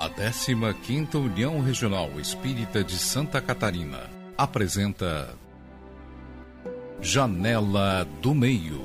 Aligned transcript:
A 0.00 0.08
15ª 0.08 1.16
União 1.16 1.60
Regional 1.60 2.18
Espírita 2.18 2.82
de 2.82 2.98
Santa 2.98 3.38
Catarina 3.38 4.08
apresenta 4.34 5.36
Janela 7.02 8.08
do 8.22 8.34
Meio. 8.34 8.82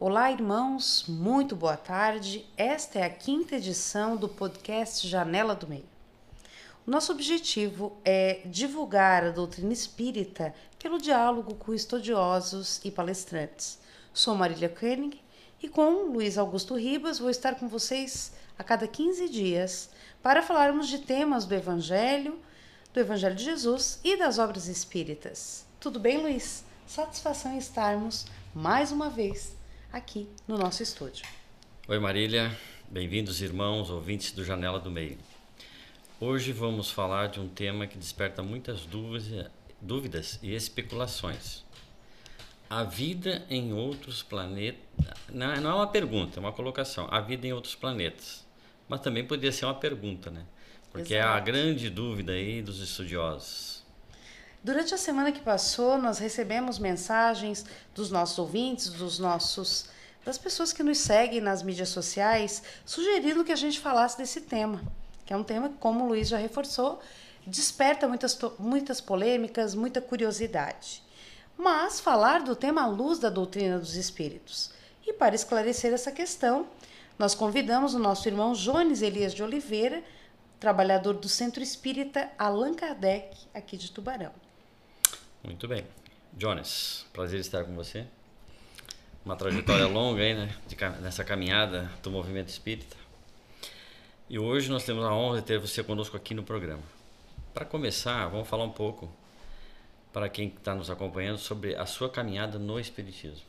Olá, 0.00 0.32
irmãos, 0.32 1.04
muito 1.06 1.54
boa 1.54 1.76
tarde. 1.76 2.46
Esta 2.56 3.00
é 3.00 3.02
a 3.04 3.10
quinta 3.10 3.56
edição 3.56 4.16
do 4.16 4.30
podcast 4.30 5.06
Janela 5.06 5.54
do 5.54 5.68
Meio. 5.68 5.97
Nosso 6.88 7.12
objetivo 7.12 8.00
é 8.02 8.40
divulgar 8.46 9.22
a 9.22 9.30
doutrina 9.30 9.74
espírita 9.74 10.54
pelo 10.78 10.96
diálogo 10.96 11.54
com 11.54 11.74
estudiosos 11.74 12.80
e 12.82 12.90
palestrantes. 12.90 13.78
Sou 14.10 14.34
Marília 14.34 14.70
Koenig 14.70 15.20
e 15.62 15.68
com 15.68 16.04
Luiz 16.04 16.38
Augusto 16.38 16.74
Ribas 16.74 17.18
vou 17.18 17.28
estar 17.28 17.56
com 17.56 17.68
vocês 17.68 18.32
a 18.58 18.64
cada 18.64 18.88
15 18.88 19.28
dias 19.28 19.90
para 20.22 20.42
falarmos 20.42 20.88
de 20.88 21.00
temas 21.00 21.44
do 21.44 21.54
Evangelho, 21.54 22.38
do 22.94 23.00
Evangelho 23.00 23.36
de 23.36 23.44
Jesus 23.44 24.00
e 24.02 24.16
das 24.16 24.38
obras 24.38 24.66
espíritas. 24.66 25.66
Tudo 25.78 26.00
bem, 26.00 26.16
Luiz? 26.16 26.64
Satisfação 26.86 27.52
em 27.52 27.58
estarmos 27.58 28.24
mais 28.54 28.90
uma 28.90 29.10
vez 29.10 29.54
aqui 29.92 30.26
no 30.48 30.56
nosso 30.56 30.82
estúdio. 30.82 31.26
Oi, 31.86 31.98
Marília. 31.98 32.50
Bem-vindos, 32.88 33.42
irmãos, 33.42 33.90
ouvintes 33.90 34.32
do 34.32 34.42
Janela 34.42 34.80
do 34.80 34.90
Meio. 34.90 35.18
Hoje 36.20 36.50
vamos 36.50 36.90
falar 36.90 37.28
de 37.28 37.38
um 37.38 37.48
tema 37.48 37.86
que 37.86 37.96
desperta 37.96 38.42
muitas 38.42 38.80
dúvidas 39.80 40.40
e 40.42 40.52
especulações. 40.52 41.62
A 42.68 42.82
vida 42.82 43.46
em 43.48 43.72
outros 43.72 44.20
planetas. 44.20 44.82
Não 45.28 45.52
é 45.52 45.74
uma 45.74 45.86
pergunta, 45.86 46.36
é 46.36 46.40
uma 46.40 46.52
colocação. 46.52 47.06
A 47.08 47.20
vida 47.20 47.46
em 47.46 47.52
outros 47.52 47.76
planetas. 47.76 48.44
Mas 48.88 49.00
também 49.00 49.24
poderia 49.24 49.52
ser 49.52 49.66
uma 49.66 49.76
pergunta, 49.76 50.28
né? 50.28 50.44
Porque 50.90 51.14
Exato. 51.14 51.34
é 51.34 51.36
a 51.36 51.38
grande 51.38 51.88
dúvida 51.88 52.32
aí 52.32 52.62
dos 52.62 52.80
estudiosos. 52.80 53.84
Durante 54.60 54.92
a 54.92 54.98
semana 54.98 55.30
que 55.30 55.40
passou, 55.40 55.98
nós 55.98 56.18
recebemos 56.18 56.80
mensagens 56.80 57.64
dos 57.94 58.10
nossos 58.10 58.36
ouvintes, 58.40 58.88
dos 58.88 59.20
nossos 59.20 59.88
das 60.24 60.36
pessoas 60.36 60.72
que 60.72 60.82
nos 60.82 60.98
seguem 60.98 61.40
nas 61.40 61.62
mídias 61.62 61.90
sociais, 61.90 62.64
sugerindo 62.84 63.44
que 63.44 63.52
a 63.52 63.56
gente 63.56 63.78
falasse 63.78 64.18
desse 64.18 64.40
tema 64.40 64.82
que 65.28 65.34
é 65.34 65.36
um 65.36 65.44
tema 65.44 65.68
que, 65.68 65.76
como 65.76 66.04
o 66.04 66.08
Luiz 66.08 66.26
já 66.26 66.38
reforçou, 66.38 67.02
desperta 67.46 68.08
muitas, 68.08 68.38
muitas 68.58 68.98
polêmicas, 68.98 69.74
muita 69.74 70.00
curiosidade. 70.00 71.02
Mas 71.54 72.00
falar 72.00 72.42
do 72.42 72.56
tema 72.56 72.84
à 72.84 72.86
luz 72.86 73.18
da 73.18 73.28
doutrina 73.28 73.78
dos 73.78 73.94
espíritos. 73.94 74.70
E 75.06 75.12
para 75.12 75.34
esclarecer 75.34 75.92
essa 75.92 76.10
questão, 76.10 76.66
nós 77.18 77.34
convidamos 77.34 77.92
o 77.92 77.98
nosso 77.98 78.26
irmão 78.26 78.54
Jones 78.54 79.02
Elias 79.02 79.34
de 79.34 79.42
Oliveira, 79.42 80.02
trabalhador 80.58 81.12
do 81.12 81.28
Centro 81.28 81.62
Espírita 81.62 82.30
Allan 82.38 82.72
Kardec, 82.72 83.36
aqui 83.52 83.76
de 83.76 83.92
Tubarão. 83.92 84.32
Muito 85.44 85.68
bem. 85.68 85.84
Jones, 86.32 87.04
prazer 87.12 87.40
estar 87.40 87.64
com 87.64 87.74
você. 87.74 88.06
Uma 89.26 89.36
trajetória 89.36 89.86
longa 89.88 90.22
aí, 90.22 90.32
né, 90.32 90.56
de, 90.66 90.74
nessa 91.02 91.22
caminhada 91.22 91.90
do 92.02 92.10
movimento 92.10 92.48
espírita. 92.48 92.96
E 94.30 94.38
hoje 94.38 94.70
nós 94.70 94.84
temos 94.84 95.04
a 95.04 95.14
honra 95.14 95.40
de 95.40 95.46
ter 95.46 95.58
você 95.58 95.82
conosco 95.82 96.14
aqui 96.14 96.34
no 96.34 96.42
programa. 96.42 96.82
Para 97.54 97.64
começar, 97.64 98.26
vamos 98.28 98.46
falar 98.46 98.64
um 98.64 98.70
pouco 98.70 99.10
para 100.12 100.28
quem 100.28 100.48
está 100.48 100.74
nos 100.74 100.90
acompanhando 100.90 101.38
sobre 101.38 101.74
a 101.74 101.86
sua 101.86 102.10
caminhada 102.10 102.58
no 102.58 102.78
Espiritismo. 102.78 103.46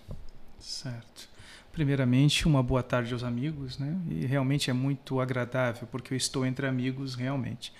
Certo. 0.57 1.27
Primeiramente, 1.73 2.47
uma 2.47 2.63
boa 2.63 2.81
tarde 2.81 3.11
aos 3.11 3.25
amigos, 3.25 3.77
né? 3.77 3.93
E 4.09 4.25
realmente 4.25 4.69
é 4.69 4.73
muito 4.73 5.19
agradável, 5.19 5.85
porque 5.91 6.13
eu 6.13 6.17
estou 6.17 6.45
entre 6.45 6.65
amigos 6.65 7.13
realmente. 7.13 7.73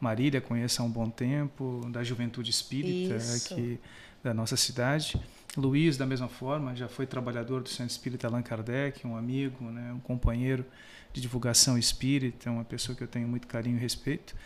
Marília 0.00 0.40
conheço 0.40 0.80
há 0.80 0.84
um 0.84 0.90
bom 0.90 1.10
tempo, 1.10 1.82
da 1.90 2.02
Juventude 2.02 2.50
Espírita 2.50 3.16
Isso. 3.16 3.52
aqui 3.52 3.78
da 4.24 4.32
nossa 4.32 4.56
cidade. 4.56 5.20
Luiz, 5.58 5.98
da 5.98 6.06
mesma 6.06 6.28
forma, 6.28 6.74
já 6.74 6.88
foi 6.88 7.06
trabalhador 7.06 7.62
do 7.62 7.68
Centro 7.68 7.92
Espírita 7.92 8.26
Allan 8.26 8.42
Kardec, 8.42 9.06
um 9.06 9.14
amigo, 9.14 9.62
né? 9.66 9.92
um 9.92 10.00
companheiro 10.00 10.64
de 11.16 11.22
divulgação 11.22 11.78
espírita, 11.78 12.50
uma 12.50 12.64
pessoa 12.64 12.94
que 12.94 13.02
eu 13.02 13.08
tenho 13.08 13.26
muito 13.26 13.46
carinho 13.46 13.78
e 13.78 13.80
respeito. 13.80 14.36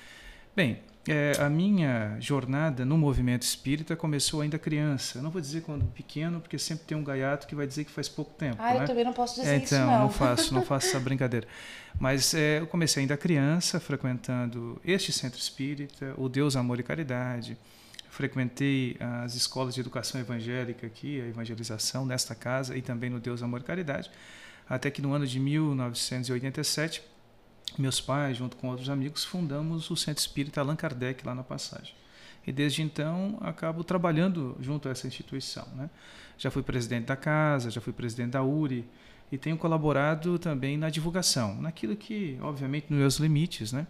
Bem, 0.54 0.80
é, 1.08 1.32
a 1.40 1.50
minha 1.50 2.16
jornada 2.20 2.84
no 2.84 2.96
movimento 2.96 3.42
espírita 3.42 3.96
começou 3.96 4.40
ainda 4.40 4.56
criança. 4.56 5.18
Eu 5.18 5.22
não 5.22 5.32
vou 5.32 5.40
dizer 5.40 5.62
quando 5.62 5.84
pequeno, 5.86 6.40
porque 6.40 6.58
sempre 6.58 6.84
tem 6.84 6.96
um 6.96 7.02
gaiato 7.02 7.48
que 7.48 7.56
vai 7.56 7.66
dizer 7.66 7.84
que 7.84 7.90
faz 7.90 8.08
pouco 8.08 8.32
tempo. 8.34 8.56
Ah, 8.60 8.74
né? 8.74 8.82
eu 8.82 8.86
também 8.86 9.04
não 9.04 9.12
posso 9.12 9.34
dizer 9.34 9.50
é, 9.50 9.56
então, 9.56 9.64
isso, 9.66 9.74
não. 9.78 9.86
não. 9.86 9.98
não 10.02 10.10
faço, 10.10 10.54
não 10.54 10.62
faço 10.64 10.86
essa 10.86 11.00
brincadeira. 11.00 11.48
Mas 11.98 12.32
é, 12.34 12.60
eu 12.60 12.68
comecei 12.68 13.00
ainda 13.00 13.16
criança, 13.16 13.80
frequentando 13.80 14.80
este 14.84 15.12
centro 15.12 15.40
espírita, 15.40 16.14
o 16.16 16.28
Deus, 16.28 16.54
Amor 16.54 16.78
e 16.78 16.84
Caridade. 16.84 17.58
Frequentei 18.10 18.96
as 19.24 19.34
escolas 19.34 19.74
de 19.74 19.80
educação 19.80 20.20
evangélica 20.20 20.86
aqui, 20.86 21.20
a 21.20 21.26
evangelização 21.26 22.06
nesta 22.06 22.34
casa 22.34 22.76
e 22.76 22.82
também 22.82 23.10
no 23.10 23.18
Deus, 23.18 23.42
Amor 23.42 23.60
e 23.60 23.64
Caridade 23.64 24.10
até 24.70 24.88
que 24.88 25.02
no 25.02 25.12
ano 25.12 25.26
de 25.26 25.40
1987, 25.40 27.02
meus 27.76 28.00
pais, 28.00 28.36
junto 28.36 28.56
com 28.56 28.68
outros 28.68 28.88
amigos, 28.88 29.24
fundamos 29.24 29.90
o 29.90 29.96
Centro 29.96 30.20
Espírita 30.20 30.60
Allan 30.60 30.76
Kardec 30.76 31.26
lá 31.26 31.34
na 31.34 31.42
Passagem. 31.42 31.92
E 32.46 32.52
desde 32.52 32.80
então 32.80 33.36
acabo 33.40 33.82
trabalhando 33.82 34.56
junto 34.60 34.88
a 34.88 34.92
essa 34.92 35.08
instituição. 35.08 35.66
Né? 35.74 35.90
Já 36.38 36.52
fui 36.52 36.62
presidente 36.62 37.06
da 37.06 37.16
casa, 37.16 37.68
já 37.68 37.80
fui 37.80 37.92
presidente 37.92 38.30
da 38.30 38.44
URI 38.44 38.88
e 39.32 39.36
tenho 39.36 39.56
colaborado 39.56 40.38
também 40.38 40.78
na 40.78 40.88
divulgação, 40.88 41.60
naquilo 41.60 41.96
que, 41.96 42.38
obviamente, 42.40 42.86
nos 42.90 42.98
meus 43.00 43.16
limites, 43.16 43.72
né? 43.72 43.88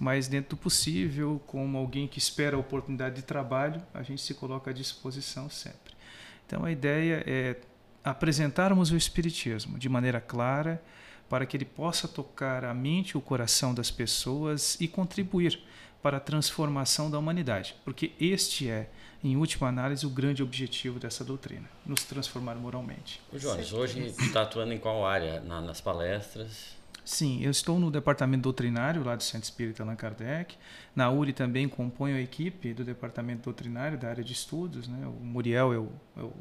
mas 0.00 0.26
dentro 0.26 0.56
do 0.56 0.56
possível, 0.56 1.40
como 1.46 1.76
alguém 1.76 2.08
que 2.08 2.18
espera 2.18 2.56
a 2.56 2.58
oportunidade 2.58 3.16
de 3.16 3.22
trabalho, 3.22 3.82
a 3.92 4.02
gente 4.02 4.22
se 4.22 4.32
coloca 4.32 4.70
à 4.70 4.74
disposição 4.74 5.50
sempre. 5.50 5.94
Então 6.46 6.64
a 6.64 6.72
ideia 6.72 7.22
é 7.26 7.56
apresentarmos 8.04 8.90
o 8.90 8.96
Espiritismo 8.96 9.78
de 9.78 9.88
maneira 9.88 10.20
clara, 10.20 10.82
para 11.28 11.46
que 11.46 11.56
ele 11.56 11.64
possa 11.64 12.06
tocar 12.06 12.64
a 12.64 12.74
mente 12.74 13.12
e 13.12 13.16
o 13.16 13.20
coração 13.20 13.74
das 13.74 13.90
pessoas 13.90 14.76
e 14.78 14.86
contribuir 14.86 15.58
para 16.02 16.18
a 16.18 16.20
transformação 16.20 17.10
da 17.10 17.18
humanidade, 17.18 17.74
porque 17.82 18.12
este 18.20 18.68
é, 18.68 18.90
em 19.22 19.38
última 19.38 19.68
análise, 19.68 20.04
o 20.04 20.10
grande 20.10 20.42
objetivo 20.42 20.98
dessa 20.98 21.24
doutrina, 21.24 21.66
nos 21.86 22.04
transformar 22.04 22.56
moralmente. 22.56 23.22
O 23.32 23.38
Jones, 23.38 23.72
hoje 23.72 24.08
está 24.08 24.42
atuando 24.42 24.74
em 24.74 24.78
qual 24.78 25.06
área? 25.06 25.40
Na, 25.40 25.62
nas 25.62 25.80
palestras? 25.80 26.76
Sim, 27.02 27.42
eu 27.42 27.50
estou 27.50 27.78
no 27.78 27.90
departamento 27.90 28.42
doutrinário 28.42 29.02
lá 29.02 29.16
do 29.16 29.22
Centro 29.22 29.44
Espírita 29.44 29.82
Allan 29.82 29.96
Kardec. 29.96 30.56
Na 30.94 31.10
URI 31.10 31.32
também 31.32 31.68
componho 31.68 32.16
a 32.16 32.20
equipe 32.20 32.74
do 32.74 32.84
departamento 32.84 33.44
doutrinário 33.44 33.98
da 33.98 34.08
área 34.08 34.24
de 34.24 34.32
estudos. 34.32 34.88
Né? 34.88 35.06
O 35.06 35.24
Muriel 35.24 35.72
é 35.72 35.78
o, 35.78 35.92
é 36.16 36.22
o 36.22 36.32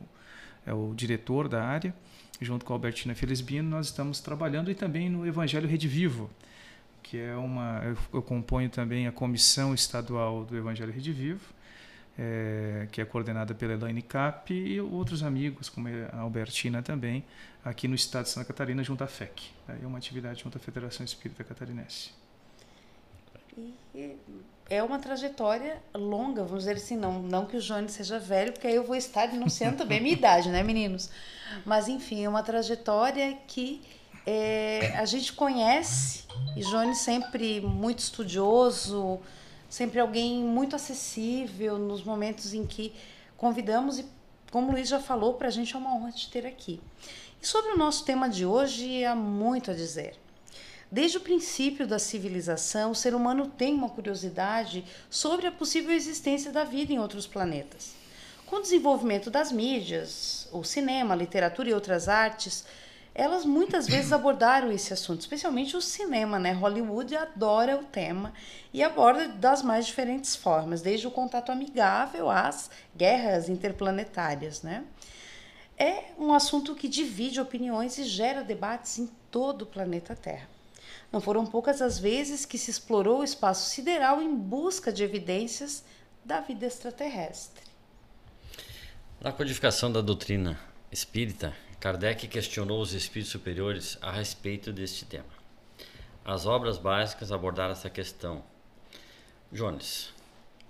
é 0.66 0.74
o 0.74 0.94
diretor 0.96 1.48
da 1.48 1.64
área, 1.64 1.94
junto 2.42 2.66
com 2.66 2.74
a 2.74 2.76
Albertina 2.76 3.16
Felizbino, 3.16 3.70
nós 3.70 3.88
estamos 3.88 4.20
trabalhando 4.20 4.72
e 4.72 4.76
também 4.76 5.10
no 5.10 5.26
Evangelho 5.26 5.68
Rede 5.68 5.88
Vivo, 5.88 6.30
que 7.02 7.18
é 7.20 7.36
uma 7.36 7.82
eu, 7.84 7.98
eu 8.14 8.22
componho 8.22 8.70
também 8.70 9.08
a 9.08 9.12
comissão 9.12 9.74
estadual 9.74 10.46
do 10.46 10.58
Evangelho 10.58 10.92
Rede 10.92 11.12
Vivo, 11.12 11.54
é, 12.18 12.88
que 12.92 13.02
é 13.02 13.06
coordenada 13.06 13.54
pela 13.54 13.74
Elaine 13.74 14.02
Cap 14.02 14.54
e 14.54 14.80
outros 14.80 15.24
amigos, 15.24 15.70
como 15.70 15.88
a 16.12 16.18
Albertina 16.18 16.82
também, 16.82 17.24
aqui 17.64 17.88
no 17.88 17.96
estado 17.96 18.24
de 18.24 18.30
Santa 18.30 18.46
Catarina, 18.46 18.84
junto 18.84 19.04
à 19.04 19.08
FEC. 19.08 19.52
É 19.82 19.86
uma 19.86 19.98
atividade 19.98 20.44
junto 20.44 20.58
à 20.58 20.62
Federação 20.62 21.04
Espírita 21.04 21.44
Catarinense. 21.44 22.23
E 23.58 24.18
é 24.70 24.82
uma 24.82 24.98
trajetória 24.98 25.82
longa, 25.94 26.44
vamos 26.44 26.64
dizer 26.64 26.78
assim, 26.78 26.98
não, 26.98 27.22
não 27.22 27.46
que 27.46 27.58
o 27.58 27.62
Jones 27.62 27.92
seja 27.92 28.18
velho, 28.18 28.54
porque 28.54 28.68
aí 28.68 28.76
eu 28.76 28.84
vou 28.84 28.96
estar 28.96 29.28
denunciando 29.28 29.78
também 29.78 30.00
a 30.00 30.02
minha 30.02 30.14
idade, 30.14 30.50
né, 30.50 30.64
meninos? 30.64 31.10
Mas, 31.66 31.88
enfim, 31.88 32.24
é 32.24 32.30
uma 32.30 32.42
trajetória 32.42 33.38
que 33.48 33.82
é, 34.26 34.94
a 34.98 35.06
gente 35.06 35.34
conhece, 35.34 36.24
e 36.56 36.62
Jones 36.62 37.00
sempre 37.00 37.62
muito 37.62 38.00
estudioso, 38.00 39.20
sempre 39.70 40.00
alguém 40.00 40.44
muito 40.44 40.76
acessível 40.76 41.78
nos 41.78 42.04
momentos 42.04 42.54
em 42.54 42.66
que 42.66 42.94
convidamos, 43.38 44.00
e 44.00 44.06
como 44.52 44.70
o 44.70 44.72
Luiz 44.72 44.88
já 44.88 45.00
falou, 45.00 45.34
para 45.34 45.50
a 45.50 45.52
gente 45.52 45.76
é 45.76 45.78
uma 45.78 45.94
honra 45.94 46.12
te 46.12 46.30
ter 46.30 46.46
aqui. 46.46 46.82
E 47.42 47.46
sobre 47.46 47.74
o 47.74 47.78
nosso 47.78 48.06
tema 48.06 48.30
de 48.30 48.46
hoje, 48.46 49.04
há 49.04 49.14
muito 49.14 49.70
a 49.70 49.74
dizer. 49.74 50.23
Desde 50.94 51.18
o 51.18 51.22
princípio 51.22 51.88
da 51.88 51.98
civilização, 51.98 52.92
o 52.92 52.96
ser 52.96 53.16
humano 53.16 53.48
tem 53.48 53.74
uma 53.74 53.90
curiosidade 53.90 54.86
sobre 55.10 55.48
a 55.48 55.52
possível 55.52 55.92
existência 55.92 56.52
da 56.52 56.64
vida 56.64 56.94
em 56.94 57.00
outros 57.00 57.26
planetas. 57.26 57.96
Com 58.46 58.58
o 58.58 58.62
desenvolvimento 58.62 59.32
das 59.32 59.52
mídias, 59.52 60.48
o 60.52 60.64
cinema, 60.64 61.16
a 61.16 61.18
literatura 61.18 61.68
e 61.68 61.74
outras 61.74 62.08
artes, 62.08 62.64
elas 63.16 63.44
muitas 63.44 63.88
vezes 63.88 64.14
abordaram 64.14 64.72
esse 64.72 64.94
assunto, 64.94 65.22
especialmente 65.22 65.76
o 65.76 65.82
cinema, 65.82 66.38
né? 66.38 66.52
Hollywood 66.52 67.16
adora 67.16 67.76
o 67.76 67.86
tema 67.86 68.32
e 68.72 68.84
aborda 68.84 69.28
das 69.30 69.64
mais 69.64 69.88
diferentes 69.88 70.36
formas, 70.36 70.84
desde 70.84 71.08
o 71.08 71.12
contato 71.12 71.52
amigável 71.52 72.30
às 72.30 72.70
guerras 72.96 73.50
interplanetárias, 73.50 74.62
né? 74.62 74.84
É 75.76 76.12
um 76.20 76.32
assunto 76.32 76.76
que 76.76 76.88
divide 76.88 77.42
opiniões 77.42 77.98
e 77.98 78.04
gera 78.04 78.44
debates 78.44 79.00
em 79.00 79.10
todo 79.32 79.64
o 79.64 79.66
planeta 79.66 80.16
Terra. 80.16 80.53
Não 81.14 81.22
foram 81.22 81.46
poucas 81.46 81.80
as 81.80 82.00
vezes 82.00 82.44
que 82.44 82.58
se 82.58 82.72
explorou 82.72 83.20
o 83.20 83.24
espaço 83.24 83.70
sideral 83.70 84.20
em 84.20 84.36
busca 84.36 84.92
de 84.92 85.04
evidências 85.04 85.86
da 86.26 86.42
vida 86.42 86.66
extraterrestre. 86.66 87.62
Na 89.22 89.32
codificação 89.32 89.92
da 89.92 90.02
doutrina 90.02 90.60
espírita, 90.92 91.56
Kardec 91.80 92.28
questionou 92.28 92.82
os 92.82 92.94
espíritos 92.94 93.32
superiores 93.32 93.96
a 94.02 94.12
respeito 94.12 94.74
deste 94.74 95.06
tema. 95.06 95.30
As 96.26 96.48
obras 96.48 96.80
básicas 96.80 97.32
abordaram 97.32 97.74
essa 97.74 97.92
questão. 97.92 98.44
Jones, 99.52 100.12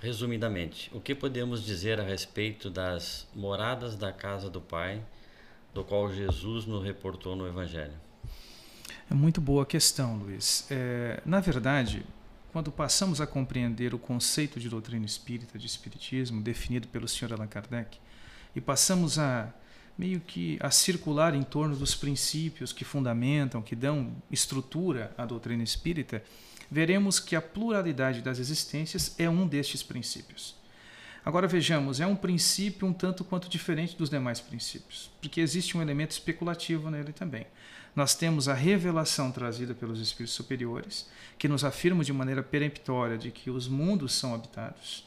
resumidamente, 0.01 0.91
o 0.93 0.99
que 0.99 1.15
podemos 1.15 1.63
dizer 1.63 2.01
a 2.01 2.03
respeito 2.03 2.69
das 2.69 3.25
moradas 3.33 3.95
da 3.95 4.11
casa 4.11 4.49
do 4.49 4.59
Pai, 4.59 5.01
do 5.73 5.85
qual 5.85 6.11
Jesus 6.11 6.65
nos 6.65 6.83
reportou 6.83 7.33
no 7.33 7.47
Evangelho? 7.47 8.02
É 9.09 9.13
muito 9.13 9.41
boa 9.41 9.63
a 9.63 9.65
questão, 9.65 10.17
Luiz. 10.17 10.65
É, 10.69 11.21
na 11.25 11.39
verdade, 11.39 12.05
quando 12.51 12.71
passamos 12.71 13.19
a 13.19 13.27
compreender 13.27 13.93
o 13.93 13.99
conceito 13.99 14.59
de 14.59 14.69
doutrina 14.69 15.05
espírita, 15.05 15.59
de 15.59 15.65
espiritismo, 15.65 16.41
definido 16.41 16.87
pelo 16.87 17.07
Sr. 17.07 17.33
Allan 17.33 17.47
Kardec, 17.47 17.97
e 18.55 18.61
passamos 18.61 19.17
a 19.19 19.53
meio 19.97 20.19
que 20.19 20.57
a 20.59 20.71
circular 20.71 21.35
em 21.35 21.43
torno 21.43 21.75
dos 21.75 21.95
princípios 21.95 22.71
que 22.71 22.85
fundamentam, 22.85 23.61
que 23.61 23.75
dão 23.75 24.11
estrutura 24.31 25.13
à 25.17 25.25
doutrina 25.25 25.63
espírita, 25.63 26.23
veremos 26.69 27.19
que 27.19 27.35
a 27.35 27.41
pluralidade 27.41 28.21
das 28.21 28.39
existências 28.39 29.15
é 29.19 29.29
um 29.29 29.47
destes 29.47 29.83
princípios. 29.83 30.55
Agora 31.25 31.47
vejamos, 31.47 31.99
é 31.99 32.07
um 32.07 32.15
princípio 32.15 32.87
um 32.87 32.93
tanto 32.93 33.23
quanto 33.23 33.47
diferente 33.47 33.95
dos 33.95 34.09
demais 34.09 34.41
princípios, 34.41 35.09
porque 35.21 35.39
existe 35.39 35.77
um 35.77 35.81
elemento 35.81 36.11
especulativo 36.11 36.89
nele 36.89 37.13
também. 37.13 37.45
Nós 37.95 38.15
temos 38.15 38.47
a 38.47 38.53
revelação 38.53 39.31
trazida 39.31 39.73
pelos 39.73 39.99
espíritos 39.99 40.35
superiores, 40.35 41.07
que 41.37 41.47
nos 41.47 41.63
afirma 41.63 42.03
de 42.03 42.11
maneira 42.11 42.41
peremptória 42.41 43.17
de 43.17 43.29
que 43.31 43.49
os 43.49 43.67
mundos 43.67 44.13
são 44.13 44.33
habitados 44.33 45.05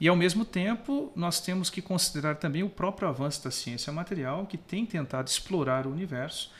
e, 0.00 0.06
ao 0.06 0.14
mesmo 0.14 0.44
tempo, 0.44 1.12
nós 1.16 1.40
temos 1.40 1.68
que 1.68 1.82
considerar 1.82 2.36
também 2.36 2.62
o 2.62 2.68
próprio 2.68 3.08
avanço 3.08 3.42
da 3.42 3.50
ciência 3.50 3.92
material, 3.92 4.46
que 4.46 4.56
tem 4.56 4.86
tentado 4.86 5.28
explorar 5.28 5.86
o 5.86 5.90
universo 5.90 6.52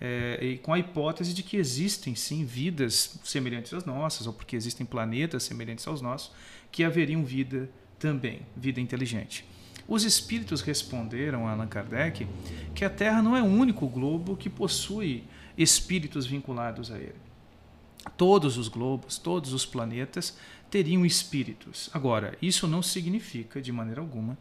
é, 0.00 0.58
com 0.62 0.72
a 0.72 0.78
hipótese 0.78 1.34
de 1.34 1.42
que 1.42 1.56
existem 1.56 2.14
sim 2.14 2.44
vidas 2.44 3.18
semelhantes 3.24 3.74
às 3.74 3.84
nossas, 3.84 4.26
ou 4.26 4.32
porque 4.32 4.54
existem 4.54 4.86
planetas 4.86 5.42
semelhantes 5.42 5.86
aos 5.88 6.00
nossos, 6.00 6.30
que 6.70 6.84
haveriam 6.84 7.24
vida 7.24 7.68
também, 7.98 8.42
vida 8.56 8.80
inteligente. 8.80 9.44
Os 9.86 10.04
espíritos 10.04 10.60
responderam 10.60 11.46
a 11.46 11.52
Allan 11.52 11.66
Kardec 11.66 12.26
que 12.74 12.84
a 12.84 12.90
Terra 12.90 13.22
não 13.22 13.36
é 13.36 13.42
o 13.42 13.46
único 13.46 13.86
globo 13.86 14.36
que 14.36 14.48
possui 14.48 15.24
espíritos 15.56 16.26
vinculados 16.26 16.90
a 16.90 16.98
ele. 16.98 17.14
Todos 18.16 18.58
os 18.58 18.68
globos, 18.68 19.18
todos 19.18 19.52
os 19.52 19.64
planetas 19.64 20.36
teriam 20.70 21.04
espíritos. 21.06 21.88
Agora, 21.92 22.36
isso 22.40 22.66
não 22.66 22.82
significa, 22.82 23.60
de 23.60 23.72
maneira 23.72 24.00
alguma, 24.00 24.36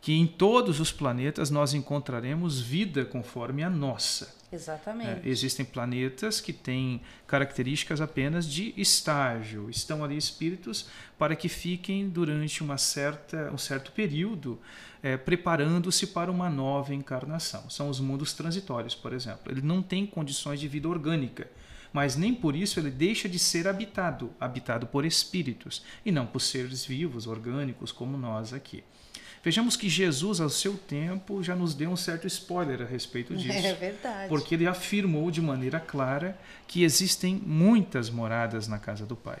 que 0.00 0.12
em 0.12 0.26
todos 0.26 0.80
os 0.80 0.92
planetas 0.92 1.50
nós 1.50 1.74
encontraremos 1.74 2.60
vida 2.60 3.04
conforme 3.04 3.62
a 3.62 3.70
nossa. 3.70 4.34
Exatamente. 4.54 5.26
É, 5.26 5.30
existem 5.30 5.64
planetas 5.64 6.40
que 6.40 6.52
têm 6.52 7.00
características 7.26 8.00
apenas 8.00 8.46
de 8.46 8.72
estágio, 8.76 9.68
estão 9.68 10.04
ali 10.04 10.16
espíritos 10.16 10.88
para 11.18 11.34
que 11.34 11.48
fiquem 11.48 12.08
durante 12.08 12.62
uma 12.62 12.78
certa, 12.78 13.50
um 13.52 13.58
certo 13.58 13.92
período 13.92 14.60
é, 15.02 15.16
preparando-se 15.16 16.06
para 16.06 16.30
uma 16.30 16.48
nova 16.48 16.94
encarnação. 16.94 17.68
São 17.68 17.88
os 17.88 18.00
mundos 18.00 18.32
transitórios, 18.32 18.94
por 18.94 19.12
exemplo. 19.12 19.50
Ele 19.50 19.62
não 19.62 19.82
tem 19.82 20.06
condições 20.06 20.60
de 20.60 20.68
vida 20.68 20.88
orgânica 20.88 21.48
mas 21.94 22.16
nem 22.16 22.34
por 22.34 22.56
isso 22.56 22.80
ele 22.80 22.90
deixa 22.90 23.28
de 23.28 23.38
ser 23.38 23.68
habitado, 23.68 24.32
habitado 24.40 24.84
por 24.84 25.04
espíritos, 25.04 25.84
e 26.04 26.10
não 26.10 26.26
por 26.26 26.40
seres 26.40 26.84
vivos, 26.84 27.28
orgânicos, 27.28 27.92
como 27.92 28.18
nós 28.18 28.52
aqui. 28.52 28.82
Vejamos 29.44 29.76
que 29.76 29.90
Jesus, 29.90 30.40
ao 30.40 30.48
seu 30.48 30.74
tempo, 30.74 31.42
já 31.42 31.54
nos 31.54 31.74
deu 31.74 31.90
um 31.90 31.96
certo 31.96 32.26
spoiler 32.26 32.80
a 32.80 32.86
respeito 32.86 33.36
disso. 33.36 33.52
É 33.52 33.74
verdade. 33.74 34.28
Porque 34.28 34.54
ele 34.54 34.66
afirmou 34.66 35.30
de 35.30 35.42
maneira 35.42 35.78
clara 35.78 36.38
que 36.66 36.82
existem 36.82 37.36
muitas 37.44 38.08
moradas 38.08 38.66
na 38.66 38.78
casa 38.78 39.04
do 39.04 39.14
Pai. 39.14 39.40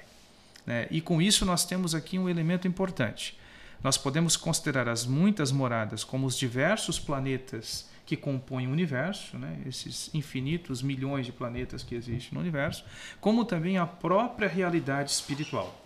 Né? 0.66 0.86
E 0.90 1.00
com 1.00 1.22
isso 1.22 1.46
nós 1.46 1.64
temos 1.64 1.94
aqui 1.94 2.18
um 2.18 2.28
elemento 2.28 2.68
importante. 2.68 3.38
Nós 3.82 3.96
podemos 3.96 4.36
considerar 4.36 4.88
as 4.90 5.06
muitas 5.06 5.50
moradas 5.50 6.04
como 6.04 6.26
os 6.26 6.36
diversos 6.36 6.98
planetas 6.98 7.88
que 8.04 8.16
compõem 8.16 8.66
o 8.66 8.70
universo, 8.70 9.38
né, 9.38 9.58
esses 9.66 10.14
infinitos 10.14 10.82
milhões 10.82 11.24
de 11.24 11.32
planetas 11.32 11.82
que 11.82 11.94
existem 11.94 12.30
no 12.32 12.40
universo, 12.40 12.84
como 13.18 13.46
também 13.46 13.78
a 13.78 13.86
própria 13.86 14.46
realidade 14.48 15.10
espiritual. 15.10 15.82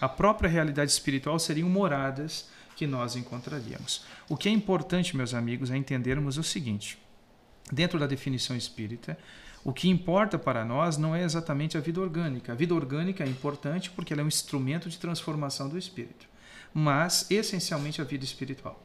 A 0.00 0.08
própria 0.08 0.48
realidade 0.48 0.92
espiritual 0.92 1.38
seriam 1.40 1.68
moradas 1.68 2.48
que 2.78 2.86
nós 2.86 3.16
encontraríamos. 3.16 4.04
O 4.28 4.36
que 4.36 4.48
é 4.48 4.52
importante, 4.52 5.16
meus 5.16 5.34
amigos, 5.34 5.68
é 5.68 5.76
entendermos 5.76 6.38
o 6.38 6.44
seguinte: 6.44 6.96
dentro 7.72 7.98
da 7.98 8.06
definição 8.06 8.56
espírita, 8.56 9.18
o 9.64 9.72
que 9.72 9.88
importa 9.88 10.38
para 10.38 10.64
nós 10.64 10.96
não 10.96 11.12
é 11.12 11.24
exatamente 11.24 11.76
a 11.76 11.80
vida 11.80 12.00
orgânica. 12.00 12.52
A 12.52 12.54
vida 12.54 12.72
orgânica 12.72 13.24
é 13.24 13.26
importante 13.26 13.90
porque 13.90 14.12
ela 14.12 14.22
é 14.22 14.24
um 14.24 14.28
instrumento 14.28 14.88
de 14.88 14.96
transformação 14.96 15.68
do 15.68 15.76
espírito, 15.76 16.28
mas 16.72 17.28
essencialmente 17.28 18.00
a 18.00 18.04
vida 18.04 18.24
espiritual. 18.24 18.80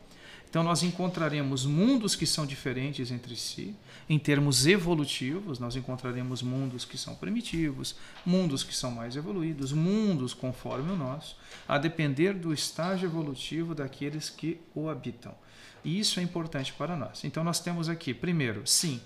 Então, 0.53 0.61
nós 0.61 0.83
encontraremos 0.83 1.65
mundos 1.65 2.15
que 2.15 2.27
são 2.27 2.45
diferentes 2.45 3.09
entre 3.09 3.35
si, 3.35 3.75
em 4.07 4.19
termos 4.19 4.67
evolutivos, 4.67 5.57
nós 5.57 5.75
encontraremos 5.75 6.43
mundos 6.43 6.85
que 6.85 6.95
são 6.95 7.15
primitivos, 7.15 7.95
mundos 8.23 8.61
que 8.61 8.75
são 8.75 8.91
mais 8.91 9.15
evoluídos, 9.15 9.71
mundos 9.71 10.31
conforme 10.31 10.91
o 10.91 10.95
nosso, 10.95 11.35
a 11.67 11.79
depender 11.79 12.33
do 12.33 12.53
estágio 12.53 13.07
evolutivo 13.07 13.73
daqueles 13.73 14.29
que 14.29 14.61
o 14.75 14.89
habitam. 14.89 15.33
E 15.83 15.99
isso 15.99 16.19
é 16.19 16.23
importante 16.23 16.71
para 16.71 16.95
nós. 16.95 17.23
Então, 17.23 17.43
nós 17.43 17.59
temos 17.59 17.89
aqui, 17.89 18.13
primeiro, 18.13 18.61
sim, 18.63 19.01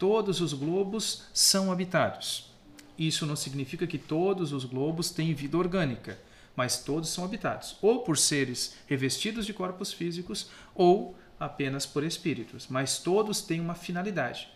todos 0.00 0.40
os 0.40 0.52
globos 0.52 1.26
são 1.32 1.70
habitados. 1.70 2.50
Isso 2.98 3.24
não 3.24 3.36
significa 3.36 3.86
que 3.86 3.98
todos 3.98 4.52
os 4.52 4.64
globos 4.64 5.10
têm 5.10 5.32
vida 5.32 5.56
orgânica 5.56 6.18
mas 6.58 6.80
todos 6.80 7.10
são 7.10 7.22
habitados, 7.22 7.76
ou 7.80 8.00
por 8.00 8.18
seres 8.18 8.74
revestidos 8.88 9.46
de 9.46 9.52
corpos 9.54 9.92
físicos, 9.92 10.50
ou 10.74 11.16
apenas 11.38 11.86
por 11.86 12.02
espíritos, 12.02 12.66
mas 12.68 12.98
todos 12.98 13.40
têm 13.40 13.60
uma 13.60 13.76
finalidade. 13.76 14.48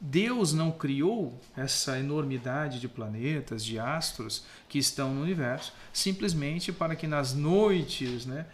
Deus 0.00 0.54
não 0.54 0.72
criou 0.72 1.38
essa 1.54 1.98
enormidade 1.98 2.80
de 2.80 2.88
planetas, 2.88 3.62
de 3.62 3.78
astros 3.78 4.42
que 4.70 4.78
estão 4.78 5.12
no 5.12 5.20
universo, 5.20 5.74
simplesmente 5.92 6.72
para 6.72 6.96
que 6.96 7.06
nas 7.06 7.34
noites 7.34 8.24
né, 8.24 8.46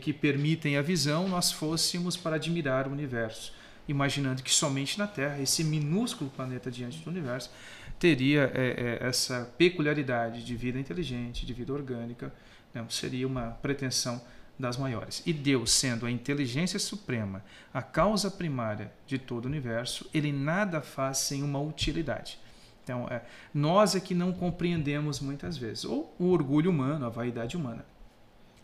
que 0.00 0.12
permitem 0.12 0.76
a 0.76 0.82
visão 0.82 1.28
nós 1.28 1.52
fôssemos 1.52 2.16
para 2.16 2.34
admirar 2.34 2.88
o 2.88 2.90
universo, 2.90 3.52
imaginando 3.86 4.42
que 4.42 4.52
somente 4.52 4.98
na 4.98 5.06
Terra, 5.06 5.40
esse 5.40 5.62
minúsculo 5.62 6.28
planeta 6.28 6.72
diante 6.72 6.98
do 6.98 7.08
universo, 7.08 7.50
teria 7.98 8.50
é, 8.54 8.98
é, 9.02 9.06
essa 9.06 9.52
peculiaridade 9.58 10.44
de 10.44 10.56
vida 10.56 10.78
inteligente, 10.78 11.44
de 11.44 11.52
vida 11.52 11.72
orgânica, 11.72 12.32
né? 12.72 12.84
seria 12.88 13.26
uma 13.26 13.58
pretensão 13.62 14.20
das 14.58 14.76
maiores. 14.76 15.22
E 15.24 15.32
Deus, 15.32 15.70
sendo 15.70 16.06
a 16.06 16.10
inteligência 16.10 16.78
suprema, 16.78 17.44
a 17.72 17.82
causa 17.82 18.30
primária 18.30 18.92
de 19.06 19.18
todo 19.18 19.44
o 19.44 19.48
universo, 19.48 20.08
ele 20.12 20.32
nada 20.32 20.80
faz 20.80 21.18
sem 21.18 21.42
uma 21.42 21.60
utilidade. 21.60 22.38
Então, 22.82 23.06
é, 23.08 23.22
nós 23.52 23.94
é 23.94 24.00
que 24.00 24.14
não 24.14 24.32
compreendemos 24.32 25.20
muitas 25.20 25.56
vezes, 25.56 25.84
ou 25.84 26.14
o 26.18 26.30
orgulho 26.30 26.70
humano, 26.70 27.06
a 27.06 27.10
vaidade 27.10 27.56
humana. 27.56 27.84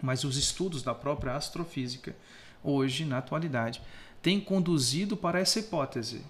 Mas 0.03 0.25
os 0.25 0.37
estudos 0.37 0.83
da 0.83 0.95
própria 0.95 1.35
astrofísica, 1.35 2.17
hoje, 2.63 3.05
na 3.05 3.19
atualidade, 3.19 3.81
têm 4.23 4.41
conduzido 4.41 5.17
para 5.17 5.39
essa 5.39 5.61
hipótese 5.61 6.23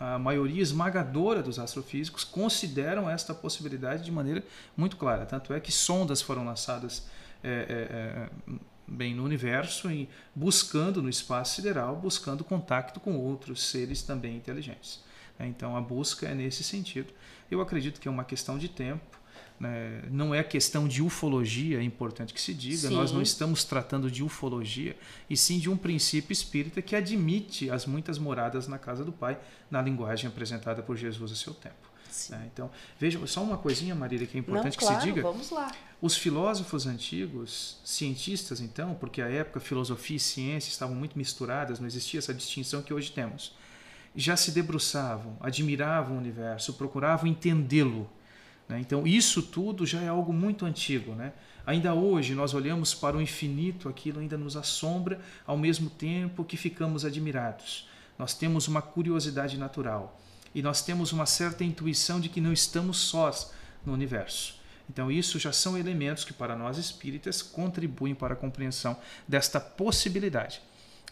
a 0.00 0.18
maioria 0.18 0.62
esmagadora 0.62 1.42
dos 1.42 1.58
astrofísicos 1.58 2.24
consideram 2.24 3.08
esta 3.08 3.34
possibilidade 3.34 4.02
de 4.02 4.10
maneira 4.10 4.42
muito 4.74 4.96
clara. 4.96 5.26
Tanto 5.26 5.52
é 5.52 5.60
que 5.60 5.70
sondas 5.70 6.22
foram 6.22 6.42
lançadas 6.42 7.06
é, 7.44 7.50
é, 7.50 7.52
é, 7.52 8.58
bem 8.88 9.14
no 9.14 9.22
universo 9.22 9.90
e 9.90 10.08
buscando 10.34 11.02
no 11.02 11.10
espaço 11.10 11.56
sideral, 11.56 11.94
buscando 11.96 12.42
contato 12.42 12.98
com 12.98 13.18
outros 13.18 13.62
seres 13.62 14.02
também 14.02 14.34
inteligentes. 14.34 15.04
Então 15.38 15.76
a 15.76 15.80
busca 15.82 16.26
é 16.26 16.34
nesse 16.34 16.64
sentido. 16.64 17.12
Eu 17.50 17.60
acredito 17.60 18.00
que 18.00 18.08
é 18.08 18.10
uma 18.10 18.24
questão 18.24 18.56
de 18.56 18.68
tempo 18.70 19.19
Né? 19.60 20.04
Não 20.10 20.34
é 20.34 20.42
questão 20.42 20.88
de 20.88 21.02
ufologia, 21.02 21.78
é 21.78 21.82
importante 21.82 22.32
que 22.32 22.40
se 22.40 22.54
diga, 22.54 22.88
sim. 22.88 22.94
nós 22.94 23.12
não 23.12 23.20
estamos 23.20 23.62
tratando 23.62 24.10
de 24.10 24.24
ufologia, 24.24 24.96
e 25.28 25.36
sim 25.36 25.58
de 25.58 25.68
um 25.68 25.76
princípio 25.76 26.32
espírita 26.32 26.80
que 26.80 26.96
admite 26.96 27.70
as 27.70 27.84
muitas 27.84 28.18
moradas 28.18 28.66
na 28.66 28.78
casa 28.78 29.04
do 29.04 29.12
Pai, 29.12 29.38
na 29.70 29.82
linguagem 29.82 30.26
apresentada 30.26 30.82
por 30.82 30.96
Jesus 30.96 31.30
a 31.30 31.36
seu 31.36 31.52
tempo. 31.52 31.90
Né? 32.30 32.48
Então, 32.52 32.70
veja, 32.98 33.24
só 33.26 33.42
uma 33.42 33.58
coisinha, 33.58 33.94
Marília, 33.94 34.26
que 34.26 34.36
é 34.36 34.40
importante 34.40 34.76
Não, 34.76 34.80
claro, 34.80 34.96
que 34.96 35.02
se 35.02 35.06
diga. 35.06 35.22
Vamos 35.22 35.50
lá. 35.50 35.70
Os 36.00 36.16
filósofos 36.16 36.86
antigos, 36.86 37.78
cientistas 37.84 38.60
então, 38.60 38.94
porque 38.94 39.20
a 39.20 39.28
época 39.28 39.60
filosofia 39.60 40.16
e 40.16 40.20
ciência 40.20 40.70
estavam 40.70 40.96
muito 40.96 41.18
misturadas, 41.18 41.78
não 41.78 41.86
existia 41.86 42.18
essa 42.18 42.32
distinção 42.32 42.80
que 42.80 42.94
hoje 42.94 43.12
temos, 43.12 43.54
já 44.16 44.36
se 44.36 44.50
debruçavam, 44.50 45.36
admiravam 45.38 46.16
o 46.16 46.18
universo, 46.18 46.72
procuravam 46.72 47.28
entendê-lo. 47.28 48.10
Né? 48.70 48.78
Então, 48.78 49.04
isso 49.04 49.42
tudo 49.42 49.84
já 49.84 50.00
é 50.00 50.08
algo 50.08 50.32
muito 50.32 50.64
antigo. 50.64 51.12
Né? 51.12 51.32
Ainda 51.66 51.92
hoje, 51.92 52.34
nós 52.36 52.54
olhamos 52.54 52.94
para 52.94 53.16
o 53.16 53.20
infinito, 53.20 53.88
aquilo 53.88 54.20
ainda 54.20 54.38
nos 54.38 54.56
assombra, 54.56 55.20
ao 55.44 55.58
mesmo 55.58 55.90
tempo 55.90 56.44
que 56.44 56.56
ficamos 56.56 57.04
admirados. 57.04 57.88
Nós 58.16 58.32
temos 58.32 58.68
uma 58.68 58.80
curiosidade 58.80 59.58
natural 59.58 60.20
e 60.54 60.62
nós 60.62 60.82
temos 60.82 61.12
uma 61.12 61.26
certa 61.26 61.64
intuição 61.64 62.20
de 62.20 62.28
que 62.28 62.40
não 62.40 62.52
estamos 62.52 62.98
sós 62.98 63.52
no 63.84 63.92
universo. 63.92 64.60
Então, 64.88 65.10
isso 65.10 65.38
já 65.38 65.52
são 65.52 65.76
elementos 65.76 66.24
que, 66.24 66.32
para 66.32 66.56
nós 66.56 66.78
espíritas, 66.78 67.42
contribuem 67.42 68.14
para 68.14 68.34
a 68.34 68.36
compreensão 68.36 68.96
desta 69.26 69.60
possibilidade. 69.60 70.60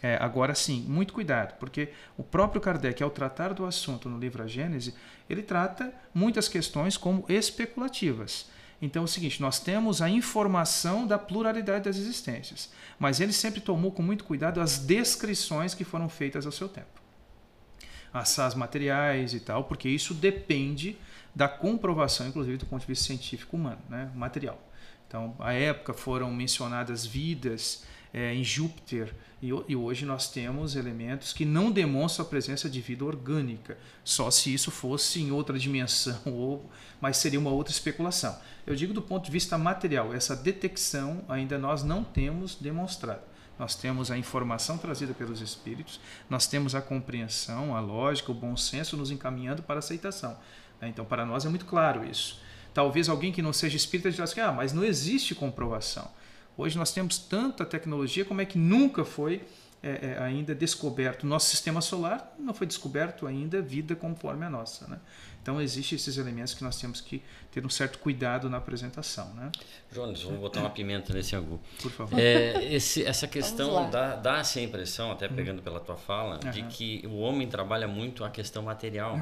É, 0.01 0.17
agora 0.21 0.55
sim, 0.55 0.85
muito 0.87 1.13
cuidado, 1.13 1.57
porque 1.59 1.89
o 2.17 2.23
próprio 2.23 2.61
Kardec, 2.61 3.03
ao 3.03 3.09
tratar 3.09 3.53
do 3.53 3.65
assunto 3.65 4.07
no 4.07 4.17
livro 4.17 4.41
A 4.41 4.47
Gênese, 4.47 4.95
ele 5.29 5.43
trata 5.43 5.93
muitas 6.13 6.47
questões 6.47 6.95
como 6.95 7.25
especulativas. 7.27 8.49
Então 8.81 9.01
é 9.01 9.05
o 9.05 9.07
seguinte, 9.07 9.41
nós 9.41 9.59
temos 9.59 10.01
a 10.01 10.09
informação 10.09 11.05
da 11.05 11.19
pluralidade 11.19 11.83
das 11.83 11.97
existências, 11.97 12.71
mas 12.97 13.19
ele 13.19 13.33
sempre 13.33 13.59
tomou 13.59 13.91
com 13.91 14.01
muito 14.01 14.23
cuidado 14.23 14.61
as 14.61 14.79
descrições 14.79 15.73
que 15.73 15.83
foram 15.83 16.07
feitas 16.07 16.45
ao 16.45 16.51
seu 16.51 16.69
tempo 16.69 16.99
assaz 18.13 18.55
materiais 18.55 19.33
e 19.33 19.39
tal, 19.39 19.63
porque 19.65 19.87
isso 19.87 20.13
depende 20.13 20.97
da 21.33 21.47
comprovação, 21.47 22.27
inclusive 22.27 22.57
do 22.57 22.65
ponto 22.65 22.81
de 22.81 22.87
vista 22.87 23.05
científico 23.05 23.55
humano, 23.55 23.81
né, 23.87 24.11
material. 24.15 24.59
Então, 25.07 25.35
à 25.39 25.53
época 25.53 25.93
foram 25.93 26.31
mencionadas 26.31 27.05
vidas 27.05 27.85
é, 28.13 28.33
em 28.33 28.43
Júpiter 28.43 29.13
e, 29.41 29.47
e, 29.67 29.75
hoje 29.75 30.05
nós 30.05 30.29
temos 30.29 30.75
elementos 30.75 31.31
que 31.31 31.45
não 31.45 31.71
demonstram 31.71 32.25
a 32.25 32.29
presença 32.29 32.69
de 32.69 32.81
vida 32.81 33.05
orgânica, 33.05 33.77
só 34.03 34.29
se 34.29 34.53
isso 34.53 34.69
fosse 34.69 35.21
em 35.21 35.31
outra 35.31 35.57
dimensão, 35.57 36.19
ou, 36.27 36.69
mas 36.99 37.17
seria 37.17 37.39
uma 37.39 37.51
outra 37.51 37.71
especulação. 37.71 38.37
Eu 38.67 38.75
digo 38.75 38.93
do 38.93 39.01
ponto 39.01 39.25
de 39.25 39.31
vista 39.31 39.57
material, 39.57 40.13
essa 40.13 40.35
detecção 40.35 41.23
ainda 41.29 41.57
nós 41.57 41.83
não 41.83 42.03
temos 42.03 42.55
demonstrado 42.55 43.29
nós 43.59 43.75
temos 43.75 44.09
a 44.09 44.17
informação 44.17 44.77
trazida 44.77 45.13
pelos 45.13 45.41
espíritos, 45.41 45.99
nós 46.29 46.47
temos 46.47 46.73
a 46.73 46.81
compreensão, 46.81 47.75
a 47.75 47.81
lógica, 47.81 48.31
o 48.31 48.33
bom 48.33 48.55
senso 48.55 48.95
nos 48.95 49.11
encaminhando 49.11 49.61
para 49.61 49.75
a 49.75 49.79
aceitação. 49.79 50.37
Né? 50.79 50.87
Então, 50.87 51.03
para 51.03 51.25
nós 51.25 51.45
é 51.45 51.49
muito 51.49 51.65
claro 51.65 52.09
isso. 52.09 52.39
Talvez 52.73 53.09
alguém 53.09 53.33
que 53.33 53.41
não 53.41 53.51
seja 53.51 53.75
espírita 53.75 54.09
diga 54.09 54.23
assim, 54.23 54.39
ah, 54.39 54.53
mas 54.53 54.71
não 54.71 54.85
existe 54.85 55.35
comprovação. 55.35 56.09
Hoje 56.59 56.77
nós 56.77 56.91
temos 56.91 57.17
tanta 57.17 57.65
tecnologia, 57.65 58.25
como 58.25 58.41
é 58.41 58.45
que 58.45 58.57
nunca 58.57 59.05
foi 59.05 59.41
é, 59.81 60.17
é, 60.17 60.21
ainda 60.21 60.53
descoberto? 60.53 61.25
Nosso 61.25 61.49
sistema 61.49 61.79
solar 61.79 62.35
não 62.37 62.53
foi 62.53 62.67
descoberto 62.67 63.25
ainda 63.25 63.61
vida 63.61 63.95
conforme 63.95 64.45
a 64.45 64.49
nossa. 64.49 64.85
Né? 64.85 64.99
Então, 65.41 65.61
existem 65.61 65.95
esses 65.95 66.17
elementos 66.17 66.53
que 66.53 66.61
nós 66.61 66.77
temos 66.77 66.99
que 66.99 67.23
ter 67.49 67.65
um 67.65 67.69
certo 67.69 67.97
cuidado 67.99 68.49
na 68.49 68.57
apresentação. 68.57 69.33
Né? 69.35 69.49
Jones, 69.93 70.21
vamos 70.21 70.41
botar 70.41 70.59
uma 70.59 70.69
pimenta 70.69 71.13
nesse 71.13 71.33
angu. 71.33 71.61
Por 71.81 71.91
favor. 71.91 72.19
É, 72.19 72.61
esse, 72.73 73.05
essa 73.05 73.25
questão 73.25 73.89
dá, 73.89 74.17
dá 74.17 74.39
essa 74.39 74.59
impressão, 74.59 75.13
até 75.13 75.29
pegando 75.29 75.61
pela 75.61 75.79
tua 75.79 75.95
fala, 75.95 76.41
uhum. 76.43 76.51
de 76.51 76.63
que 76.63 77.07
o 77.07 77.19
homem 77.19 77.47
trabalha 77.47 77.87
muito 77.87 78.25
a 78.25 78.29
questão 78.29 78.63
material, 78.63 79.17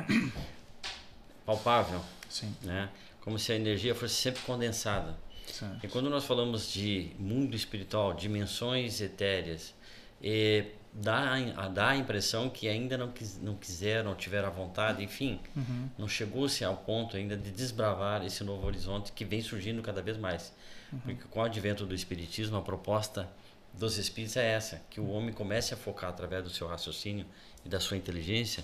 palpável. 1.46 2.02
Sim. 2.28 2.52
Né? 2.64 2.90
Como 3.22 3.38
se 3.38 3.52
a 3.52 3.56
energia 3.56 3.94
fosse 3.94 4.16
sempre 4.16 4.42
condensada. 4.42 5.27
Certo. 5.52 5.84
E 5.84 5.88
quando 5.88 6.10
nós 6.10 6.26
falamos 6.26 6.72
de 6.72 7.12
mundo 7.18 7.56
espiritual, 7.56 8.14
dimensões 8.14 9.02
etéreas, 9.02 9.74
e 10.22 10.66
dá, 10.94 11.36
dá 11.74 11.90
a 11.90 11.96
impressão 11.96 12.50
que 12.50 12.68
ainda 12.68 12.98
não, 12.98 13.12
quis, 13.12 13.40
não 13.42 13.56
quiseram, 13.56 14.16
tiveram 14.16 14.48
a 14.48 14.52
vontade, 14.52 15.04
enfim, 15.04 15.40
uhum. 15.56 15.90
não 15.98 16.08
chegou-se 16.08 16.64
ao 16.64 16.76
ponto 16.76 17.18
ainda 17.18 17.38
de 17.38 17.52
desbravar 17.52 18.26
esse 18.26 18.44
novo 18.44 18.66
horizonte 18.66 19.12
que 19.12 19.24
vem 19.24 19.42
surgindo 19.42 19.82
cada 19.82 20.02
vez 20.02 20.18
mais. 20.18 20.54
Uhum. 20.92 21.00
Porque 21.00 21.24
com 21.30 21.40
o 21.40 21.44
advento 21.44 21.86
do 21.86 21.96
Espiritismo, 21.96 22.58
a 22.58 22.62
proposta 22.62 23.30
dos 23.74 23.98
Espíritos 23.98 24.38
é 24.38 24.52
essa, 24.52 24.82
que 24.90 25.00
o 25.00 25.10
homem 25.10 25.34
comece 25.34 25.74
a 25.74 25.78
focar 25.78 26.10
através 26.10 26.44
do 26.44 26.50
seu 26.50 26.68
raciocínio 26.68 27.26
e 27.64 27.70
da 27.70 27.80
sua 27.80 27.98
inteligência 27.98 28.64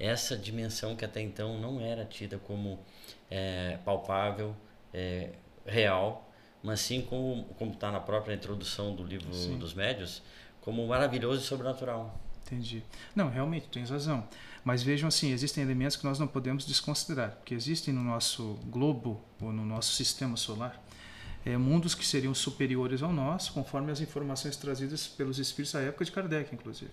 essa 0.00 0.34
dimensão 0.34 0.96
que 0.96 1.04
até 1.04 1.20
então 1.20 1.60
não 1.60 1.78
era 1.78 2.06
tida 2.06 2.38
como 2.38 2.80
é, 3.30 3.78
palpável, 3.84 4.56
é, 4.94 5.28
real, 5.70 6.30
mas 6.62 6.80
sim 6.80 7.00
como 7.02 7.72
está 7.72 7.90
na 7.90 8.00
própria 8.00 8.34
introdução 8.34 8.94
do 8.94 9.04
livro 9.04 9.32
sim. 9.32 9.58
dos 9.58 9.74
médios, 9.74 10.22
como 10.60 10.86
maravilhoso 10.86 11.42
e 11.42 11.44
sobrenatural. 11.44 12.20
Entendi. 12.44 12.82
Não, 13.14 13.30
realmente, 13.30 13.68
tens 13.68 13.90
razão. 13.90 14.26
Mas 14.64 14.82
vejam 14.82 15.08
assim, 15.08 15.32
existem 15.32 15.62
elementos 15.62 15.96
que 15.96 16.04
nós 16.04 16.18
não 16.18 16.26
podemos 16.26 16.66
desconsiderar, 16.66 17.30
porque 17.36 17.54
existem 17.54 17.94
no 17.94 18.02
nosso 18.02 18.58
globo 18.66 19.22
ou 19.40 19.52
no 19.52 19.64
nosso 19.64 19.92
sistema 19.94 20.36
solar 20.36 20.82
é, 21.44 21.56
mundos 21.56 21.94
que 21.94 22.06
seriam 22.06 22.34
superiores 22.34 23.02
ao 23.02 23.12
nosso, 23.12 23.52
conforme 23.52 23.90
as 23.90 24.00
informações 24.00 24.56
trazidas 24.56 25.06
pelos 25.06 25.38
espíritos 25.38 25.72
da 25.72 25.80
época 25.80 26.04
de 26.04 26.12
Kardec, 26.12 26.54
inclusive. 26.54 26.90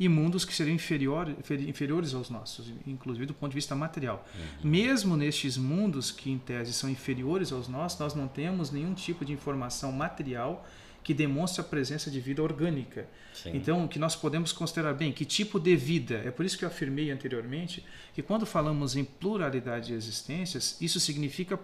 E 0.00 0.08
mundos 0.08 0.46
que 0.46 0.54
seriam 0.54 0.74
inferior, 0.74 1.28
inferiores 1.68 2.14
aos 2.14 2.30
nossos, 2.30 2.72
inclusive 2.86 3.26
do 3.26 3.34
ponto 3.34 3.50
de 3.50 3.54
vista 3.54 3.76
material. 3.76 4.26
Uhum. 4.34 4.70
Mesmo 4.70 5.14
nestes 5.14 5.58
mundos 5.58 6.10
que, 6.10 6.30
em 6.30 6.38
tese, 6.38 6.72
são 6.72 6.88
inferiores 6.88 7.52
aos 7.52 7.68
nossos, 7.68 8.00
nós 8.00 8.14
não 8.14 8.26
temos 8.26 8.70
nenhum 8.70 8.94
tipo 8.94 9.26
de 9.26 9.32
informação 9.32 9.92
material 9.92 10.66
que 11.02 11.14
demonstra 11.14 11.62
a 11.62 11.64
presença 11.64 12.10
de 12.10 12.20
vida 12.20 12.42
orgânica. 12.42 13.08
Sim. 13.32 13.52
Então, 13.54 13.88
que 13.88 13.98
nós 13.98 14.14
podemos 14.14 14.52
considerar 14.52 14.94
bem 14.94 15.12
que 15.12 15.24
tipo 15.24 15.58
de 15.58 15.76
vida. 15.76 16.22
É 16.24 16.30
por 16.30 16.44
isso 16.44 16.58
que 16.58 16.64
eu 16.64 16.68
afirmei 16.68 17.10
anteriormente 17.10 17.84
que 18.14 18.22
quando 18.22 18.44
falamos 18.44 18.96
em 18.96 19.04
pluralidade 19.04 19.88
de 19.88 19.94
existências, 19.94 20.76
isso 20.80 21.00
significa 21.00 21.58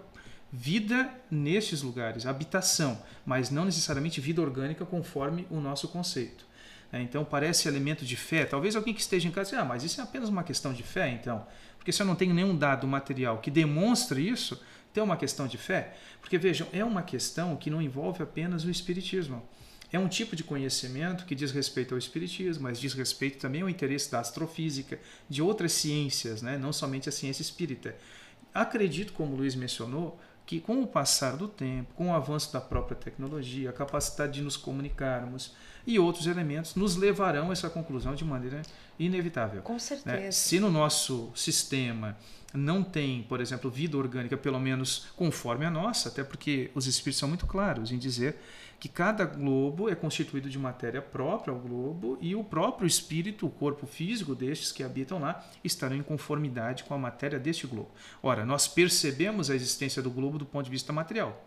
vida 0.51 1.13
nestes 1.29 1.81
lugares, 1.81 2.25
habitação, 2.25 3.01
mas 3.25 3.51
não 3.51 3.65
necessariamente 3.65 4.21
vida 4.21 4.41
orgânica 4.41 4.85
conforme 4.85 5.45
o 5.49 5.59
nosso 5.59 5.87
conceito. 5.89 6.46
É, 6.91 7.01
então 7.01 7.25
parece 7.25 7.67
elemento 7.67 8.05
de 8.05 8.15
fé. 8.15 8.45
Talvez 8.45 8.75
alguém 8.75 8.93
que 8.93 9.01
esteja 9.01 9.27
em 9.27 9.31
casa 9.31 9.49
diga, 9.49 9.61
ah, 9.61 9.65
mas 9.65 9.83
isso 9.83 9.99
é 9.99 10.03
apenas 10.03 10.29
uma 10.29 10.43
questão 10.43 10.73
de 10.73 10.83
fé, 10.83 11.09
então. 11.09 11.45
Porque 11.77 11.91
se 11.91 12.01
eu 12.01 12.05
não 12.05 12.15
tenho 12.15 12.33
nenhum 12.33 12.55
dado 12.55 12.87
material 12.87 13.39
que 13.39 13.51
demonstre 13.51 14.27
isso, 14.27 14.61
tem 14.93 15.03
uma 15.03 15.17
questão 15.17 15.47
de 15.47 15.57
fé? 15.57 15.95
Porque 16.21 16.37
vejam, 16.37 16.67
é 16.71 16.83
uma 16.83 17.03
questão 17.03 17.55
que 17.55 17.69
não 17.69 17.81
envolve 17.81 18.23
apenas 18.23 18.63
o 18.63 18.69
espiritismo. 18.69 19.47
É 19.91 19.97
um 19.97 20.07
tipo 20.07 20.35
de 20.35 20.43
conhecimento 20.43 21.25
que 21.25 21.33
diz 21.33 21.51
respeito 21.51 21.93
ao 21.93 21.97
espiritismo, 21.97 22.63
mas 22.63 22.79
diz 22.79 22.93
respeito 22.93 23.37
também 23.37 23.61
ao 23.61 23.69
interesse 23.69 24.11
da 24.11 24.19
astrofísica, 24.19 24.99
de 25.29 25.41
outras 25.41 25.71
ciências, 25.71 26.41
né? 26.41 26.57
não 26.57 26.73
somente 26.73 27.07
a 27.07 27.11
ciência 27.11 27.41
espírita. 27.41 27.95
Acredito, 28.53 29.13
como 29.13 29.33
o 29.33 29.37
Luiz 29.37 29.55
mencionou, 29.55 30.19
que 30.47 30.61
com 30.61 30.81
o 30.81 30.87
passar 30.87 31.35
do 31.35 31.45
tempo, 31.45 31.93
com 31.93 32.09
o 32.09 32.15
avanço 32.15 32.53
da 32.53 32.61
própria 32.61 32.95
tecnologia, 32.95 33.69
a 33.69 33.73
capacidade 33.73 34.35
de 34.35 34.41
nos 34.41 34.55
comunicarmos 34.55 35.53
e 35.85 35.99
outros 35.99 36.25
elementos 36.25 36.73
nos 36.73 36.95
levarão 36.95 37.49
a 37.49 37.51
essa 37.51 37.69
conclusão 37.69 38.15
de 38.15 38.23
maneira 38.23 38.61
inevitável. 38.97 39.61
Com 39.61 39.77
certeza. 39.77 40.17
Né? 40.17 40.31
Se 40.31 40.57
no 40.57 40.71
nosso 40.71 41.29
sistema 41.35 42.17
não 42.53 42.81
tem, 42.81 43.23
por 43.23 43.41
exemplo, 43.41 43.69
vida 43.69 43.97
orgânica, 43.97 44.37
pelo 44.37 44.57
menos 44.57 45.07
conforme 45.17 45.65
a 45.65 45.69
nossa, 45.69 46.07
até 46.07 46.23
porque 46.23 46.71
os 46.73 46.87
espíritos 46.87 47.19
são 47.19 47.27
muito 47.27 47.45
claros 47.45 47.91
em 47.91 47.97
dizer 47.97 48.37
que 48.79 48.87
cada 48.87 49.25
globo 49.25 49.89
é 49.89 49.95
constituído 49.95 50.49
de 50.49 50.59
matéria 50.59 51.01
própria 51.01 51.51
ao 51.51 51.59
globo 51.59 52.17
e 52.21 52.35
o 52.35 52.43
próprio 52.43 52.85
espírito, 52.85 53.47
o 53.47 53.49
corpo 53.49 53.87
físico 53.87 54.35
destes 54.35 54.71
que 54.71 54.83
habitam 54.83 55.19
lá, 55.19 55.43
estarão 55.63 55.95
em 55.95 56.03
conformidade 56.03 56.83
com 56.83 56.93
a 56.93 56.97
matéria 56.97 57.39
deste 57.39 57.65
globo. 57.65 57.89
Ora, 58.21 58.45
nós 58.45 58.67
percebemos 58.67 59.49
a 59.49 59.55
existência 59.55 60.01
do 60.01 60.11
globo 60.11 60.37
do 60.37 60.45
ponto 60.45 60.65
de 60.65 60.71
vista 60.71 60.93
material. 60.93 61.43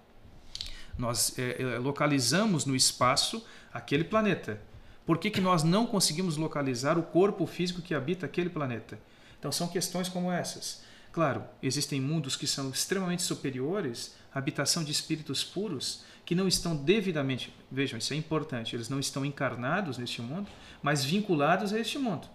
Nós 0.99 1.39
é, 1.39 1.63
é, 1.63 1.79
localizamos 1.79 2.67
no 2.67 2.75
espaço 2.75 3.47
aquele 3.73 4.05
planeta. 4.05 4.61
Por 5.07 5.19
que, 5.19 5.31
que 5.31 5.41
nós 5.41 5.63
não 5.63 5.87
conseguimos 5.87 6.37
localizar 6.37 6.99
o 6.99 7.03
corpo 7.03 7.47
físico 7.47 7.81
que 7.81 7.95
habita 7.95 8.27
aquele 8.27 8.51
planeta? 8.51 8.99
Então, 9.39 9.51
são 9.51 9.69
questões 9.69 10.09
como 10.09 10.31
essas. 10.31 10.83
Claro, 11.13 11.45
existem 11.63 12.01
mundos 12.01 12.37
que 12.37 12.47
são 12.47 12.71
extremamente 12.71 13.23
superiores, 13.23 14.15
habitação 14.33 14.85
de 14.85 14.93
espíritos 14.93 15.43
puros, 15.43 16.05
que 16.25 16.37
não 16.37 16.47
estão 16.47 16.77
devidamente, 16.77 17.53
vejam, 17.71 17.99
isso 17.99 18.13
é 18.13 18.17
importante, 18.17 18.77
eles 18.77 18.89
não 18.89 19.01
estão 19.01 19.25
encarnados 19.25 19.99
neste 19.99 20.23
mundo, 20.23 20.49
mas 20.81 21.05
vinculados 21.05 21.73
a 21.73 21.81
este 21.81 21.99
mundo. 21.99 22.29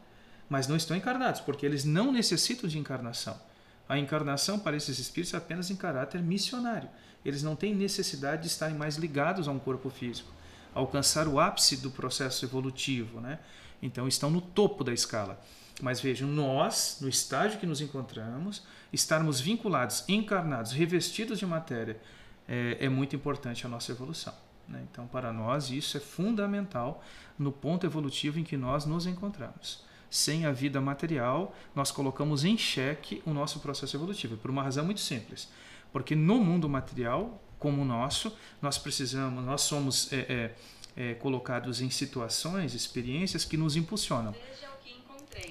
Mas 0.49 0.67
não 0.67 0.75
estão 0.75 0.97
encarnados, 0.97 1.39
porque 1.39 1.65
eles 1.65 1.85
não 1.85 2.11
necessitam 2.11 2.69
de 2.69 2.77
encarnação. 2.77 3.39
A 3.87 3.97
encarnação 3.97 4.59
para 4.59 4.75
esses 4.75 4.99
espíritos 4.99 5.33
é 5.33 5.37
apenas 5.37 5.71
em 5.71 5.75
caráter 5.75 6.21
missionário. 6.21 6.89
Eles 7.23 7.41
não 7.41 7.55
têm 7.55 7.73
necessidade 7.73 8.41
de 8.41 8.47
estarem 8.49 8.75
mais 8.75 8.97
ligados 8.97 9.47
a 9.47 9.51
um 9.51 9.59
corpo 9.59 9.89
físico, 9.89 10.31
alcançar 10.73 11.27
o 11.27 11.39
ápice 11.39 11.77
do 11.77 11.89
processo 11.89 12.43
evolutivo, 12.43 13.21
né? 13.21 13.39
Então 13.81 14.07
estão 14.07 14.29
no 14.29 14.41
topo 14.41 14.83
da 14.83 14.93
escala. 14.93 15.41
Mas 15.81 15.99
vejam, 15.99 16.27
nós, 16.27 16.99
no 17.01 17.09
estágio 17.09 17.59
que 17.59 17.65
nos 17.65 17.81
encontramos, 17.81 18.63
estarmos 18.93 19.39
vinculados, 19.41 20.05
encarnados, 20.07 20.71
revestidos 20.71 21.39
de 21.39 21.45
matéria, 21.45 21.99
é, 22.47 22.77
é 22.79 22.89
muito 22.89 23.15
importante 23.15 23.65
a 23.65 23.69
nossa 23.69 23.91
evolução. 23.91 24.33
Né? 24.67 24.85
Então, 24.89 25.07
para 25.07 25.33
nós, 25.33 25.69
isso 25.69 25.97
é 25.97 25.99
fundamental 25.99 27.03
no 27.37 27.51
ponto 27.51 27.85
evolutivo 27.85 28.39
em 28.39 28.43
que 28.43 28.57
nós 28.57 28.85
nos 28.85 29.05
encontramos. 29.05 29.83
Sem 30.09 30.45
a 30.45 30.51
vida 30.51 30.79
material, 30.79 31.53
nós 31.75 31.91
colocamos 31.91 32.45
em 32.45 32.57
xeque 32.57 33.21
o 33.25 33.33
nosso 33.33 33.59
processo 33.59 33.97
evolutivo, 33.97 34.37
por 34.37 34.49
uma 34.49 34.63
razão 34.63 34.85
muito 34.85 35.01
simples. 35.01 35.49
Porque 35.91 36.15
no 36.15 36.39
mundo 36.39 36.69
material, 36.69 37.41
como 37.59 37.81
o 37.81 37.85
nosso, 37.85 38.35
nós 38.61 38.77
precisamos, 38.77 39.43
nós 39.43 39.61
somos 39.61 40.11
é, 40.13 40.17
é, 40.17 40.55
é, 40.95 41.13
colocados 41.15 41.81
em 41.81 41.89
situações, 41.89 42.73
experiências 42.73 43.43
que 43.43 43.57
nos 43.57 43.75
impulsionam. 43.75 44.33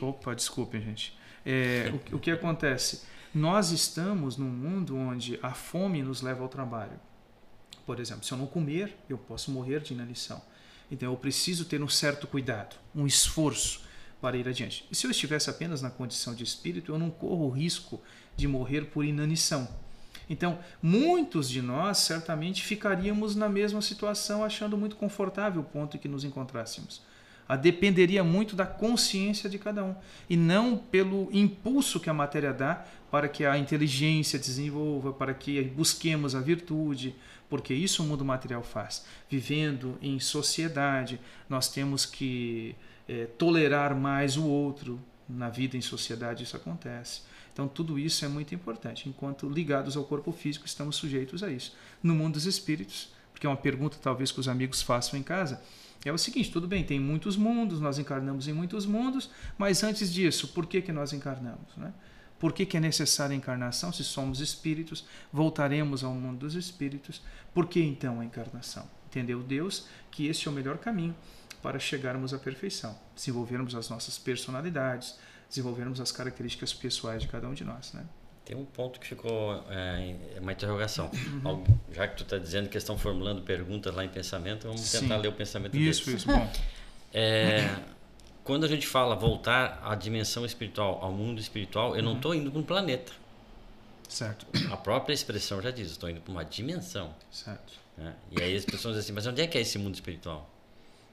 Opa, 0.01 0.35
desculpem, 0.35 0.81
gente. 0.81 1.17
É, 1.45 1.93
o, 2.13 2.17
o 2.17 2.21
que 2.21 2.31
acontece? 2.31 3.03
Nós 3.35 3.71
estamos 3.71 4.37
num 4.37 4.49
mundo 4.49 4.97
onde 4.97 5.39
a 5.43 5.53
fome 5.53 6.03
nos 6.03 6.23
leva 6.23 6.43
ao 6.43 6.49
trabalho. 6.49 6.99
Por 7.85 8.01
exemplo, 8.01 8.25
se 8.25 8.33
eu 8.33 8.39
não 8.39 8.47
comer, 8.47 8.97
eu 9.09 9.19
posso 9.19 9.51
morrer 9.51 9.81
de 9.81 9.93
inanição. 9.93 10.41
Então 10.91 11.11
eu 11.11 11.17
preciso 11.17 11.65
ter 11.65 11.83
um 11.83 11.89
certo 11.89 12.27
cuidado, 12.27 12.77
um 12.95 13.07
esforço 13.07 13.83
para 14.21 14.37
ir 14.37 14.49
adiante. 14.49 14.87
E 14.91 14.95
se 14.95 15.07
eu 15.07 15.11
estivesse 15.11 15.51
apenas 15.51 15.83
na 15.83 15.91
condição 15.91 16.35
de 16.35 16.45
espírito, 16.45 16.93
eu 16.93 16.99
não 16.99 17.11
corro 17.11 17.47
o 17.47 17.51
risco 17.51 18.01
de 18.37 18.49
morrer 18.49 18.87
por 18.87 19.05
inanição. 19.05 19.69
Então, 20.31 20.59
muitos 20.83 21.51
de 21.51 21.61
nós 21.61 21.99
certamente 21.99 22.63
ficaríamos 22.63 23.37
na 23.37 23.49
mesma 23.49 23.83
situação, 23.83 24.43
achando 24.43 24.79
muito 24.79 24.97
confortável 24.97 25.61
o 25.61 25.65
ponto 25.65 25.97
em 25.97 26.01
que 26.01 26.09
nos 26.09 26.25
encontrássemos. 26.25 27.03
A 27.49 27.57
dependeria 27.57 28.25
muito 28.25 28.57
da 28.57 28.65
consciência 28.65 29.51
de 29.51 29.59
cada 29.59 29.85
um 29.85 29.95
e 30.29 30.37
não 30.37 30.77
pelo 30.79 31.29
impulso 31.33 32.01
que 32.01 32.09
a 32.09 32.15
matéria 32.15 32.53
dá 32.53 32.85
para 33.11 33.29
que 33.29 33.45
a 33.45 33.57
inteligência 33.57 34.39
desenvolva, 34.39 35.13
para 35.13 35.35
que 35.35 35.63
busquemos 35.63 36.35
a 36.35 36.41
virtude, 36.41 37.15
porque 37.49 37.73
isso 37.73 38.03
o 38.03 38.07
mundo 38.07 38.25
material 38.25 38.63
faz. 38.63 39.05
Vivendo 39.31 39.99
em 40.03 40.19
sociedade, 40.19 41.21
nós 41.49 41.69
temos 41.69 42.07
que 42.07 42.75
é, 43.09 43.27
tolerar 43.27 43.95
mais 43.95 44.37
o 44.37 44.45
outro. 44.45 44.99
Na 45.29 45.49
vida 45.49 45.77
em 45.77 45.81
sociedade 45.81 46.45
isso 46.45 46.57
acontece. 46.57 47.23
Então 47.53 47.69
tudo 47.69 47.99
isso 47.99 48.25
é 48.25 48.29
muito 48.29 48.55
importante. 48.55 49.09
Enquanto 49.09 49.49
ligados 49.49 49.97
ao 49.97 50.05
corpo 50.05 50.33
físico, 50.33 50.67
estamos 50.67 50.97
sujeitos 50.97 51.43
a 51.43 51.51
isso. 51.51 51.77
No 52.03 52.15
mundo 52.15 52.35
dos 52.35 52.47
espíritos, 52.47 53.13
porque 53.33 53.47
é 53.47 53.51
uma 53.51 53.57
pergunta 53.57 53.97
talvez 54.03 54.33
que 54.33 54.41
os 54.41 54.49
amigos 54.49 54.83
façam 54.83 55.19
em 55.19 55.23
casa, 55.23 55.63
é 56.05 56.13
o 56.13 56.19
seguinte, 56.19 56.51
tudo 56.51 56.69
bem, 56.69 56.85
tem 56.85 57.01
muitos 57.01 57.37
mundos, 57.37 57.81
nós 57.81 57.99
encarnamos 57.99 58.47
em 58.47 58.53
muitos 58.53 58.85
mundos, 58.85 59.31
mas 59.57 59.83
antes 59.83 60.13
disso, 60.13 60.49
por 60.49 60.67
que, 60.67 60.83
que 60.83 60.93
nós 60.93 61.13
encarnamos? 61.13 61.75
Né? 61.77 61.93
Por 62.39 62.53
que, 62.53 62.67
que 62.67 62.77
é 62.77 62.81
necessária 62.81 63.33
a 63.33 63.37
encarnação? 63.37 63.93
Se 63.93 64.05
somos 64.05 64.41
espíritos, 64.41 65.07
voltaremos 65.33 66.05
ao 66.05 66.13
mundo 66.13 66.41
dos 66.41 66.55
espíritos. 66.55 67.23
Por 67.55 67.67
que 67.67 67.81
então 67.81 68.21
a 68.21 68.25
encarnação? 68.25 68.87
Entendeu 69.07 69.43
Deus 69.43 69.87
que 70.11 70.27
esse 70.27 70.47
é 70.47 70.51
o 70.51 70.55
melhor 70.55 70.77
caminho 70.79 71.15
para 71.63 71.79
chegarmos 71.79 72.35
à 72.35 72.39
perfeição, 72.39 72.99
desenvolvermos 73.15 73.75
as 73.75 73.89
nossas 73.89 74.19
personalidades, 74.19 75.19
desenvolvermos 75.49 76.01
as 76.01 76.13
características 76.13 76.75
pessoais 76.75 77.23
de 77.23 77.29
cada 77.29 77.49
um 77.49 77.55
de 77.55 77.65
nós, 77.65 77.95
né? 77.95 78.05
Tem 78.45 78.55
um 78.57 78.65
ponto 78.65 79.01
que 79.01 79.07
ficou 79.07 79.65
é, 79.71 80.39
uma 80.41 80.53
interrogação. 80.53 81.11
Uhum. 81.45 81.65
Já 81.93 82.07
que 82.07 82.17
tu 82.17 82.25
está 82.25 82.37
dizendo 82.37 82.69
que 82.69 82.77
estão 82.77 82.99
formulando 82.99 83.41
perguntas 83.43 83.95
lá 83.95 84.05
em 84.05 84.09
pensamento, 84.09 84.67
vamos 84.67 84.83
Sim. 84.83 85.01
tentar 85.01 85.17
ler 85.17 85.29
o 85.29 85.33
pensamento 85.33 85.75
isso, 85.77 86.05
deles. 86.05 86.23
Isso, 86.23 86.29
isso, 86.31 86.39
bom. 86.39 86.53
É, 87.17 87.77
quando 88.43 88.65
a 88.65 88.69
gente 88.69 88.89
fala 88.89 89.15
voltar 89.15 89.81
à 89.85 89.95
dimensão 89.95 90.45
espiritual, 90.45 90.99
ao 91.01 91.13
mundo 91.13 91.41
espiritual, 91.41 91.97
eu 91.97 92.03
não 92.03 92.17
estou 92.17 92.35
indo 92.35 92.51
para 92.51 92.61
um 92.61 92.65
planeta. 92.65 93.13
Certo. 94.09 94.45
A 94.71 94.77
própria 94.77 95.15
expressão 95.15 95.63
já 95.63 95.71
diz, 95.71 95.93
estou 95.93 96.11
indo 96.11 96.21
para 96.21 96.33
uma 96.33 96.45
dimensão. 96.45 97.15
Certo. 97.31 97.73
Né? 97.97 98.15
E 98.33 98.43
aí 98.43 98.57
as 98.57 98.65
pessoas 98.65 98.97
dizem 98.97 99.07
assim, 99.07 99.13
mas 99.13 99.27
onde 99.29 99.41
é 99.43 99.47
que 99.47 99.57
é 99.57 99.61
esse 99.61 99.79
mundo 99.79 99.95
espiritual? 99.95 100.51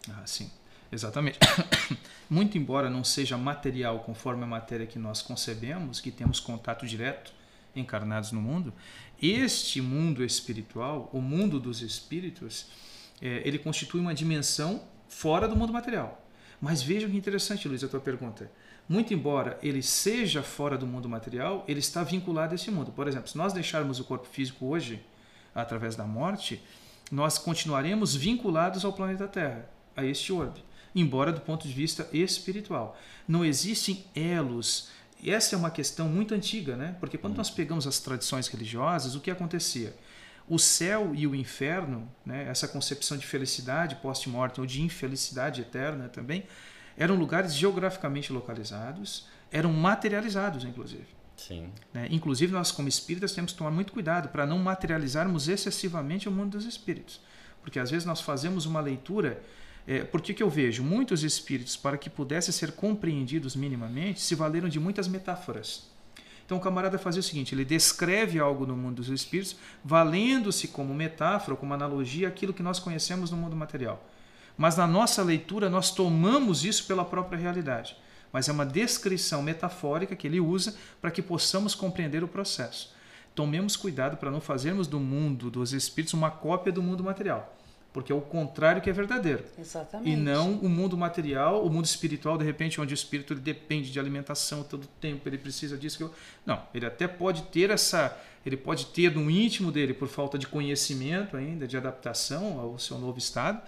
Ah, 0.09 0.23
sim. 0.25 0.49
Exatamente. 0.91 1.39
Muito 2.29 2.57
embora 2.57 2.89
não 2.89 3.03
seja 3.03 3.37
material 3.37 3.99
conforme 3.99 4.43
a 4.43 4.47
matéria 4.47 4.85
que 4.85 4.99
nós 4.99 5.21
concebemos, 5.21 5.99
que 5.99 6.11
temos 6.11 6.39
contato 6.39 6.85
direto 6.85 7.33
encarnados 7.75 8.31
no 8.31 8.41
mundo, 8.41 8.73
este 9.21 9.81
mundo 9.81 10.23
espiritual, 10.23 11.09
o 11.13 11.21
mundo 11.21 11.59
dos 11.59 11.81
espíritos, 11.81 12.67
é, 13.21 13.41
ele 13.45 13.57
constitui 13.57 14.01
uma 14.01 14.13
dimensão 14.13 14.83
fora 15.07 15.47
do 15.47 15.55
mundo 15.55 15.71
material. 15.71 16.25
Mas 16.59 16.83
veja 16.83 17.07
que 17.07 17.15
interessante, 17.15 17.67
Luiz, 17.67 17.83
a 17.83 17.87
tua 17.87 17.99
pergunta. 17.99 18.51
Muito 18.87 19.13
embora 19.13 19.57
ele 19.63 19.81
seja 19.81 20.43
fora 20.43 20.77
do 20.77 20.85
mundo 20.85 21.07
material, 21.07 21.63
ele 21.67 21.79
está 21.79 22.03
vinculado 22.03 22.51
a 22.51 22.55
esse 22.55 22.69
mundo. 22.69 22.91
Por 22.91 23.07
exemplo, 23.07 23.29
se 23.29 23.37
nós 23.37 23.53
deixarmos 23.53 23.99
o 23.99 24.03
corpo 24.03 24.27
físico 24.27 24.65
hoje, 24.65 25.01
através 25.55 25.95
da 25.95 26.03
morte, 26.03 26.61
nós 27.11 27.37
continuaremos 27.37 28.15
vinculados 28.15 28.83
ao 28.83 28.93
planeta 28.93 29.27
Terra, 29.27 29.69
a 29.95 30.05
este 30.05 30.31
orbe, 30.31 30.63
embora 30.95 31.31
do 31.31 31.41
ponto 31.41 31.67
de 31.67 31.73
vista 31.73 32.07
espiritual. 32.11 32.97
Não 33.27 33.43
existem 33.43 34.05
elos. 34.15 34.89
E 35.21 35.31
essa 35.31 35.55
é 35.55 35.57
uma 35.57 35.71
questão 35.71 36.07
muito 36.07 36.33
antiga, 36.33 36.75
né? 36.75 36.95
Porque 36.99 37.17
quando 37.17 37.37
nós 37.37 37.49
pegamos 37.49 37.85
as 37.85 37.99
tradições 37.99 38.47
religiosas, 38.47 39.15
o 39.15 39.19
que 39.19 39.29
acontecia? 39.29 39.95
o 40.51 40.59
céu 40.59 41.13
e 41.15 41.25
o 41.25 41.33
inferno, 41.33 42.11
né, 42.25 42.45
essa 42.49 42.67
concepção 42.67 43.17
de 43.17 43.25
felicidade 43.25 43.95
post-mortem 43.95 44.61
ou 44.61 44.67
de 44.67 44.81
infelicidade 44.81 45.61
eterna 45.61 46.09
também, 46.09 46.43
eram 46.97 47.15
lugares 47.15 47.55
geograficamente 47.55 48.33
localizados, 48.33 49.27
eram 49.49 49.71
materializados, 49.71 50.65
inclusive. 50.65 51.07
Sim. 51.37 51.69
Né? 51.93 52.07
Inclusive, 52.11 52.51
nós, 52.51 52.69
como 52.69 52.89
espíritas, 52.89 53.31
temos 53.31 53.53
que 53.53 53.57
tomar 53.57 53.71
muito 53.71 53.93
cuidado 53.93 54.27
para 54.27 54.45
não 54.45 54.59
materializarmos 54.59 55.47
excessivamente 55.47 56.27
o 56.27 56.31
mundo 56.31 56.57
dos 56.57 56.65
espíritos. 56.65 57.21
Porque 57.61 57.79
às 57.79 57.89
vezes 57.89 58.05
nós 58.05 58.19
fazemos 58.19 58.65
uma 58.65 58.81
leitura. 58.81 59.41
É, 59.87 60.03
por 60.03 60.21
que, 60.21 60.33
que 60.33 60.43
eu 60.43 60.49
vejo? 60.49 60.83
Muitos 60.83 61.23
espíritos, 61.23 61.75
para 61.75 61.97
que 61.97 62.09
pudessem 62.09 62.53
ser 62.53 62.73
compreendidos 62.73 63.55
minimamente, 63.55 64.21
se 64.21 64.35
valeram 64.35 64.69
de 64.69 64.79
muitas 64.79 65.07
metáforas. 65.07 65.89
Então 66.45 66.57
o 66.57 66.61
camarada 66.61 66.99
fazia 66.99 67.19
o 67.19 67.23
seguinte: 67.23 67.55
ele 67.55 67.65
descreve 67.65 68.39
algo 68.39 68.65
no 68.65 68.75
mundo 68.75 68.97
dos 68.97 69.09
espíritos, 69.09 69.55
valendo-se 69.83 70.67
como 70.67 70.93
metáfora, 70.93 71.57
como 71.57 71.73
analogia, 71.73 72.27
aquilo 72.27 72.53
que 72.53 72.63
nós 72.63 72.79
conhecemos 72.79 73.31
no 73.31 73.37
mundo 73.37 73.55
material. 73.55 74.05
Mas 74.57 74.77
na 74.77 74.85
nossa 74.85 75.23
leitura, 75.23 75.69
nós 75.69 75.91
tomamos 75.91 76.63
isso 76.65 76.85
pela 76.85 77.05
própria 77.05 77.39
realidade. 77.39 77.95
Mas 78.31 78.47
é 78.47 78.51
uma 78.51 78.65
descrição 78.65 79.41
metafórica 79.41 80.15
que 80.15 80.27
ele 80.27 80.39
usa 80.39 80.75
para 81.01 81.11
que 81.11 81.21
possamos 81.21 81.73
compreender 81.73 82.23
o 82.23 82.27
processo. 82.27 82.93
Tomemos 83.33 83.75
cuidado 83.75 84.17
para 84.17 84.29
não 84.29 84.41
fazermos 84.41 84.87
do 84.87 84.99
mundo 84.99 85.49
dos 85.49 85.73
espíritos 85.73 86.13
uma 86.13 86.29
cópia 86.29 86.71
do 86.71 86.83
mundo 86.83 87.03
material 87.03 87.57
porque 87.93 88.11
é 88.11 88.15
o 88.15 88.21
contrário 88.21 88.81
que 88.81 88.89
é 88.89 88.93
verdadeiro. 88.93 89.43
Exatamente. 89.59 90.09
E 90.09 90.15
não 90.15 90.53
o 90.53 90.69
mundo 90.69 90.95
material, 90.97 91.65
o 91.65 91.69
mundo 91.69 91.85
espiritual, 91.85 92.37
de 92.37 92.45
repente, 92.45 92.79
onde 92.79 92.93
o 92.93 92.95
espírito 92.95 93.33
ele 93.33 93.41
depende 93.41 93.91
de 93.91 93.99
alimentação 93.99 94.63
todo 94.63 94.85
o 94.85 94.87
tempo, 94.99 95.27
ele 95.27 95.37
precisa 95.37 95.77
disso. 95.77 96.11
Não, 96.45 96.61
ele 96.73 96.85
até 96.85 97.07
pode 97.07 97.43
ter 97.43 97.69
essa, 97.69 98.17
ele 98.45 98.55
pode 98.55 98.87
ter 98.87 99.13
no 99.13 99.29
íntimo 99.29 99.71
dele, 99.71 99.93
por 99.93 100.07
falta 100.07 100.37
de 100.37 100.47
conhecimento 100.47 101.35
ainda, 101.35 101.67
de 101.67 101.75
adaptação 101.75 102.59
ao 102.59 102.79
seu 102.79 102.97
novo 102.97 103.17
estado, 103.17 103.61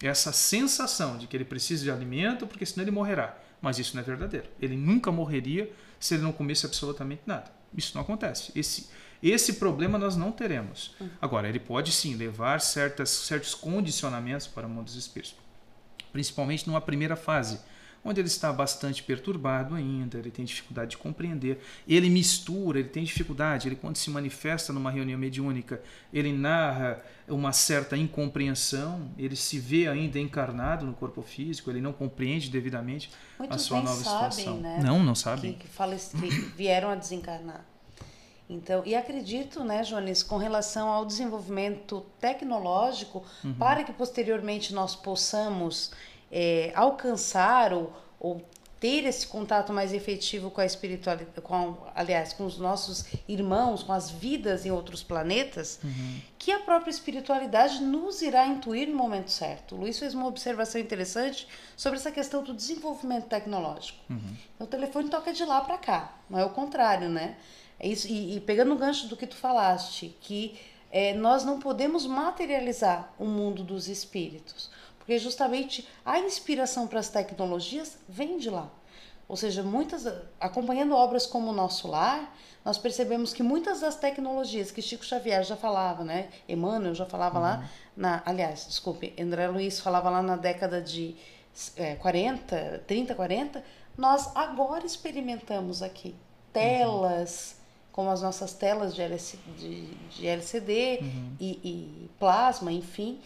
essa 0.00 0.32
sensação 0.32 1.18
de 1.18 1.26
que 1.26 1.36
ele 1.36 1.44
precisa 1.44 1.82
de 1.82 1.90
alimento, 1.90 2.46
porque 2.46 2.64
senão 2.64 2.84
ele 2.84 2.90
morrerá. 2.90 3.36
Mas 3.60 3.78
isso 3.78 3.96
não 3.96 4.02
é 4.02 4.04
verdadeiro. 4.04 4.46
Ele 4.60 4.76
nunca 4.76 5.10
morreria 5.10 5.72
se 5.98 6.14
ele 6.14 6.22
não 6.22 6.32
comesse 6.32 6.66
absolutamente 6.66 7.22
nada. 7.26 7.50
Isso 7.76 7.92
não 7.94 8.02
acontece. 8.02 8.52
Esse 8.54 8.88
esse 9.30 9.54
problema 9.54 9.98
nós 9.98 10.16
não 10.16 10.30
teremos. 10.30 10.94
Agora, 11.20 11.48
ele 11.48 11.58
pode 11.58 11.92
sim 11.92 12.14
levar 12.14 12.60
certas, 12.60 13.10
certos 13.10 13.54
condicionamentos 13.54 14.46
para 14.46 14.66
o 14.66 14.70
mundo 14.70 14.84
dos 14.84 14.96
espíritos, 14.96 15.34
principalmente 16.12 16.66
numa 16.66 16.80
primeira 16.80 17.16
fase, 17.16 17.58
onde 18.04 18.20
ele 18.20 18.28
está 18.28 18.52
bastante 18.52 19.02
perturbado 19.02 19.74
ainda, 19.74 20.18
ele 20.18 20.30
tem 20.30 20.44
dificuldade 20.44 20.90
de 20.90 20.98
compreender, 20.98 21.58
ele 21.88 22.10
mistura, 22.10 22.78
ele 22.78 22.88
tem 22.88 23.02
dificuldade, 23.02 23.66
ele 23.66 23.76
quando 23.76 23.96
se 23.96 24.10
manifesta 24.10 24.72
numa 24.72 24.90
reunião 24.90 25.18
mediúnica, 25.18 25.80
ele 26.12 26.30
narra 26.30 27.02
uma 27.26 27.52
certa 27.52 27.96
incompreensão, 27.96 29.10
ele 29.16 29.34
se 29.34 29.58
vê 29.58 29.88
ainda 29.88 30.18
encarnado 30.18 30.84
no 30.84 30.92
corpo 30.92 31.22
físico, 31.22 31.70
ele 31.70 31.80
não 31.80 31.94
compreende 31.94 32.50
devidamente 32.50 33.10
Muitos 33.38 33.56
a 33.56 33.58
sua 33.58 33.80
nova 33.80 34.04
sabem, 34.04 34.30
situação. 34.30 34.60
Né? 34.60 34.80
Não, 34.84 35.02
não 35.02 35.14
sabem. 35.14 35.54
Que, 35.54 35.66
que, 35.66 36.28
que 36.28 36.40
vieram 36.54 36.90
a 36.90 36.94
desencarnar. 36.94 37.64
Então, 38.48 38.82
e 38.84 38.94
acredito, 38.94 39.64
né, 39.64 39.82
Jones, 39.82 40.22
com 40.22 40.36
relação 40.36 40.88
ao 40.88 41.06
desenvolvimento 41.06 42.04
tecnológico, 42.20 43.24
uhum. 43.42 43.54
para 43.54 43.84
que 43.84 43.92
posteriormente 43.92 44.74
nós 44.74 44.94
possamos 44.94 45.92
é, 46.30 46.70
alcançar 46.74 47.72
ou, 47.72 47.92
ou 48.20 48.42
ter 48.84 49.06
esse 49.06 49.26
contato 49.26 49.72
mais 49.72 49.94
efetivo 49.94 50.50
com 50.50 50.60
a 50.60 50.66
espiritualidade, 50.66 51.40
com, 51.40 51.74
aliás, 51.94 52.34
com 52.34 52.44
os 52.44 52.58
nossos 52.58 53.06
irmãos, 53.26 53.82
com 53.82 53.94
as 53.94 54.10
vidas 54.10 54.66
em 54.66 54.70
outros 54.70 55.02
planetas, 55.02 55.80
uhum. 55.82 56.20
que 56.38 56.52
a 56.52 56.58
própria 56.58 56.90
espiritualidade 56.90 57.82
nos 57.82 58.20
irá 58.20 58.46
intuir 58.46 58.86
no 58.88 58.94
momento 58.94 59.30
certo. 59.30 59.74
O 59.74 59.78
Luiz 59.78 59.98
fez 59.98 60.12
uma 60.12 60.26
observação 60.26 60.78
interessante 60.78 61.48
sobre 61.74 61.98
essa 61.98 62.10
questão 62.10 62.42
do 62.42 62.52
desenvolvimento 62.52 63.24
tecnológico. 63.24 63.98
Uhum. 64.10 64.36
O 64.58 64.66
telefone 64.66 65.08
toca 65.08 65.32
de 65.32 65.46
lá 65.46 65.62
para 65.62 65.78
cá, 65.78 66.18
não 66.28 66.38
é 66.38 66.44
o 66.44 66.50
contrário, 66.50 67.08
né? 67.08 67.36
É 67.84 67.86
isso, 67.86 68.08
e, 68.08 68.36
e 68.36 68.40
pegando 68.40 68.72
o 68.72 68.78
gancho 68.78 69.08
do 69.08 69.16
que 69.16 69.26
tu 69.26 69.36
falaste, 69.36 70.16
que 70.22 70.58
é, 70.90 71.12
nós 71.12 71.44
não 71.44 71.60
podemos 71.60 72.06
materializar 72.06 73.12
o 73.18 73.26
mundo 73.26 73.62
dos 73.62 73.88
espíritos, 73.88 74.70
porque 74.96 75.18
justamente 75.18 75.86
a 76.02 76.18
inspiração 76.18 76.86
para 76.86 77.00
as 77.00 77.10
tecnologias 77.10 77.98
vem 78.08 78.38
de 78.38 78.48
lá. 78.48 78.70
Ou 79.28 79.36
seja, 79.36 79.62
muitas 79.62 80.06
acompanhando 80.40 80.94
obras 80.94 81.26
como 81.26 81.50
o 81.50 81.52
Nosso 81.52 81.86
Lar, 81.86 82.34
nós 82.64 82.78
percebemos 82.78 83.34
que 83.34 83.42
muitas 83.42 83.80
das 83.80 83.96
tecnologias 83.96 84.70
que 84.70 84.80
Chico 84.80 85.04
Xavier 85.04 85.44
já 85.44 85.54
falava, 85.54 86.02
né? 86.04 86.30
Emmanuel 86.48 86.94
já 86.94 87.04
falava 87.04 87.36
uhum. 87.36 87.42
lá 87.42 87.70
na, 87.94 88.22
aliás, 88.24 88.66
desculpe, 88.66 89.12
André 89.20 89.46
Luiz 89.48 89.78
falava 89.78 90.08
lá 90.08 90.22
na 90.22 90.36
década 90.36 90.80
de 90.80 91.16
é, 91.76 91.96
40, 91.96 92.84
30, 92.86 93.14
40, 93.14 93.62
nós 93.94 94.34
agora 94.34 94.86
experimentamos 94.86 95.82
aqui 95.82 96.14
telas, 96.50 97.56
uhum 97.58 97.63
como 97.94 98.10
as 98.10 98.20
nossas 98.20 98.52
telas 98.52 98.92
de, 98.92 99.02
LC, 99.02 99.38
de, 99.56 99.86
de 99.86 100.26
LCD 100.26 100.98
uhum. 101.00 101.36
e, 101.38 101.50
e, 101.62 102.10
plasma, 102.18 102.72
enfim. 102.72 103.20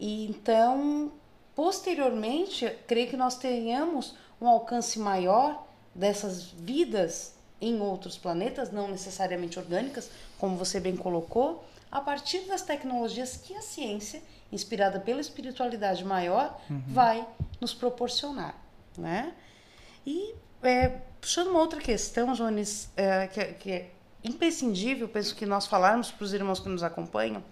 E 0.00 0.26
então, 0.26 1.12
posteriormente, 1.54 2.68
creio 2.88 3.08
que 3.08 3.16
nós 3.16 3.36
tenhamos 3.36 4.16
um 4.40 4.48
alcance 4.48 4.98
maior 4.98 5.64
dessas 5.94 6.42
vidas 6.42 7.36
em 7.60 7.80
outros 7.80 8.18
planetas, 8.18 8.72
não 8.72 8.88
necessariamente 8.88 9.60
orgânicas, 9.60 10.10
como 10.40 10.56
você 10.56 10.80
bem 10.80 10.96
colocou, 10.96 11.64
a 11.92 12.00
partir 12.00 12.40
das 12.48 12.62
tecnologias 12.62 13.36
que 13.36 13.54
a 13.54 13.62
ciência, 13.62 14.20
inspirada 14.50 14.98
pela 14.98 15.20
espiritualidade 15.20 16.04
maior, 16.04 16.60
uhum. 16.68 16.82
vai 16.88 17.24
nos 17.60 17.72
proporcionar, 17.72 18.56
né? 18.98 19.32
E 20.04 20.34
é, 20.64 20.88
puxando 21.20 21.46
uma 21.50 21.60
outra 21.60 21.80
questão, 21.80 22.32
Jones, 22.32 22.90
é, 22.96 23.28
que, 23.28 23.44
que 23.54 23.99
imprescindível, 24.22 25.08
penso 25.08 25.34
que 25.34 25.46
nós 25.46 25.66
falarmos 25.66 26.10
para 26.10 26.24
os 26.24 26.32
irmãos 26.32 26.60
que 26.60 26.68
nos 26.68 26.82
acompanham, 26.82 27.42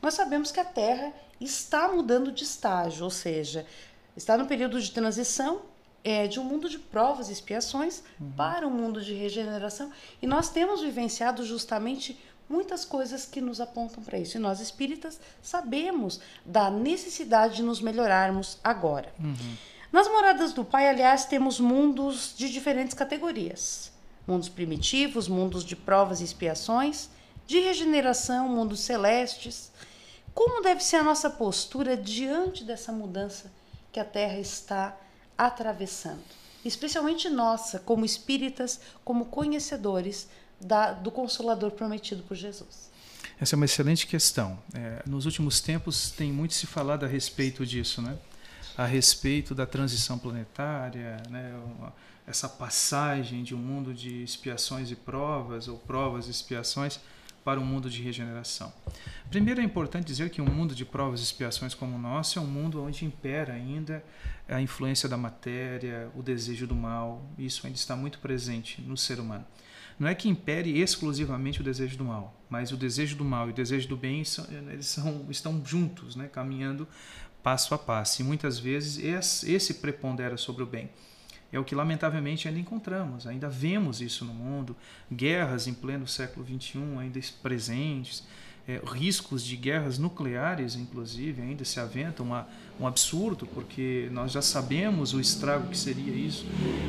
nós 0.00 0.14
sabemos 0.14 0.50
que 0.50 0.60
a 0.60 0.64
Terra 0.64 1.12
está 1.40 1.88
mudando 1.88 2.30
de 2.30 2.44
estágio, 2.44 3.04
ou 3.04 3.10
seja, 3.10 3.66
está 4.16 4.36
no 4.36 4.46
período 4.46 4.80
de 4.80 4.90
transição 4.90 5.62
é, 6.04 6.26
de 6.26 6.38
um 6.38 6.44
mundo 6.44 6.68
de 6.68 6.78
provas 6.78 7.28
e 7.28 7.32
expiações 7.32 8.02
uhum. 8.20 8.32
para 8.32 8.66
um 8.66 8.70
mundo 8.70 9.00
de 9.00 9.14
regeneração. 9.14 9.90
E 10.20 10.26
nós 10.26 10.48
temos 10.48 10.80
vivenciado 10.80 11.44
justamente 11.44 12.18
muitas 12.48 12.84
coisas 12.84 13.26
que 13.26 13.40
nos 13.40 13.60
apontam 13.60 14.02
para 14.02 14.18
isso. 14.18 14.36
E 14.36 14.40
nós 14.40 14.60
espíritas 14.60 15.20
sabemos 15.42 16.20
da 16.44 16.70
necessidade 16.70 17.56
de 17.56 17.62
nos 17.62 17.80
melhorarmos 17.80 18.58
agora. 18.62 19.12
Uhum. 19.18 19.56
Nas 19.90 20.08
moradas 20.08 20.52
do 20.52 20.64
Pai, 20.64 20.88
aliás, 20.88 21.24
temos 21.24 21.58
mundos 21.58 22.34
de 22.36 22.50
diferentes 22.50 22.94
categorias 22.94 23.92
mundos 24.28 24.50
primitivos, 24.50 25.26
mundos 25.26 25.64
de 25.64 25.74
provas 25.74 26.20
e 26.20 26.24
expiações, 26.24 27.08
de 27.46 27.60
regeneração, 27.60 28.46
mundos 28.46 28.80
celestes. 28.80 29.72
Como 30.34 30.62
deve 30.62 30.84
ser 30.84 30.96
a 30.96 31.02
nossa 31.02 31.30
postura 31.30 31.96
diante 31.96 32.62
dessa 32.62 32.92
mudança 32.92 33.50
que 33.90 33.98
a 33.98 34.04
Terra 34.04 34.38
está 34.38 34.94
atravessando? 35.36 36.22
Especialmente 36.62 37.30
nossa, 37.30 37.78
como 37.78 38.04
espíritas, 38.04 38.80
como 39.02 39.24
conhecedores 39.24 40.28
da, 40.60 40.92
do 40.92 41.10
Consolador 41.10 41.70
prometido 41.70 42.22
por 42.22 42.36
Jesus. 42.36 42.90
Essa 43.40 43.54
é 43.54 43.56
uma 43.56 43.64
excelente 43.64 44.06
questão. 44.06 44.58
É, 44.74 45.02
nos 45.06 45.24
últimos 45.24 45.60
tempos 45.60 46.10
tem 46.10 46.30
muito 46.30 46.52
se 46.52 46.66
falado 46.66 47.04
a 47.04 47.08
respeito 47.08 47.64
disso, 47.64 48.02
né? 48.02 48.18
A 48.76 48.84
respeito 48.84 49.54
da 49.54 49.64
transição 49.64 50.18
planetária, 50.18 51.16
né? 51.30 51.54
Essa 52.28 52.48
passagem 52.48 53.42
de 53.42 53.54
um 53.54 53.58
mundo 53.58 53.94
de 53.94 54.22
expiações 54.22 54.90
e 54.90 54.96
provas, 54.96 55.66
ou 55.66 55.78
provas 55.78 56.28
e 56.28 56.30
expiações, 56.30 57.00
para 57.42 57.58
um 57.58 57.64
mundo 57.64 57.88
de 57.88 58.02
regeneração. 58.02 58.70
Primeiro 59.30 59.62
é 59.62 59.64
importante 59.64 60.06
dizer 60.06 60.28
que 60.28 60.42
um 60.42 60.46
mundo 60.46 60.74
de 60.74 60.84
provas 60.84 61.20
e 61.20 61.22
expiações 61.22 61.72
como 61.72 61.96
o 61.96 61.98
nosso 61.98 62.38
é 62.38 62.42
um 62.42 62.46
mundo 62.46 62.82
onde 62.82 63.06
impera 63.06 63.54
ainda 63.54 64.04
a 64.46 64.60
influência 64.60 65.08
da 65.08 65.16
matéria, 65.16 66.10
o 66.14 66.22
desejo 66.22 66.66
do 66.66 66.74
mal, 66.74 67.24
isso 67.38 67.66
ainda 67.66 67.78
está 67.78 67.96
muito 67.96 68.18
presente 68.18 68.82
no 68.82 68.98
ser 68.98 69.18
humano. 69.18 69.46
Não 69.98 70.06
é 70.06 70.14
que 70.14 70.28
impere 70.28 70.78
exclusivamente 70.78 71.62
o 71.62 71.64
desejo 71.64 71.96
do 71.96 72.04
mal, 72.04 72.34
mas 72.50 72.70
o 72.70 72.76
desejo 72.76 73.16
do 73.16 73.24
mal 73.24 73.48
e 73.48 73.50
o 73.50 73.54
desejo 73.54 73.88
do 73.88 73.96
bem 73.96 74.24
são, 74.24 74.46
eles 74.70 74.86
são, 74.86 75.26
estão 75.30 75.64
juntos, 75.64 76.14
né, 76.14 76.28
caminhando 76.28 76.86
passo 77.42 77.74
a 77.74 77.78
passo. 77.78 78.20
E 78.20 78.24
muitas 78.24 78.58
vezes 78.58 79.02
esse 79.44 79.74
prepondera 79.74 80.36
sobre 80.36 80.62
o 80.62 80.66
bem. 80.66 80.90
É 81.52 81.58
o 81.58 81.64
que 81.64 81.74
lamentavelmente 81.74 82.46
ainda 82.46 82.60
encontramos, 82.60 83.26
ainda 83.26 83.48
vemos 83.48 84.02
isso 84.02 84.24
no 84.24 84.34
mundo, 84.34 84.76
guerras 85.10 85.66
em 85.66 85.72
pleno 85.72 86.06
século 86.06 86.46
XXI 86.46 86.78
ainda 86.98 87.18
presentes, 87.42 88.22
é, 88.68 88.82
riscos 88.84 89.42
de 89.42 89.56
guerras 89.56 89.98
nucleares, 89.98 90.76
inclusive, 90.76 91.40
ainda 91.40 91.64
se 91.64 91.80
aventam, 91.80 92.26
uma, 92.26 92.46
um 92.78 92.86
absurdo, 92.86 93.46
porque 93.46 94.10
nós 94.12 94.30
já 94.30 94.42
sabemos 94.42 95.14
o 95.14 95.20
estrago 95.20 95.68
que 95.68 95.78
seria 95.78 96.12
isso, 96.12 96.44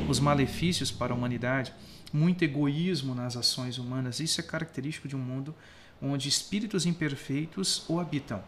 os 0.09 0.19
malefícios 0.19 0.91
para 0.91 1.13
a 1.13 1.15
humanidade, 1.15 1.73
muito 2.11 2.43
egoísmo 2.43 3.15
nas 3.15 3.37
ações 3.37 3.77
humanas, 3.77 4.19
isso 4.19 4.41
é 4.41 4.43
característico 4.43 5.07
de 5.07 5.15
um 5.15 5.19
mundo 5.19 5.55
onde 6.01 6.27
espíritos 6.27 6.85
imperfeitos 6.85 7.85
o 7.87 7.97
habitam. 7.97 8.41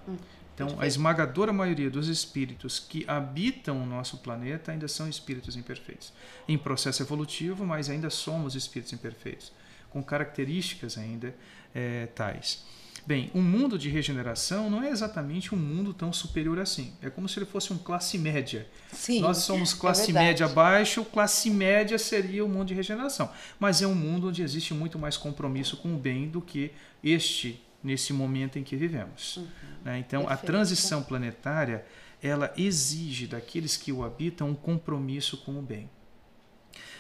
Então, 0.54 0.80
a 0.80 0.86
esmagadora 0.86 1.52
maioria 1.52 1.90
dos 1.90 2.08
espíritos 2.08 2.80
que 2.80 3.04
habitam 3.08 3.82
o 3.82 3.86
nosso 3.86 4.18
planeta 4.18 4.72
ainda 4.72 4.88
são 4.88 5.08
espíritos 5.08 5.56
imperfeitos. 5.56 6.14
Em 6.48 6.58
processo 6.58 7.02
evolutivo, 7.02 7.66
mas 7.66 7.90
ainda 7.90 8.10
somos 8.10 8.54
espíritos 8.56 8.94
imperfeitos, 8.94 9.52
com 9.90 10.04
características 10.04 10.98
ainda 10.98 11.34
é, 11.74 12.08
tais. 12.08 12.64
Bem, 13.06 13.32
um 13.34 13.42
mundo 13.42 13.80
de 13.80 13.90
regeneração 13.90 14.70
não 14.70 14.84
é 14.84 14.90
exatamente 14.90 15.56
um 15.56 15.58
mundo 15.58 15.92
tão 15.92 16.14
superior 16.14 16.60
assim. 16.60 16.94
É 17.02 17.10
como 17.10 17.28
se 17.28 17.40
ele 17.40 17.48
fosse 17.48 17.74
um 17.74 17.78
classe 17.78 18.18
média. 18.18 18.68
Sim, 18.92 19.22
Nós 19.22 19.38
somos 19.38 19.74
é 19.74 19.78
classe 19.78 20.12
é 20.12 20.14
média 20.14 20.46
abaixo, 20.46 21.04
classe 21.06 21.50
média 21.50 21.98
seria 21.98 22.46
o 22.46 22.50
mundo 22.50 22.68
de 22.68 22.74
regeneração. 22.76 23.32
Mas 23.60 23.82
é 23.82 23.88
um 23.88 23.96
mundo 23.96 24.28
onde 24.28 24.44
existe 24.44 24.74
muito 24.76 25.00
mais 25.00 25.18
compromisso 25.18 25.78
com 25.78 25.96
o 25.96 25.98
bem 25.98 26.30
do 26.30 26.42
que 26.42 26.72
este 27.04 27.60
nesse 27.84 28.14
momento 28.14 28.60
em 28.60 28.64
que 28.64 28.76
vivemos. 28.76 29.38
Uhum. 29.38 29.48
Né? 29.84 30.00
Então, 30.00 30.26
Perfeito. 30.26 30.44
a 30.44 30.46
transição 30.46 31.04
planetária 31.04 31.86
ela 32.22 32.54
exige 32.56 33.26
daqueles 33.26 33.76
que 33.76 33.92
o 33.92 34.04
habitam 34.04 34.50
um 34.50 34.56
compromisso 34.56 35.38
com 35.38 35.58
o 35.58 35.62
bem. 35.62 35.90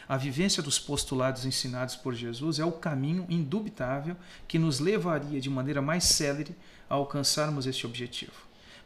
A 0.09 0.17
vivência 0.17 0.61
dos 0.61 0.79
postulados 0.79 1.45
ensinados 1.45 1.95
por 1.95 2.13
Jesus 2.13 2.59
é 2.59 2.65
o 2.65 2.71
caminho 2.71 3.25
indubitável 3.29 4.17
que 4.47 4.59
nos 4.59 4.79
levaria 4.79 5.39
de 5.39 5.49
maneira 5.49 5.81
mais 5.81 6.03
célere 6.03 6.55
a 6.89 6.95
alcançarmos 6.95 7.65
este 7.65 7.85
objetivo. 7.85 8.33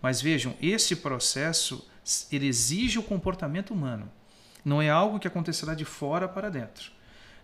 Mas 0.02 0.22
vejam, 0.22 0.56
esse 0.62 0.98
processo 0.98 1.88
ele 2.32 2.46
exige 2.46 3.00
o 3.00 3.04
comportamento 3.04 3.74
humano. 3.74 4.12
Não 4.64 4.82
é 4.82 4.90
algo 4.90 5.20
que 5.20 5.28
acontecerá 5.28 5.74
de 5.74 5.86
fora 5.86 6.28
para 6.28 6.50
dentro. 6.50 6.92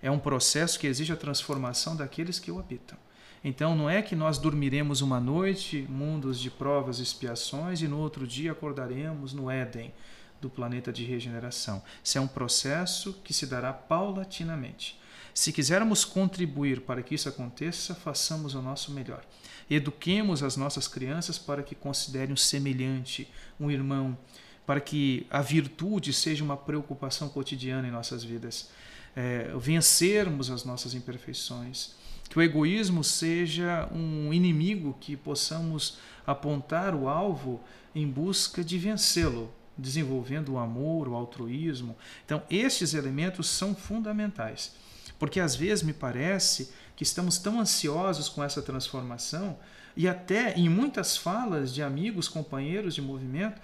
É 0.01 0.11
um 0.11 0.19
processo 0.19 0.77
que 0.77 0.87
exige 0.87 1.13
a 1.13 1.17
transformação 1.17 1.95
daqueles 1.95 2.37
que 2.39 2.51
o 2.51 2.59
habitam. 2.59 2.97
Então 3.43 3.75
não 3.75 3.89
é 3.89 4.01
que 4.01 4.15
nós 4.15 4.37
dormiremos 4.37 5.01
uma 5.01 5.19
noite, 5.19 5.85
mundos 5.89 6.39
de 6.39 6.51
provas 6.51 6.99
e 6.99 7.03
expiações, 7.03 7.81
e 7.81 7.87
no 7.87 7.97
outro 7.97 8.27
dia 8.27 8.51
acordaremos 8.51 9.33
no 9.33 9.49
Éden 9.49 9.91
do 10.39 10.49
planeta 10.49 10.91
de 10.91 11.03
regeneração. 11.03 11.81
Isso 12.03 12.17
é 12.17 12.21
um 12.21 12.27
processo 12.27 13.13
que 13.23 13.33
se 13.33 13.45
dará 13.45 13.73
paulatinamente. 13.73 14.99
Se 15.33 15.51
quisermos 15.51 16.03
contribuir 16.03 16.81
para 16.81 17.01
que 17.01 17.15
isso 17.15 17.29
aconteça, 17.29 17.95
façamos 17.95 18.53
o 18.53 18.61
nosso 18.61 18.91
melhor. 18.91 19.23
Eduquemos 19.69 20.43
as 20.43 20.57
nossas 20.57 20.87
crianças 20.87 21.37
para 21.37 21.63
que 21.63 21.73
considerem 21.73 22.33
um 22.33 22.37
semelhante, 22.37 23.31
um 23.59 23.71
irmão, 23.71 24.17
para 24.65 24.81
que 24.81 25.25
a 25.29 25.41
virtude 25.41 26.11
seja 26.11 26.43
uma 26.43 26.57
preocupação 26.57 27.29
cotidiana 27.29 27.87
em 27.87 27.91
nossas 27.91 28.23
vidas. 28.23 28.69
É, 29.15 29.51
vencermos 29.57 30.49
as 30.49 30.63
nossas 30.63 30.93
imperfeições 30.93 31.95
que 32.31 32.39
o 32.39 32.41
egoísmo 32.41 33.03
seja 33.03 33.89
um 33.91 34.33
inimigo 34.33 34.95
que 35.01 35.17
possamos 35.17 35.97
apontar 36.25 36.95
o 36.95 37.09
alvo 37.09 37.59
em 37.93 38.07
busca 38.07 38.63
de 38.63 38.77
vencê-lo, 38.77 39.53
desenvolvendo 39.77 40.53
o 40.53 40.57
amor, 40.57 41.09
o 41.09 41.15
altruísmo. 41.15 41.93
Então, 42.25 42.41
estes 42.49 42.93
elementos 42.93 43.49
são 43.49 43.75
fundamentais, 43.75 44.73
porque 45.19 45.41
às 45.41 45.57
vezes 45.57 45.83
me 45.83 45.91
parece 45.91 46.71
que 46.95 47.03
estamos 47.03 47.37
tão 47.37 47.59
ansiosos 47.59 48.29
com 48.29 48.41
essa 48.41 48.61
transformação 48.61 49.59
e 49.97 50.07
até 50.07 50.53
em 50.57 50.69
muitas 50.69 51.17
falas 51.17 51.73
de 51.73 51.83
amigos, 51.83 52.29
companheiros 52.29 52.95
de 52.95 53.01
movimento, 53.01 53.61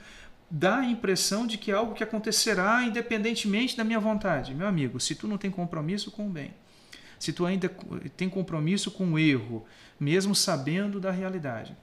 dá 0.51 0.79
a 0.79 0.85
impressão 0.85 1.47
de 1.47 1.57
que 1.57 1.71
é 1.71 1.73
algo 1.73 1.93
que 1.93 2.03
acontecerá 2.03 2.83
independentemente 2.83 3.77
da 3.77 3.85
minha 3.85 3.99
vontade. 4.01 4.53
Meu 4.53 4.67
amigo, 4.67 4.99
se 4.99 5.15
tu 5.15 5.25
não 5.25 5.37
tem 5.37 5.49
compromisso 5.49 6.11
com 6.11 6.27
o 6.27 6.29
bem, 6.29 6.53
se 7.19 7.33
tu 7.33 7.45
ainda 7.45 7.69
tem 8.15 8.29
compromisso 8.29 8.91
com 8.91 9.13
o 9.13 9.19
erro, 9.19 9.65
mesmo 9.99 10.35
sabendo 10.35 10.99
da 10.99 11.11
realidade, 11.11 11.75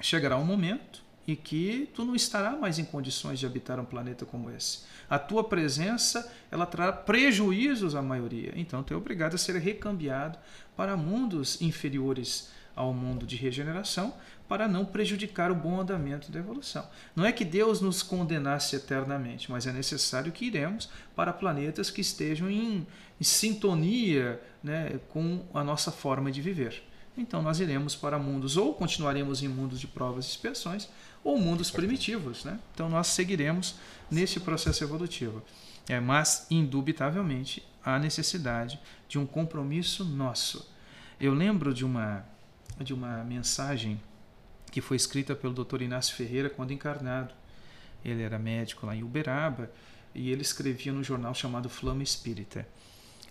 chegará 0.00 0.36
um 0.36 0.44
momento 0.44 1.02
em 1.26 1.36
que 1.36 1.90
tu 1.92 2.04
não 2.04 2.14
estará 2.14 2.52
mais 2.56 2.78
em 2.78 2.84
condições 2.84 3.38
de 3.38 3.44
habitar 3.44 3.78
um 3.78 3.84
planeta 3.84 4.24
como 4.24 4.50
esse. 4.50 4.80
A 5.10 5.18
tua 5.18 5.44
presença, 5.44 6.32
ela 6.50 6.64
trará 6.64 6.90
prejuízos 6.90 7.94
à 7.94 8.00
maioria. 8.00 8.52
Então 8.56 8.82
tu 8.82 8.94
é 8.94 8.96
obrigado 8.96 9.34
a 9.34 9.38
ser 9.38 9.56
recambiado 9.56 10.38
para 10.74 10.96
mundos 10.96 11.60
inferiores 11.60 12.50
ao 12.78 12.94
mundo 12.94 13.26
de 13.26 13.34
regeneração, 13.34 14.14
para 14.46 14.68
não 14.68 14.84
prejudicar 14.84 15.50
o 15.50 15.54
bom 15.54 15.80
andamento 15.80 16.30
da 16.30 16.38
evolução. 16.38 16.88
Não 17.14 17.24
é 17.24 17.32
que 17.32 17.44
Deus 17.44 17.80
nos 17.80 18.04
condenasse 18.04 18.76
eternamente, 18.76 19.50
mas 19.50 19.66
é 19.66 19.72
necessário 19.72 20.30
que 20.30 20.44
iremos 20.44 20.88
para 21.16 21.32
planetas 21.32 21.90
que 21.90 22.00
estejam 22.00 22.48
em, 22.48 22.86
em 23.20 23.24
sintonia 23.24 24.40
né, 24.62 25.00
com 25.08 25.44
a 25.52 25.64
nossa 25.64 25.90
forma 25.90 26.30
de 26.30 26.40
viver. 26.40 26.84
Então 27.16 27.42
nós 27.42 27.58
iremos 27.58 27.96
para 27.96 28.16
mundos, 28.16 28.56
ou 28.56 28.72
continuaremos 28.72 29.42
em 29.42 29.48
mundos 29.48 29.80
de 29.80 29.88
provas 29.88 30.26
e 30.26 30.28
expiações, 30.28 30.88
ou 31.24 31.36
mundos 31.36 31.72
primitivos. 31.72 32.44
Né? 32.44 32.60
Então 32.72 32.88
nós 32.88 33.08
seguiremos 33.08 33.74
nesse 34.08 34.38
processo 34.38 34.84
evolutivo. 34.84 35.42
É, 35.88 35.98
mas, 35.98 36.46
indubitavelmente, 36.48 37.66
há 37.84 37.98
necessidade 37.98 38.78
de 39.08 39.18
um 39.18 39.26
compromisso 39.26 40.04
nosso. 40.04 40.70
Eu 41.20 41.34
lembro 41.34 41.74
de 41.74 41.84
uma, 41.84 42.24
de 42.80 42.94
uma 42.94 43.24
mensagem 43.24 44.00
que 44.70 44.80
foi 44.80 44.96
escrita 44.96 45.34
pelo 45.34 45.52
Dr. 45.52 45.82
Inácio 45.82 46.14
Ferreira 46.14 46.48
quando 46.50 46.72
encarnado. 46.72 47.34
Ele 48.04 48.22
era 48.22 48.38
médico 48.38 48.86
lá 48.86 48.94
em 48.94 49.02
Uberaba 49.02 49.70
e 50.14 50.30
ele 50.30 50.42
escrevia 50.42 50.92
no 50.92 51.02
jornal 51.02 51.34
chamado 51.34 51.68
Flama 51.68 52.02
Espírita. 52.02 52.66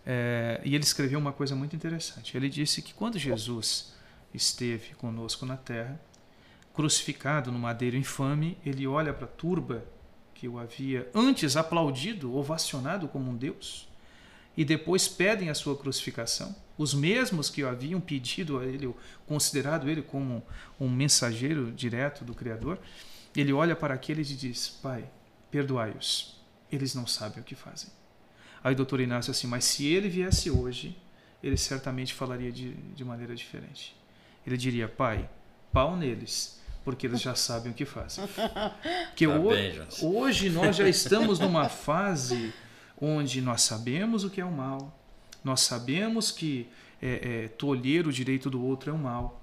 É, 0.05 0.61
e 0.63 0.73
ele 0.75 0.83
escreveu 0.83 1.19
uma 1.19 1.33
coisa 1.33 1.55
muito 1.55 1.75
interessante. 1.75 2.35
Ele 2.35 2.49
disse 2.49 2.81
que 2.81 2.93
quando 2.93 3.17
Jesus 3.17 3.93
esteve 4.33 4.93
conosco 4.95 5.45
na 5.45 5.57
terra, 5.57 5.99
crucificado 6.73 7.51
no 7.51 7.59
madeiro 7.59 7.97
infame, 7.97 8.57
ele 8.65 8.85
olha 8.85 9.13
para 9.13 9.25
a 9.25 9.29
turba 9.29 9.83
que 10.33 10.47
o 10.47 10.59
havia 10.59 11.09
antes 11.13 11.57
aplaudido, 11.57 12.35
ovacionado 12.35 13.07
como 13.07 13.31
um 13.31 13.35
Deus, 13.35 13.87
e 14.55 14.63
depois 14.63 15.07
pedem 15.07 15.49
a 15.49 15.55
sua 15.55 15.75
crucificação 15.75 16.55
os 16.77 16.93
mesmos 16.93 17.49
que 17.49 17.63
haviam 17.63 17.99
pedido 17.99 18.59
a 18.59 18.65
ele, 18.65 18.93
considerado 19.25 19.89
ele 19.89 20.01
como 20.01 20.43
um 20.79 20.89
mensageiro 20.89 21.71
direto 21.71 22.23
do 22.23 22.33
Criador, 22.33 22.79
ele 23.35 23.51
olha 23.51 23.75
para 23.75 23.93
aqueles 23.93 24.29
e 24.29 24.35
diz: 24.35 24.67
Pai, 24.67 25.09
perdoai-os, 25.49 26.39
eles 26.71 26.93
não 26.93 27.07
sabem 27.07 27.41
o 27.41 27.43
que 27.43 27.55
fazem. 27.55 27.89
Aí 28.63 28.73
o 28.73 28.75
doutor 28.75 28.99
Inácio 28.99 29.31
assim, 29.31 29.47
mas 29.47 29.65
se 29.65 29.87
ele 29.87 30.09
viesse 30.09 30.51
hoje, 30.51 30.97
ele 31.41 31.57
certamente 31.57 32.13
falaria 32.13 32.51
de, 32.51 32.73
de 32.73 33.03
maneira 33.03 33.35
diferente. 33.35 33.95
Ele 34.45 34.57
diria: 34.57 34.87
Pai, 34.87 35.29
pau 35.71 35.95
neles, 35.95 36.61
porque 36.83 37.07
eles 37.07 37.21
já 37.21 37.35
sabem 37.35 37.71
o 37.71 37.75
que 37.75 37.85
fazem. 37.85 38.27
Porque 39.09 39.27
tá 39.27 39.39
hoje, 39.39 39.87
hoje 40.01 40.49
nós 40.49 40.75
já 40.75 40.87
estamos 40.87 41.39
numa 41.39 41.67
fase 41.67 42.53
onde 42.99 43.41
nós 43.41 43.61
sabemos 43.61 44.23
o 44.23 44.29
que 44.29 44.39
é 44.39 44.45
o 44.45 44.51
mal, 44.51 44.97
nós 45.43 45.61
sabemos 45.61 46.31
que 46.31 46.67
é, 47.01 47.43
é, 47.45 47.47
tolher 47.49 48.07
o 48.07 48.11
direito 48.11 48.49
do 48.49 48.63
outro 48.63 48.91
é 48.91 48.93
um 48.93 48.97
mal. 48.97 49.41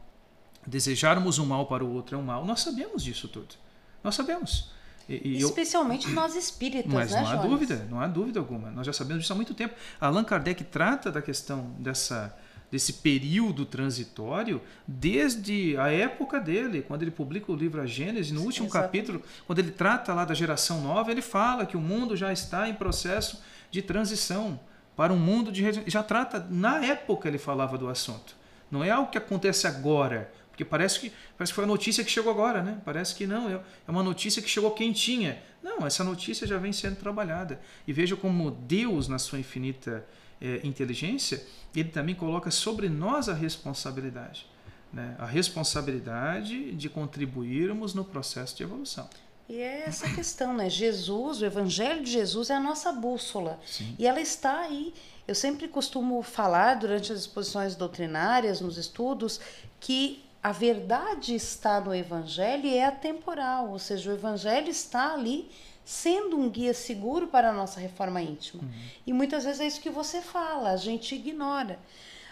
Desejarmos 0.66 1.38
o 1.38 1.46
mal 1.46 1.66
para 1.66 1.84
o 1.84 1.92
outro 1.92 2.16
é 2.16 2.18
um 2.18 2.22
mal. 2.22 2.44
Nós 2.44 2.60
sabemos 2.60 3.02
disso 3.02 3.28
tudo. 3.28 3.54
Nós 4.02 4.14
sabemos. 4.14 4.72
E, 5.08 5.36
e 5.36 5.42
Especialmente 5.42 6.08
eu... 6.08 6.14
nós 6.14 6.34
espíritas, 6.34 6.90
Mas 6.90 7.10
né, 7.10 7.20
não 7.20 7.28
há 7.28 7.36
Jones? 7.36 7.50
dúvida, 7.50 7.86
não 7.90 8.00
há 8.00 8.06
dúvida 8.06 8.40
alguma. 8.40 8.70
Nós 8.70 8.86
já 8.86 8.92
sabemos 8.92 9.22
disso 9.22 9.32
há 9.32 9.36
muito 9.36 9.54
tempo. 9.54 9.74
Allan 10.00 10.24
Kardec 10.24 10.64
trata 10.64 11.12
da 11.12 11.20
questão 11.20 11.70
dessa, 11.78 12.34
desse 12.70 12.94
período 12.94 13.66
transitório 13.66 14.62
desde 14.88 15.76
a 15.76 15.88
época 15.92 16.40
dele, 16.40 16.82
quando 16.82 17.02
ele 17.02 17.10
publica 17.10 17.52
o 17.52 17.54
livro 17.54 17.80
A 17.80 17.86
Gênese, 17.86 18.32
no 18.32 18.42
último 18.42 18.70
capítulo, 18.70 19.22
quando 19.46 19.58
ele 19.58 19.70
trata 19.70 20.14
lá 20.14 20.24
da 20.24 20.34
geração 20.34 20.80
nova, 20.80 21.10
ele 21.10 21.22
fala 21.22 21.66
que 21.66 21.76
o 21.76 21.80
mundo 21.80 22.16
já 22.16 22.32
está 22.32 22.68
em 22.68 22.74
processo 22.74 23.42
de 23.70 23.82
transição 23.82 24.58
para 24.96 25.12
um 25.12 25.18
mundo 25.18 25.50
de 25.50 25.64
já 25.86 26.02
trata 26.02 26.46
na 26.50 26.84
época 26.84 27.28
ele 27.28 27.38
falava 27.38 27.76
do 27.76 27.88
assunto. 27.88 28.36
Não 28.70 28.82
é 28.82 28.90
algo 28.90 29.10
que 29.10 29.18
acontece 29.18 29.66
agora, 29.66 30.32
porque 30.50 30.64
parece 30.64 31.00
que 31.00 31.12
parece 31.36 31.52
que 31.52 31.56
foi 31.56 31.64
a 31.64 31.66
notícia 31.66 32.04
que 32.04 32.10
chegou 32.10 32.32
agora, 32.32 32.62
né? 32.62 32.80
Parece 32.84 33.14
que 33.14 33.26
não, 33.26 33.48
é, 33.48 33.54
é 33.54 33.90
uma 33.90 34.02
notícia 34.02 34.40
que 34.40 34.48
chegou 34.48 34.70
quentinha. 34.70 35.42
Não, 35.62 35.86
essa 35.86 36.04
notícia 36.04 36.46
já 36.46 36.58
vem 36.58 36.72
sendo 36.72 36.96
trabalhada. 36.96 37.60
E 37.86 37.92
veja 37.92 38.14
como 38.14 38.50
Deus, 38.50 39.08
na 39.08 39.18
sua 39.18 39.38
infinita 39.38 40.04
é, 40.40 40.60
inteligência, 40.62 41.44
ele 41.74 41.88
também 41.88 42.14
coloca 42.14 42.50
sobre 42.50 42.88
nós 42.88 43.28
a 43.28 43.34
responsabilidade, 43.34 44.46
né? 44.92 45.16
A 45.18 45.26
responsabilidade 45.26 46.72
de 46.72 46.88
contribuirmos 46.88 47.94
no 47.94 48.04
processo 48.04 48.56
de 48.56 48.62
evolução. 48.62 49.08
E 49.48 49.60
é 49.60 49.84
essa 49.86 50.08
questão, 50.08 50.54
né? 50.54 50.70
Jesus, 50.70 51.42
o 51.42 51.44
Evangelho 51.44 52.02
de 52.02 52.10
Jesus 52.10 52.50
é 52.50 52.54
a 52.54 52.60
nossa 52.60 52.92
bússola. 52.92 53.60
Sim. 53.66 53.94
E 53.98 54.06
ela 54.06 54.20
está 54.20 54.60
aí. 54.60 54.94
Eu 55.28 55.34
sempre 55.34 55.68
costumo 55.68 56.22
falar 56.22 56.74
durante 56.74 57.12
as 57.12 57.20
exposições 57.20 57.74
doutrinárias, 57.74 58.60
nos 58.60 58.78
estudos, 58.78 59.40
que 59.78 60.24
a 60.42 60.52
verdade 60.52 61.34
está 61.34 61.80
no 61.80 61.94
Evangelho 61.94 62.66
e 62.66 62.76
é 62.76 62.86
atemporal. 62.86 63.70
Ou 63.70 63.78
seja, 63.78 64.10
o 64.10 64.14
Evangelho 64.14 64.70
está 64.70 65.12
ali 65.12 65.50
sendo 65.84 66.38
um 66.38 66.48
guia 66.48 66.72
seguro 66.72 67.26
para 67.26 67.50
a 67.50 67.52
nossa 67.52 67.78
reforma 67.78 68.22
íntima. 68.22 68.62
Uhum. 68.62 68.70
E 69.06 69.12
muitas 69.12 69.44
vezes 69.44 69.60
é 69.60 69.66
isso 69.66 69.80
que 69.80 69.90
você 69.90 70.22
fala, 70.22 70.70
a 70.70 70.76
gente 70.76 71.14
ignora. 71.14 71.78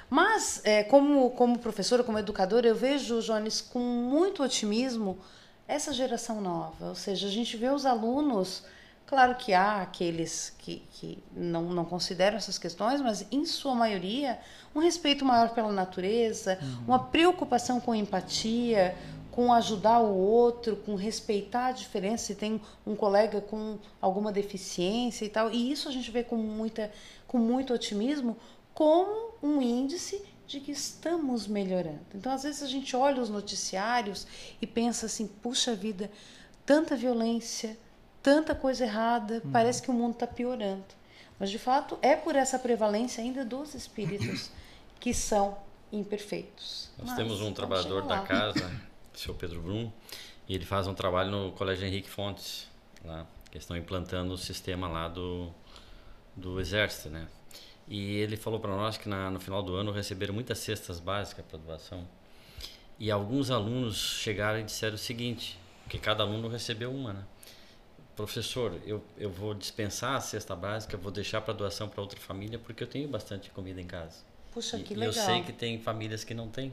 Mas, 0.08 0.60
é, 0.64 0.82
como, 0.82 1.30
como 1.30 1.58
professora, 1.58 2.02
como 2.02 2.18
educadora, 2.18 2.66
eu 2.66 2.74
vejo, 2.74 3.20
Jones, 3.20 3.60
com 3.60 3.78
muito 3.78 4.42
otimismo 4.42 5.18
essa 5.72 5.92
geração 5.92 6.40
nova. 6.40 6.88
Ou 6.88 6.94
seja, 6.94 7.26
a 7.26 7.30
gente 7.30 7.56
vê 7.56 7.68
os 7.68 7.86
alunos, 7.86 8.64
claro 9.06 9.34
que 9.34 9.52
há 9.52 9.82
aqueles 9.82 10.54
que, 10.58 10.82
que 10.92 11.22
não, 11.34 11.64
não 11.64 11.84
consideram 11.84 12.36
essas 12.36 12.58
questões, 12.58 13.00
mas 13.00 13.26
em 13.30 13.44
sua 13.44 13.74
maioria, 13.74 14.38
um 14.74 14.80
respeito 14.80 15.24
maior 15.24 15.50
pela 15.50 15.72
natureza, 15.72 16.58
uhum. 16.60 16.84
uma 16.88 16.98
preocupação 16.98 17.80
com 17.80 17.94
empatia, 17.94 18.94
com 19.30 19.50
ajudar 19.50 20.00
o 20.00 20.14
outro, 20.14 20.76
com 20.76 20.94
respeitar 20.94 21.68
a 21.68 21.72
diferença 21.72 22.26
se 22.26 22.34
tem 22.34 22.60
um 22.86 22.94
colega 22.94 23.40
com 23.40 23.78
alguma 24.00 24.30
deficiência 24.30 25.24
e 25.24 25.28
tal. 25.30 25.50
E 25.50 25.72
isso 25.72 25.88
a 25.88 25.92
gente 25.92 26.10
vê 26.10 26.22
com, 26.22 26.36
muita, 26.36 26.92
com 27.26 27.38
muito 27.38 27.72
otimismo 27.72 28.36
como 28.74 29.32
um 29.42 29.60
índice 29.60 30.22
de 30.52 30.60
que 30.60 30.70
estamos 30.70 31.46
melhorando. 31.46 32.04
Então, 32.14 32.30
às 32.30 32.42
vezes, 32.42 32.62
a 32.62 32.66
gente 32.66 32.94
olha 32.94 33.22
os 33.22 33.30
noticiários 33.30 34.26
e 34.60 34.66
pensa 34.66 35.06
assim: 35.06 35.26
puxa 35.26 35.74
vida, 35.74 36.10
tanta 36.66 36.94
violência, 36.94 37.76
tanta 38.22 38.54
coisa 38.54 38.84
errada, 38.84 39.40
uhum. 39.42 39.50
parece 39.50 39.80
que 39.80 39.90
o 39.90 39.94
mundo 39.94 40.12
está 40.12 40.26
piorando. 40.26 40.84
Mas, 41.38 41.50
de 41.50 41.58
fato, 41.58 41.98
é 42.02 42.14
por 42.14 42.36
essa 42.36 42.58
prevalência 42.58 43.24
ainda 43.24 43.44
dos 43.46 43.74
espíritos 43.74 44.50
que 45.00 45.14
são 45.14 45.56
imperfeitos. 45.90 46.90
Nós 46.98 47.08
Mas, 47.08 47.16
temos 47.16 47.40
um 47.40 47.52
trabalhador 47.52 48.02
da 48.02 48.20
casa, 48.20 48.70
o 49.14 49.18
seu 49.18 49.34
Pedro 49.34 49.62
Brum, 49.62 49.90
e 50.46 50.54
ele 50.54 50.66
faz 50.66 50.86
um 50.86 50.94
trabalho 50.94 51.30
no 51.30 51.52
Colégio 51.52 51.86
Henrique 51.86 52.10
Fontes, 52.10 52.68
lá, 53.02 53.26
que 53.50 53.56
estão 53.56 53.74
implantando 53.74 54.34
o 54.34 54.38
sistema 54.38 54.86
lá 54.86 55.08
do, 55.08 55.50
do 56.36 56.60
Exército, 56.60 57.08
né? 57.08 57.26
E 57.88 58.16
ele 58.16 58.36
falou 58.36 58.60
para 58.60 58.74
nós 58.74 58.96
que 58.96 59.08
na, 59.08 59.30
no 59.30 59.40
final 59.40 59.62
do 59.62 59.74
ano 59.74 59.92
receberam 59.92 60.32
muitas 60.32 60.58
cestas 60.58 61.00
básicas 61.00 61.44
para 61.44 61.58
doação. 61.58 62.06
E 62.98 63.10
alguns 63.10 63.50
alunos 63.50 63.96
chegaram 63.96 64.60
e 64.60 64.62
disseram 64.62 64.94
o 64.94 64.98
seguinte, 64.98 65.58
que 65.88 65.98
cada 65.98 66.22
aluno 66.22 66.48
recebeu 66.48 66.92
uma, 66.92 67.12
né? 67.12 67.24
Professor, 68.14 68.78
eu, 68.86 69.02
eu 69.16 69.30
vou 69.30 69.54
dispensar 69.54 70.16
a 70.16 70.20
cesta 70.20 70.54
básica, 70.54 70.96
vou 70.96 71.10
deixar 71.10 71.40
para 71.40 71.54
doação 71.54 71.88
para 71.88 72.00
outra 72.00 72.20
família, 72.20 72.58
porque 72.58 72.82
eu 72.82 72.86
tenho 72.86 73.08
bastante 73.08 73.50
comida 73.50 73.80
em 73.80 73.86
casa. 73.86 74.18
Puxa, 74.52 74.78
que 74.78 74.92
e, 74.92 74.96
legal. 74.96 75.08
eu 75.08 75.12
sei 75.12 75.42
que 75.42 75.52
tem 75.52 75.78
famílias 75.78 76.22
que 76.22 76.34
não 76.34 76.48
têm. 76.48 76.72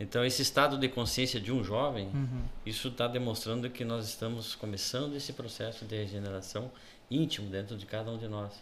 Então, 0.00 0.24
esse 0.24 0.40
estado 0.40 0.78
de 0.78 0.88
consciência 0.88 1.38
de 1.38 1.52
um 1.52 1.62
jovem, 1.62 2.06
uhum. 2.06 2.42
isso 2.64 2.88
está 2.88 3.06
demonstrando 3.06 3.68
que 3.68 3.84
nós 3.84 4.06
estamos 4.08 4.54
começando 4.54 5.14
esse 5.14 5.34
processo 5.34 5.84
de 5.84 5.94
regeneração 5.94 6.72
íntimo 7.10 7.50
dentro 7.50 7.76
de 7.76 7.84
cada 7.84 8.10
um 8.10 8.16
de 8.16 8.26
nós. 8.26 8.52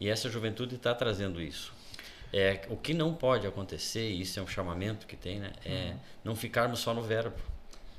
E 0.00 0.08
essa 0.08 0.28
juventude 0.28 0.76
está 0.76 0.94
trazendo 0.94 1.40
isso. 1.40 1.72
É, 2.32 2.66
o 2.68 2.76
que 2.76 2.92
não 2.92 3.14
pode 3.14 3.46
acontecer, 3.46 4.10
e 4.10 4.20
isso 4.20 4.38
é 4.38 4.42
um 4.42 4.46
chamamento 4.46 5.06
que 5.06 5.16
tem, 5.16 5.40
né? 5.40 5.52
É 5.64 5.70
uhum. 5.70 6.00
não 6.24 6.36
ficarmos 6.36 6.80
só 6.80 6.92
no 6.92 7.02
verbo, 7.02 7.36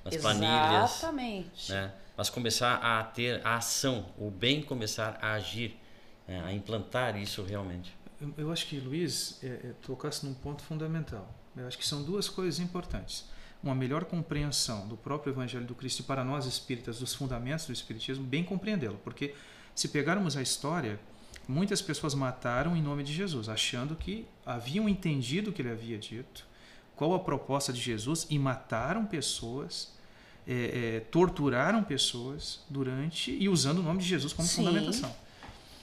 nas 0.06 0.16
planilhas. 0.18 0.98
Exatamente. 0.98 1.72
Né? 1.72 1.92
Mas 2.16 2.30
começar 2.30 2.76
a 2.76 3.04
ter 3.04 3.46
a 3.46 3.56
ação, 3.56 4.06
o 4.18 4.30
bem 4.30 4.62
começar 4.62 5.18
a 5.22 5.34
agir, 5.34 5.78
né? 6.28 6.44
a 6.46 6.54
implantar 6.54 7.18
isso 7.18 7.42
realmente. 7.44 7.96
Eu, 8.22 8.34
eu 8.38 8.52
acho 8.52 8.68
que, 8.68 8.80
Luiz, 8.80 9.40
é, 9.44 9.48
é, 9.48 9.74
tocasse 9.82 10.26
num 10.26 10.34
ponto 10.34 10.62
fundamental. 10.62 11.34
Eu 11.56 11.68
acho 11.68 11.78
que 11.78 11.88
são 11.88 12.04
duas 12.04 12.30
coisas 12.30 12.60
importantes. 12.60 13.26
uma 13.64 13.74
melhor 13.74 14.06
compreensão 14.06 14.88
do 14.88 14.96
próprio 14.96 15.32
Evangelho 15.32 15.66
do 15.66 15.76
Cristo 15.76 16.02
e 16.02 16.04
para 16.04 16.24
nós 16.24 16.46
espíritas 16.46 17.00
dos 17.00 17.14
fundamentos 17.14 17.66
do 17.66 17.74
Espiritismo, 17.74 18.24
bem 18.24 18.44
compreendê-lo. 18.44 19.00
Porque 19.04 19.34
se 19.74 19.88
pegarmos 19.88 20.38
a 20.38 20.42
história, 20.42 21.00
muitas 21.50 21.82
pessoas 21.82 22.14
mataram 22.14 22.78
em 22.78 22.82
nome 22.82 23.04
de 23.04 23.12
Jesus, 23.12 23.50
achando 23.50 23.96
que 23.96 24.28
haviam 24.46 24.88
entendido 24.88 25.50
o 25.50 25.54
que 25.54 25.64
ele 25.64 25.72
havia 25.72 25.98
dito, 25.98 26.46
qual 26.96 27.16
a 27.16 27.20
proposta 27.20 27.74
de 27.74 27.82
Jesus, 27.82 28.28
e 28.30 28.38
mataram 28.38 29.04
pessoas, 29.04 29.92
é, 30.48 30.98
é, 30.98 31.00
torturaram 31.00 31.84
pessoas 31.84 32.64
durante 32.70 33.32
e 33.32 33.50
usando 33.50 33.80
o 33.80 33.82
nome 33.82 34.00
de 34.00 34.08
Jesus 34.08 34.32
como 34.32 34.48
Sim. 34.48 34.58
fundamentação. 34.58 35.14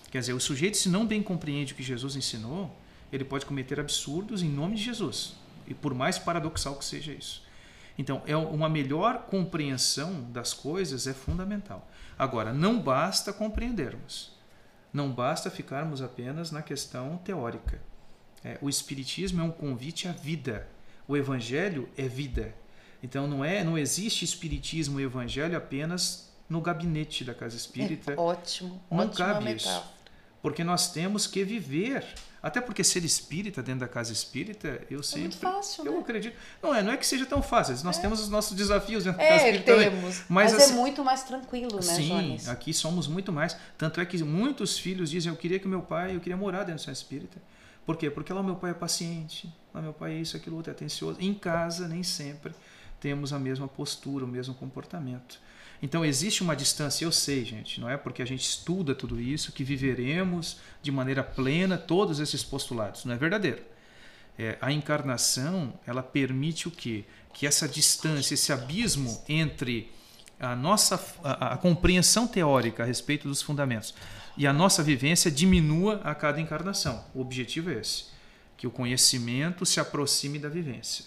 Quer 0.09 0.21
dizer, 0.21 0.35
o 0.35 0.41
sujeito, 0.41 0.77
se 0.77 0.89
não 0.89 1.05
bem 1.05 1.21
compreende 1.21 1.73
o 1.73 1.77
que 1.77 1.83
Jesus 1.83 2.15
ensinou, 2.15 2.73
ele 3.13 3.25
pode 3.25 3.45
cometer 3.45 3.81
absurdos 3.81 4.45
em 4.45 4.49
nome 4.49 4.77
de 4.77 4.85
Jesus. 4.85 5.35
E 5.67 5.75
por 5.75 5.93
mais 5.93 6.17
paradoxal 6.17 6.77
que 6.77 6.85
seja 6.85 7.13
isso. 7.13 7.43
Então, 7.99 8.23
é 8.25 8.37
uma 8.37 8.69
melhor 8.69 9.27
compreensão 9.29 10.23
das 10.31 10.55
coisas 10.55 11.09
é 11.09 11.15
fundamental. 11.15 11.91
Agora, 12.17 12.53
não 12.53 12.79
basta 12.79 13.33
compreendermos. 13.33 14.36
Não 14.97 15.13
basta 15.13 15.51
ficarmos 15.51 16.01
apenas 16.01 16.51
na 16.51 16.63
questão 16.63 17.19
teórica. 17.19 17.79
É, 18.43 18.57
o 18.63 18.69
Espiritismo 18.71 19.43
é 19.43 19.45
um 19.45 19.51
convite 19.51 20.09
à 20.09 20.13
vida. 20.13 20.67
O 21.07 21.15
Evangelho 21.15 21.87
é 21.99 22.09
vida. 22.09 22.55
Então, 23.03 23.27
não 23.27 23.45
é, 23.45 23.63
não 23.63 23.77
existe 23.77 24.25
Espiritismo 24.25 24.99
e 24.99 25.03
Evangelho 25.03 25.55
apenas 25.55 26.35
no 26.49 26.63
gabinete 26.63 27.25
da 27.25 27.35
casa 27.35 27.59
espírita. 27.59 28.15
É, 28.15 28.17
ótimo. 28.17 28.81
Não 28.91 29.11
cabe 29.11 29.45
metáfora. 29.45 29.57
isso. 29.57 29.96
Porque 30.47 30.63
nós 30.63 30.93
temos 30.93 31.27
que 31.27 31.43
viver 31.43 32.07
até 32.41 32.61
porque 32.61 32.85
ser 32.85 33.05
espírita 33.05 33.61
dentro 33.65 33.81
da 33.81 33.89
casa 33.89 34.13
espírita, 34.13 34.81
eu 34.89 35.03
sempre. 35.03 35.19
É 35.19 35.23
muito 35.23 35.39
fácil, 35.39 35.85
eu 35.85 35.95
né? 35.95 35.99
acredito. 35.99 36.37
Não 36.63 36.73
é, 36.73 36.85
não 36.85 36.93
é 36.93 36.97
que 36.97 37.05
seja 37.05 37.27
tão 37.27 37.43
fácil. 37.43 37.77
Nós 37.83 37.99
é. 37.99 38.01
temos 38.01 38.21
os 38.21 38.29
nossos 38.29 38.57
desafios 38.57 39.03
dentro 39.03 39.21
é, 39.21 39.25
da 39.25 39.29
casa 39.31 39.45
espírita 39.49 39.75
temos, 39.75 39.83
também. 39.91 40.03
Mas, 40.03 40.25
mas 40.29 40.53
é 40.53 40.57
assim, 40.59 40.75
é 40.75 40.77
muito 40.77 41.05
mais 41.05 41.25
tranquilo, 41.25 41.75
né, 41.75 41.83
Sim, 41.83 42.09
Jones? 42.11 42.49
aqui 42.49 42.73
somos 42.73 43.09
muito 43.09 43.33
mais. 43.33 43.57
Tanto 43.77 44.01
é 44.01 44.07
que 44.07 44.23
muitos 44.23 44.79
filhos 44.79 45.11
dizem: 45.11 45.33
Eu 45.33 45.37
queria 45.37 45.59
que 45.59 45.67
meu 45.67 45.83
pai, 45.83 46.15
eu 46.15 46.21
queria 46.21 46.37
morar 46.37 46.59
dentro 46.59 46.75
da 46.83 46.87
casa 46.87 46.93
espírita. 46.93 47.43
Por 47.85 47.97
quê? 47.97 48.09
Porque 48.09 48.33
lá 48.33 48.41
meu 48.41 48.55
pai 48.55 48.71
é 48.71 48.75
paciente, 48.75 49.53
lá 49.75 49.83
meu 49.83 49.93
pai 49.93 50.13
é 50.13 50.21
isso, 50.21 50.37
aquilo, 50.37 50.55
outro, 50.55 50.71
é 50.71 50.75
atencioso. 50.75 51.21
Em 51.21 51.35
casa, 51.35 51.89
nem 51.89 52.05
sempre 52.05 52.53
temos 53.01 53.33
a 53.33 53.39
mesma 53.41 53.67
postura, 53.67 54.25
o 54.25 54.29
mesmo 54.29 54.55
comportamento. 54.55 55.41
Então 55.83 56.05
existe 56.05 56.43
uma 56.43 56.57
distância, 56.57 57.05
eu 57.05 57.13
sei, 57.13 57.45
gente, 57.45 57.81
não 57.81 57.89
é 57.89 57.97
porque 57.97 58.23
a 58.23 58.27
gente 58.27 58.43
estuda 58.43 58.95
tudo 58.95 59.21
isso 59.21 59.53
que 59.53 59.63
viveremos 59.63 60.59
de 60.83 60.91
maneira 60.91 61.23
plena 61.23 61.77
todos 61.77 62.19
esses 62.19 62.43
postulados. 62.43 63.05
Não 63.05 63.15
é 63.15 63.19
verdadeiro. 63.19 63.63
É, 64.39 64.59
a 64.61 64.73
encarnação 64.73 65.79
ela 65.87 66.03
permite 66.03 66.69
o 66.69 66.71
quê? 66.71 67.05
Que 67.33 67.47
essa 67.47 67.69
distância, 67.69 68.35
esse 68.35 68.53
abismo 68.53 69.23
entre 69.29 69.93
a 70.39 70.55
nossa 70.55 71.03
a, 71.25 71.55
a 71.55 71.57
compreensão 71.57 72.27
teórica 72.27 72.83
a 72.83 72.87
respeito 72.87 73.27
dos 73.29 73.41
fundamentos 73.41 73.95
e 74.37 74.47
a 74.47 74.53
nossa 74.53 74.83
vivência 74.83 75.31
diminua 75.31 76.01
a 76.05 76.15
cada 76.15 76.41
encarnação. 76.41 77.05
O 77.15 77.21
objetivo 77.21 77.71
é 77.71 77.81
esse, 77.81 78.07
que 78.57 78.67
o 78.67 78.71
conhecimento 78.71 79.65
se 79.65 79.81
aproxime 79.81 80.39
da 80.39 80.49
vivência 80.49 81.07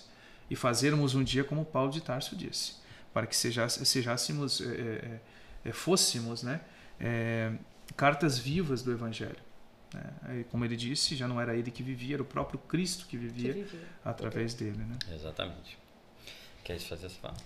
e 0.49 0.55
fazermos 0.55 1.13
um 1.13 1.23
dia 1.23 1.43
como 1.43 1.63
Paulo 1.63 1.91
de 1.91 2.01
Tarso 2.01 2.35
disse 2.35 2.78
para 3.13 3.27
que 3.27 3.35
sejássemos, 3.35 4.61
é, 4.61 5.19
é, 5.65 5.71
fôssemos 5.71 6.43
né, 6.43 6.61
é, 6.99 7.51
cartas 7.95 8.37
vivas 8.37 8.81
do 8.81 8.91
Evangelho. 8.91 9.39
Né? 9.93 10.45
Como 10.51 10.63
ele 10.63 10.75
disse, 10.75 11.15
já 11.15 11.27
não 11.27 11.41
era 11.41 11.55
ele 11.55 11.71
que 11.71 11.81
vivia, 11.81 12.15
era 12.15 12.23
o 12.23 12.25
próprio 12.25 12.59
Cristo 12.59 13.05
que 13.07 13.17
vivia, 13.17 13.53
que 13.53 13.61
vivia. 13.61 13.79
através 14.05 14.53
dele. 14.53 14.77
Né? 14.77 14.97
Exatamente. 15.13 15.77
Quer 16.63 16.79
fazer 16.79 17.07
essa 17.07 17.15
fala? 17.15 17.37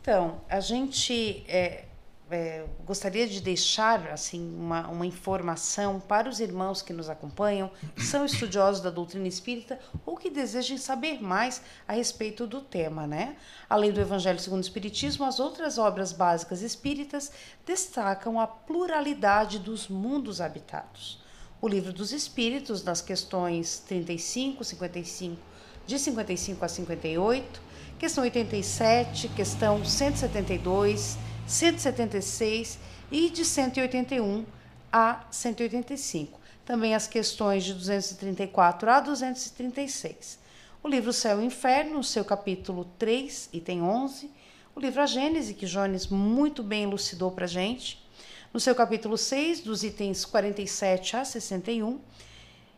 Então, 0.00 0.40
a 0.48 0.58
gente 0.60 1.44
é, 1.46 1.84
é, 2.30 2.66
gostaria 2.84 3.26
de 3.26 3.40
deixar 3.40 4.08
assim 4.08 4.54
uma, 4.54 4.86
uma 4.88 5.06
informação 5.06 5.98
para 5.98 6.28
os 6.28 6.40
irmãos 6.40 6.82
que 6.82 6.92
nos 6.92 7.08
acompanham, 7.08 7.70
que 7.94 8.04
são 8.04 8.24
estudiosos 8.24 8.80
da 8.82 8.90
doutrina 8.90 9.26
espírita 9.26 9.78
ou 10.04 10.16
que 10.16 10.28
desejem 10.30 10.76
saber 10.76 11.22
mais 11.22 11.62
a 11.86 11.92
respeito 11.92 12.46
do 12.46 12.60
tema, 12.60 13.06
né? 13.06 13.36
Além 13.68 13.92
do 13.92 14.00
Evangelho 14.00 14.38
segundo 14.38 14.58
o 14.58 14.62
Espiritismo, 14.62 15.24
as 15.24 15.40
outras 15.40 15.78
obras 15.78 16.12
básicas 16.12 16.62
espíritas 16.62 17.32
destacam 17.64 18.38
a 18.38 18.46
pluralidade 18.46 19.58
dos 19.58 19.88
mundos 19.88 20.40
habitados. 20.40 21.22
O 21.60 21.66
Livro 21.66 21.92
dos 21.92 22.12
Espíritos, 22.12 22.84
nas 22.84 23.00
questões 23.00 23.80
35, 23.80 24.62
55, 24.62 25.40
de 25.86 25.98
55 25.98 26.64
a 26.64 26.68
58, 26.68 27.62
questão 27.98 28.22
87, 28.22 29.28
questão 29.28 29.84
172, 29.84 31.18
176 31.48 32.78
e 33.10 33.30
de 33.30 33.42
181 33.42 34.44
a 34.92 35.24
185. 35.30 36.38
Também 36.64 36.94
as 36.94 37.06
questões 37.06 37.64
de 37.64 37.72
234 37.72 38.90
a 38.90 39.00
236. 39.00 40.38
O 40.82 40.88
livro 40.88 41.10
Céu 41.10 41.40
e 41.40 41.46
Inferno, 41.46 42.04
seu 42.04 42.22
capítulo 42.22 42.84
3, 42.98 43.48
item 43.54 43.82
11. 43.82 44.30
O 44.76 44.80
livro 44.80 45.00
A 45.00 45.06
Gênese, 45.06 45.54
que 45.54 45.64
Jones 45.64 46.06
muito 46.06 46.62
bem 46.62 46.82
elucidou 46.82 47.30
para 47.30 47.46
a 47.46 47.48
gente. 47.48 48.06
No 48.52 48.60
seu 48.60 48.74
capítulo 48.74 49.16
6, 49.16 49.62
dos 49.62 49.82
itens 49.82 50.26
47 50.26 51.16
a 51.16 51.24
61. 51.24 51.98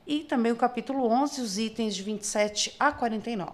E 0.06 0.20
também 0.20 0.52
o 0.52 0.56
capítulo 0.56 1.06
11, 1.08 1.40
os 1.40 1.58
itens 1.58 1.96
de 1.96 2.04
27 2.04 2.76
a 2.78 2.92
49. 2.92 3.50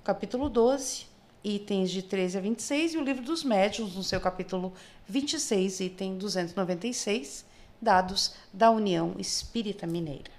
O 0.00 0.04
capítulo 0.04 0.48
12, 0.48 1.11
itens 1.44 1.90
de 1.90 2.02
13 2.02 2.38
a 2.38 2.40
26, 2.40 2.94
e 2.94 2.98
o 2.98 3.04
Livro 3.04 3.22
dos 3.22 3.42
Médiuns, 3.42 3.94
no 3.94 4.02
seu 4.02 4.20
capítulo 4.20 4.72
26, 5.08 5.80
item 5.80 6.18
296, 6.18 7.44
dados 7.80 8.34
da 8.52 8.70
União 8.70 9.14
Espírita 9.18 9.86
Mineira. 9.86 10.30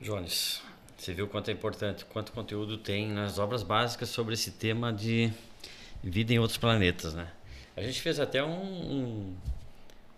Jones, 0.00 0.62
você 0.96 1.14
viu 1.14 1.26
quanto 1.26 1.50
é 1.50 1.52
importante, 1.52 2.04
quanto 2.04 2.32
conteúdo 2.32 2.76
tem 2.76 3.08
nas 3.08 3.38
obras 3.38 3.62
básicas 3.62 4.08
sobre 4.08 4.34
esse 4.34 4.52
tema 4.52 4.92
de 4.92 5.32
vida 6.02 6.32
em 6.32 6.38
outros 6.38 6.58
planetas, 6.58 7.14
né? 7.14 7.28
A 7.76 7.82
gente 7.82 8.00
fez 8.00 8.20
até 8.20 8.42
um, 8.42 8.48
um, 8.48 9.36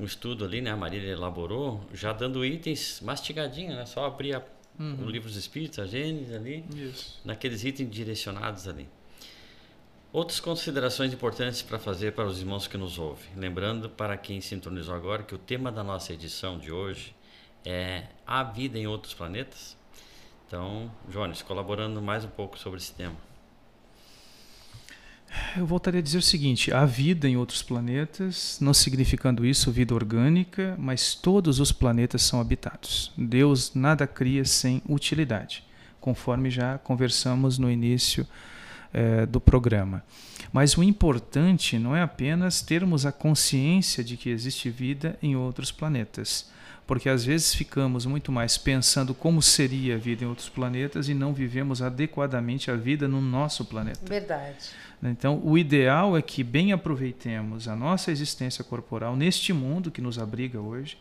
um 0.01 0.05
estudo 0.05 0.45
ali, 0.45 0.61
né? 0.61 0.71
A 0.71 0.77
Marília 0.77 1.11
elaborou, 1.11 1.81
já 1.93 2.13
dando 2.13 2.45
itens 2.45 3.01
mastigadinho, 3.01 3.75
né? 3.75 3.87
Só 3.87 4.05
abrir 4.05 4.35
a 4.35 4.43
uhum. 4.79 5.07
o 5.07 5.11
livro 5.11 5.29
dos 5.29 5.37
Espíritos, 5.37 5.79
a 5.79 5.87
Gênesis 5.87 6.35
ali, 6.35 6.65
Isso. 6.75 7.21
naqueles 7.25 7.65
itens 7.65 7.91
direcionados 7.91 8.69
ali. 8.69 8.89
Outras 10.11 10.41
considerações 10.41 11.13
importantes 11.13 11.61
para 11.61 11.79
fazer 11.79 12.13
para 12.13 12.27
os 12.27 12.41
irmãos 12.41 12.67
que 12.67 12.79
nos 12.79 12.99
ouvem. 12.99 13.29
Lembrando 13.37 13.91
para 13.91 14.17
quem 14.17 14.41
sintonizou 14.41 14.95
agora 14.95 15.23
que 15.23 15.35
o 15.35 15.39
tema 15.39 15.71
da 15.71 15.85
nossa 15.85 16.15
edição 16.15 16.59
de 16.59 16.73
hoje 16.73 17.15
é 17.65 18.05
a 18.27 18.43
vida 18.43 18.79
em 18.79 18.87
outros 18.87 19.13
planetas. 19.13 19.77
Então, 20.47 20.91
Jones, 21.11 21.43
colaborando 21.43 22.01
mais 22.01 22.25
um 22.25 22.31
pouco 22.31 22.59
sobre 22.59 22.79
esse 22.79 22.95
tema. 22.95 23.28
Eu 25.57 25.67
voltaria 25.67 26.01
a 26.01 26.03
dizer 26.03 26.19
o 26.19 26.23
seguinte: 26.23 26.73
há 26.73 26.85
vida 26.85 27.29
em 27.29 27.37
outros 27.37 27.63
planetas, 27.63 28.59
não 28.61 28.73
significando 28.73 29.45
isso 29.45 29.71
vida 29.71 29.95
orgânica, 29.95 30.75
mas 30.79 31.15
todos 31.15 31.61
os 31.61 31.73
planetas 31.73 32.23
são 32.23 32.41
habitados. 32.41 33.13
Deus 33.17 33.75
nada 33.75 34.07
cria 34.07 34.45
sem 34.45 34.83
utilidade, 34.89 35.65
conforme 36.01 36.51
já 36.51 36.79
conversamos 36.79 37.59
no 37.59 37.71
início 37.71 38.27
eh, 38.93 39.27
do 39.27 39.41
programa. 39.41 40.03
Mas 40.53 40.77
o 40.77 40.83
importante 40.83 41.79
não 41.79 41.95
é 41.95 42.03
apenas 42.03 42.63
termos 42.63 43.05
a 43.05 43.13
consciência 43.13 44.03
de 44.03 44.17
que 44.17 44.31
existe 44.31 44.71
vida 44.71 45.19
em 45.23 45.37
outros 45.37 45.71
planetas, 45.71 46.51
porque 46.89 47.11
às 47.11 47.23
vezes 47.23 47.55
ficamos 47.55 48.07
muito 48.07 48.33
mais 48.33 48.57
pensando 48.57 49.13
como 49.13 49.43
seria 49.43 49.97
a 49.97 49.99
vida 49.99 50.25
em 50.25 50.27
outros 50.27 50.49
planetas 50.49 51.07
e 51.11 51.13
não 51.13 51.35
vivemos 51.35 51.83
adequadamente 51.83 52.71
a 52.71 52.77
vida 52.77 53.07
no 53.07 53.21
nosso 53.21 53.63
planeta. 53.67 54.01
Verdade. 54.03 54.71
Então, 55.03 55.39
o 55.45 55.59
ideal 55.59 56.17
é 56.17 56.23
que 56.23 56.43
bem 56.43 56.73
aproveitemos 56.73 57.69
a 57.69 57.77
nossa 57.77 58.11
existência 58.11 58.65
corporal 58.65 59.15
neste 59.15 59.53
mundo 59.53 59.91
que 59.91 60.01
nos 60.01 60.19
abriga 60.19 60.59
hoje, 60.59 60.97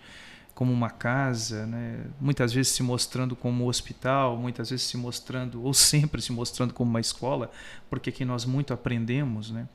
como 0.54 0.73
uma 0.73 0.89
casa, 0.89 1.65
né? 1.65 2.02
muitas 2.19 2.52
vezes 2.52 2.73
se 2.73 2.84
mostrando 2.84 3.34
como 3.34 3.63
um 3.63 3.67
hospital, 3.67 4.36
muitas 4.36 4.69
vezes 4.69 4.86
se 4.86 4.97
mostrando, 4.97 5.63
ou 5.63 5.73
sempre 5.73 6.21
se 6.21 6.34
mostrando 6.34 6.73
como 6.73 6.89
uma 6.89 7.00
escola, 7.00 7.50
porque 7.89 8.10
aqui 8.10 8.26
nós 8.26 8.43
muito 8.43 8.73
aprendemos. 8.73 9.52
Né? 9.52 9.65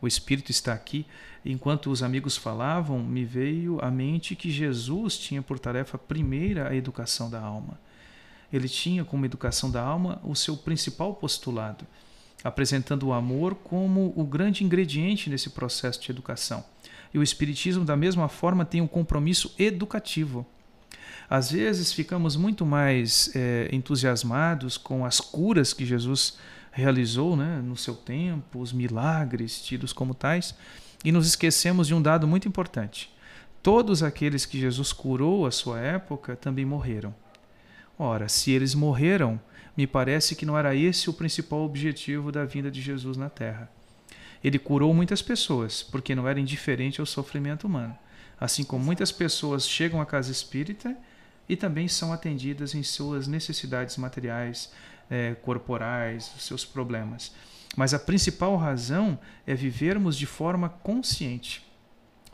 O 0.00 0.06
Espírito 0.06 0.50
está 0.50 0.72
aqui. 0.72 1.06
Enquanto 1.44 1.90
os 1.90 2.02
amigos 2.02 2.36
falavam, 2.36 2.98
me 2.98 3.24
veio 3.24 3.78
à 3.82 3.90
mente 3.90 4.36
que 4.36 4.50
Jesus 4.50 5.18
tinha 5.18 5.42
por 5.42 5.58
tarefa 5.58 5.98
primeira 5.98 6.68
a 6.68 6.74
educação 6.74 7.30
da 7.30 7.40
alma. 7.40 7.78
Ele 8.52 8.68
tinha 8.68 9.04
como 9.04 9.24
educação 9.24 9.70
da 9.70 9.82
alma 9.82 10.20
o 10.24 10.34
seu 10.34 10.56
principal 10.56 11.14
postulado 11.14 11.86
apresentando 12.42 13.08
o 13.08 13.12
amor 13.12 13.54
como 13.54 14.12
o 14.16 14.24
grande 14.24 14.64
ingrediente 14.64 15.28
nesse 15.28 15.50
processo 15.50 16.00
de 16.00 16.10
educação. 16.10 16.64
E 17.12 17.18
o 17.18 17.22
Espiritismo, 17.22 17.84
da 17.84 17.96
mesma 17.96 18.28
forma, 18.28 18.64
tem 18.64 18.80
um 18.80 18.86
compromisso 18.86 19.54
educativo. 19.58 20.46
Às 21.28 21.50
vezes 21.50 21.92
ficamos 21.92 22.36
muito 22.36 22.64
mais 22.64 23.30
é, 23.34 23.68
entusiasmados 23.72 24.76
com 24.76 25.04
as 25.04 25.20
curas 25.20 25.72
que 25.72 25.84
Jesus 25.84 26.38
realizou 26.70 27.36
né, 27.36 27.60
no 27.64 27.76
seu 27.76 27.94
tempo, 27.94 28.60
os 28.60 28.72
milagres 28.72 29.62
tidos 29.62 29.92
como 29.92 30.14
tais, 30.14 30.54
e 31.04 31.10
nos 31.10 31.26
esquecemos 31.26 31.86
de 31.86 31.94
um 31.94 32.02
dado 32.02 32.26
muito 32.26 32.46
importante. 32.46 33.12
Todos 33.62 34.02
aqueles 34.02 34.46
que 34.46 34.58
Jesus 34.58 34.92
curou 34.92 35.46
à 35.46 35.50
sua 35.50 35.80
época 35.80 36.36
também 36.36 36.64
morreram. 36.64 37.14
Ora, 37.98 38.28
se 38.28 38.50
eles 38.50 38.74
morreram, 38.74 39.40
me 39.76 39.86
parece 39.86 40.34
que 40.34 40.46
não 40.46 40.56
era 40.56 40.74
esse 40.74 41.10
o 41.10 41.12
principal 41.12 41.60
objetivo 41.60 42.32
da 42.32 42.44
vinda 42.44 42.70
de 42.70 42.80
Jesus 42.80 43.16
na 43.16 43.28
Terra. 43.28 43.70
Ele 44.42 44.58
curou 44.58 44.94
muitas 44.94 45.20
pessoas, 45.20 45.82
porque 45.82 46.14
não 46.14 46.26
era 46.26 46.40
indiferente 46.40 47.00
ao 47.00 47.06
sofrimento 47.06 47.66
humano. 47.66 47.96
Assim 48.38 48.64
como 48.64 48.82
muitas 48.82 49.12
pessoas 49.12 49.68
chegam 49.68 50.00
à 50.00 50.06
casa 50.06 50.32
espírita 50.32 50.96
e 51.46 51.56
também 51.56 51.88
são 51.88 52.12
atendidas 52.12 52.74
em 52.74 52.82
suas 52.82 53.26
necessidades 53.26 53.98
materiais, 53.98 54.72
é, 55.10 55.34
corporais, 55.34 56.32
seus 56.38 56.64
problemas. 56.64 57.32
Mas 57.76 57.92
a 57.92 57.98
principal 57.98 58.56
razão 58.56 59.18
é 59.46 59.54
vivermos 59.54 60.16
de 60.16 60.26
forma 60.26 60.68
consciente, 60.68 61.66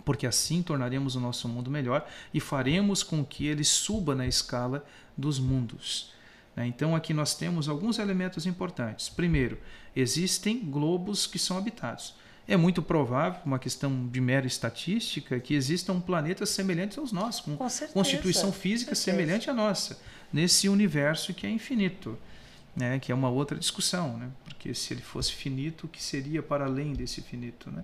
porque 0.04 0.26
assim 0.26 0.62
tornaremos 0.62 1.16
o 1.16 1.20
nosso 1.20 1.48
mundo 1.48 1.70
melhor 1.70 2.06
e 2.32 2.40
faremos 2.40 3.02
com 3.02 3.24
que 3.24 3.46
ele 3.46 3.64
suba 3.64 4.14
na 4.14 4.26
escala 4.26 4.84
dos 5.16 5.38
mundos. 5.38 6.12
Né? 6.54 6.66
Então 6.66 6.94
aqui 6.94 7.12
nós 7.12 7.34
temos 7.34 7.68
alguns 7.68 7.98
elementos 7.98 8.46
importantes. 8.46 9.08
Primeiro, 9.08 9.58
existem 9.94 10.58
globos 10.60 11.26
que 11.26 11.38
são 11.38 11.58
habitados. 11.58 12.14
É 12.48 12.56
muito 12.56 12.80
provável, 12.80 13.40
uma 13.44 13.58
questão 13.58 14.06
de 14.06 14.20
mera 14.20 14.46
estatística, 14.46 15.40
que 15.40 15.52
existam 15.52 16.00
planetas 16.00 16.50
semelhantes 16.50 16.96
aos 16.96 17.10
nossos, 17.10 17.40
com, 17.40 17.56
com 17.56 17.68
constituição 17.92 18.52
física 18.52 18.94
semelhante 18.94 19.50
à 19.50 19.54
nossa, 19.54 20.00
nesse 20.32 20.68
universo 20.68 21.34
que 21.34 21.44
é 21.44 21.50
infinito 21.50 22.16
né, 22.76 22.98
que 22.98 23.10
é 23.10 23.14
uma 23.14 23.30
outra 23.30 23.58
discussão, 23.58 24.18
né, 24.18 24.30
porque 24.44 24.74
se 24.74 24.92
ele 24.92 25.00
fosse 25.00 25.32
finito, 25.32 25.86
o 25.86 25.88
que 25.88 26.02
seria 26.02 26.42
para 26.42 26.66
além 26.66 26.92
desse 26.92 27.22
finito? 27.22 27.70
Né? 27.70 27.82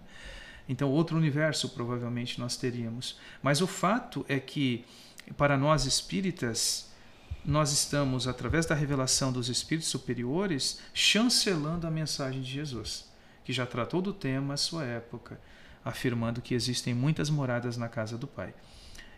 Então, 0.68 0.90
outro 0.90 1.16
universo 1.16 1.70
provavelmente 1.70 2.38
nós 2.38 2.57
teríamos. 2.57 3.18
Mas 3.43 3.61
o 3.61 3.66
fato 3.66 4.24
é 4.28 4.38
que, 4.38 4.84
para 5.36 5.57
nós 5.57 5.86
espíritas, 5.86 6.93
nós 7.45 7.72
estamos, 7.72 8.28
através 8.28 8.66
da 8.66 8.74
revelação 8.74 9.32
dos 9.32 9.49
espíritos 9.49 9.90
superiores, 9.90 10.80
chancelando 10.95 11.86
a 11.86 11.90
mensagem 11.90 12.40
de 12.40 12.51
Jesus, 12.51 13.11
que 13.45 13.53
já 13.53 13.66
tratou 13.66 14.01
do 14.01 14.12
tema 14.12 14.55
à 14.55 14.57
sua 14.57 14.84
época, 14.84 15.40
afirmando 15.84 16.40
que 16.40 16.55
existem 16.55 16.95
muitas 16.95 17.28
moradas 17.28 17.76
na 17.76 17.88
casa 17.88 18.16
do 18.16 18.26
Pai. 18.26 18.55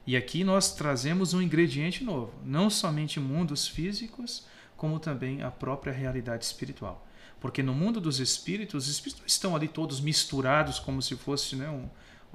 E 0.07 0.17
aqui 0.17 0.45
nós 0.45 0.75
trazemos 0.75 1.35
um 1.35 1.43
ingrediente 1.43 2.05
novo, 2.05 2.33
não 2.45 2.71
somente 2.71 3.19
mundos 3.19 3.67
físicos, 3.67 4.47
como 4.85 5.01
também 5.01 5.43
a 5.43 5.51
própria 5.51 5.95
realidade 5.95 6.45
espiritual. 6.45 7.07
Porque 7.41 7.63
no 7.63 7.73
mundo 7.73 8.03
dos 8.03 8.21
espíritos, 8.21 8.85
os 8.85 8.91
espíritos 8.91 9.21
não 9.21 9.27
estão 9.27 9.57
ali 9.57 9.67
todos 9.67 9.99
misturados 9.99 10.79
como 10.79 11.01
se 11.01 11.17
fosse 11.17 11.57
né, 11.57 11.71
um, 11.71 11.89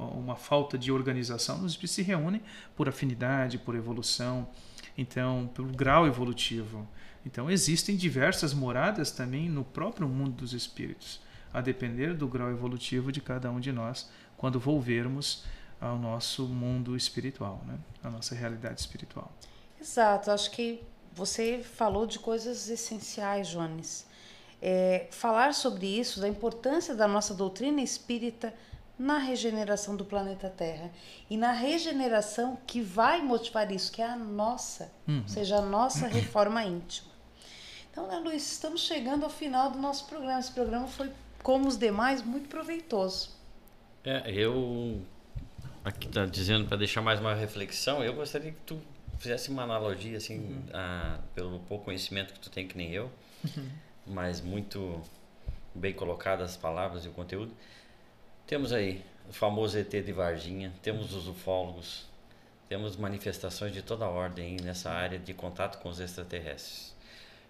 uma 0.04 0.36
falta 0.36 0.76
de 0.76 0.92
organização. 0.92 1.64
Os 1.64 1.74
espíritos 1.74 1.94
se 1.94 2.02
reúnem 2.02 2.42
por 2.76 2.90
afinidade, 2.90 3.60
por 3.60 3.76
evolução, 3.76 4.50
então, 4.98 5.52
pelo 5.54 5.68
grau 5.68 6.08
evolutivo. 6.08 6.88
Então, 7.24 7.52
existem 7.52 7.96
diversas 7.96 8.52
moradas 8.52 9.12
também 9.12 9.48
no 9.48 9.64
próprio 9.64 10.10
mundo 10.10 10.32
dos 10.32 10.52
espíritos, 10.52 11.22
a 11.54 11.62
depender 11.62 12.16
do 12.16 12.28
grau 12.28 12.50
evolutivo 12.50 13.12
de 13.12 13.22
cada 13.22 13.52
um 13.52 13.60
de 13.60 13.72
nós, 13.72 14.10
quando 14.36 14.60
volvermos 14.60 15.46
ao 15.80 16.00
nosso 16.00 16.48
mundo 16.48 16.98
espiritual, 16.98 17.64
né? 17.68 17.78
à 18.04 18.10
nossa 18.10 18.34
realidade 18.34 18.80
espiritual. 18.80 19.32
Exato, 19.80 20.32
acho 20.32 20.50
que 20.50 20.82
você 21.20 21.62
falou 21.62 22.06
de 22.06 22.18
coisas 22.18 22.70
essenciais, 22.70 23.50
Jones. 23.50 24.08
É, 24.62 25.08
falar 25.12 25.54
sobre 25.54 25.86
isso, 25.86 26.20
da 26.22 26.28
importância 26.28 26.96
da 26.96 27.08
nossa 27.08 27.34
doutrina 27.34 27.82
espírita 27.82 28.54
na 28.98 29.18
regeneração 29.18 29.96
do 29.96 30.04
planeta 30.04 30.50
Terra 30.50 30.92
e 31.30 31.38
na 31.38 31.52
regeneração 31.52 32.58
que 32.66 32.82
vai 32.82 33.22
motivar 33.22 33.72
isso, 33.72 33.92
que 33.92 34.02
é 34.02 34.06
a 34.06 34.16
nossa, 34.16 34.92
uhum. 35.08 35.22
ou 35.22 35.28
seja, 35.28 35.58
a 35.58 35.62
nossa 35.62 36.08
reforma 36.08 36.64
íntima. 36.64 37.10
Então, 37.92 38.08
né, 38.08 38.18
Luiz, 38.20 38.50
estamos 38.52 38.82
chegando 38.82 39.24
ao 39.24 39.30
final 39.30 39.72
do 39.72 39.78
nosso 39.78 40.06
programa. 40.06 40.40
Esse 40.40 40.52
programa 40.52 40.88
foi, 40.88 41.12
como 41.44 41.68
os 41.68 41.78
demais, 41.78 42.22
muito 42.22 42.48
proveitoso. 42.48 43.32
É, 44.06 44.32
eu 44.32 45.02
aqui 45.84 46.08
está 46.08 46.26
dizendo 46.26 46.66
para 46.66 46.78
deixar 46.78 47.02
mais 47.02 47.20
uma 47.20 47.34
reflexão. 47.34 48.04
Eu 48.04 48.14
gostaria 48.14 48.52
que 48.52 48.62
tu 48.66 48.82
fizesse 49.20 49.50
uma 49.50 49.64
analogia, 49.64 50.18
assim, 50.18 50.40
uhum. 50.40 50.64
a, 50.74 51.20
pelo 51.36 51.60
pouco 51.60 51.86
conhecimento 51.86 52.34
que 52.34 52.40
tu 52.40 52.50
tem, 52.50 52.68
que 52.68 52.78
nem 52.78 52.92
eu, 52.92 53.12
uhum. 53.44 53.70
mas 54.08 54.42
muito 54.42 55.02
bem 55.76 55.94
colocadas 55.94 56.52
as 56.52 56.58
palavras 56.58 57.06
e 57.06 57.10
o 57.10 57.12
conteúdo. 57.12 57.52
Temos 58.48 58.74
aí 58.74 59.04
o 59.30 59.34
famoso 59.34 59.78
ET 59.78 59.92
de 59.92 60.12
Varginha, 60.12 60.74
temos 60.82 61.14
os 61.14 61.28
ufólogos, 61.28 62.08
temos 62.68 62.96
manifestações 62.96 63.74
de 63.74 63.82
toda 63.82 64.08
ordem 64.08 64.58
nessa 64.64 64.90
área 64.90 65.20
de 65.20 65.34
contato 65.34 65.80
com 65.80 65.90
os 65.90 66.00
extraterrestres. 66.00 66.96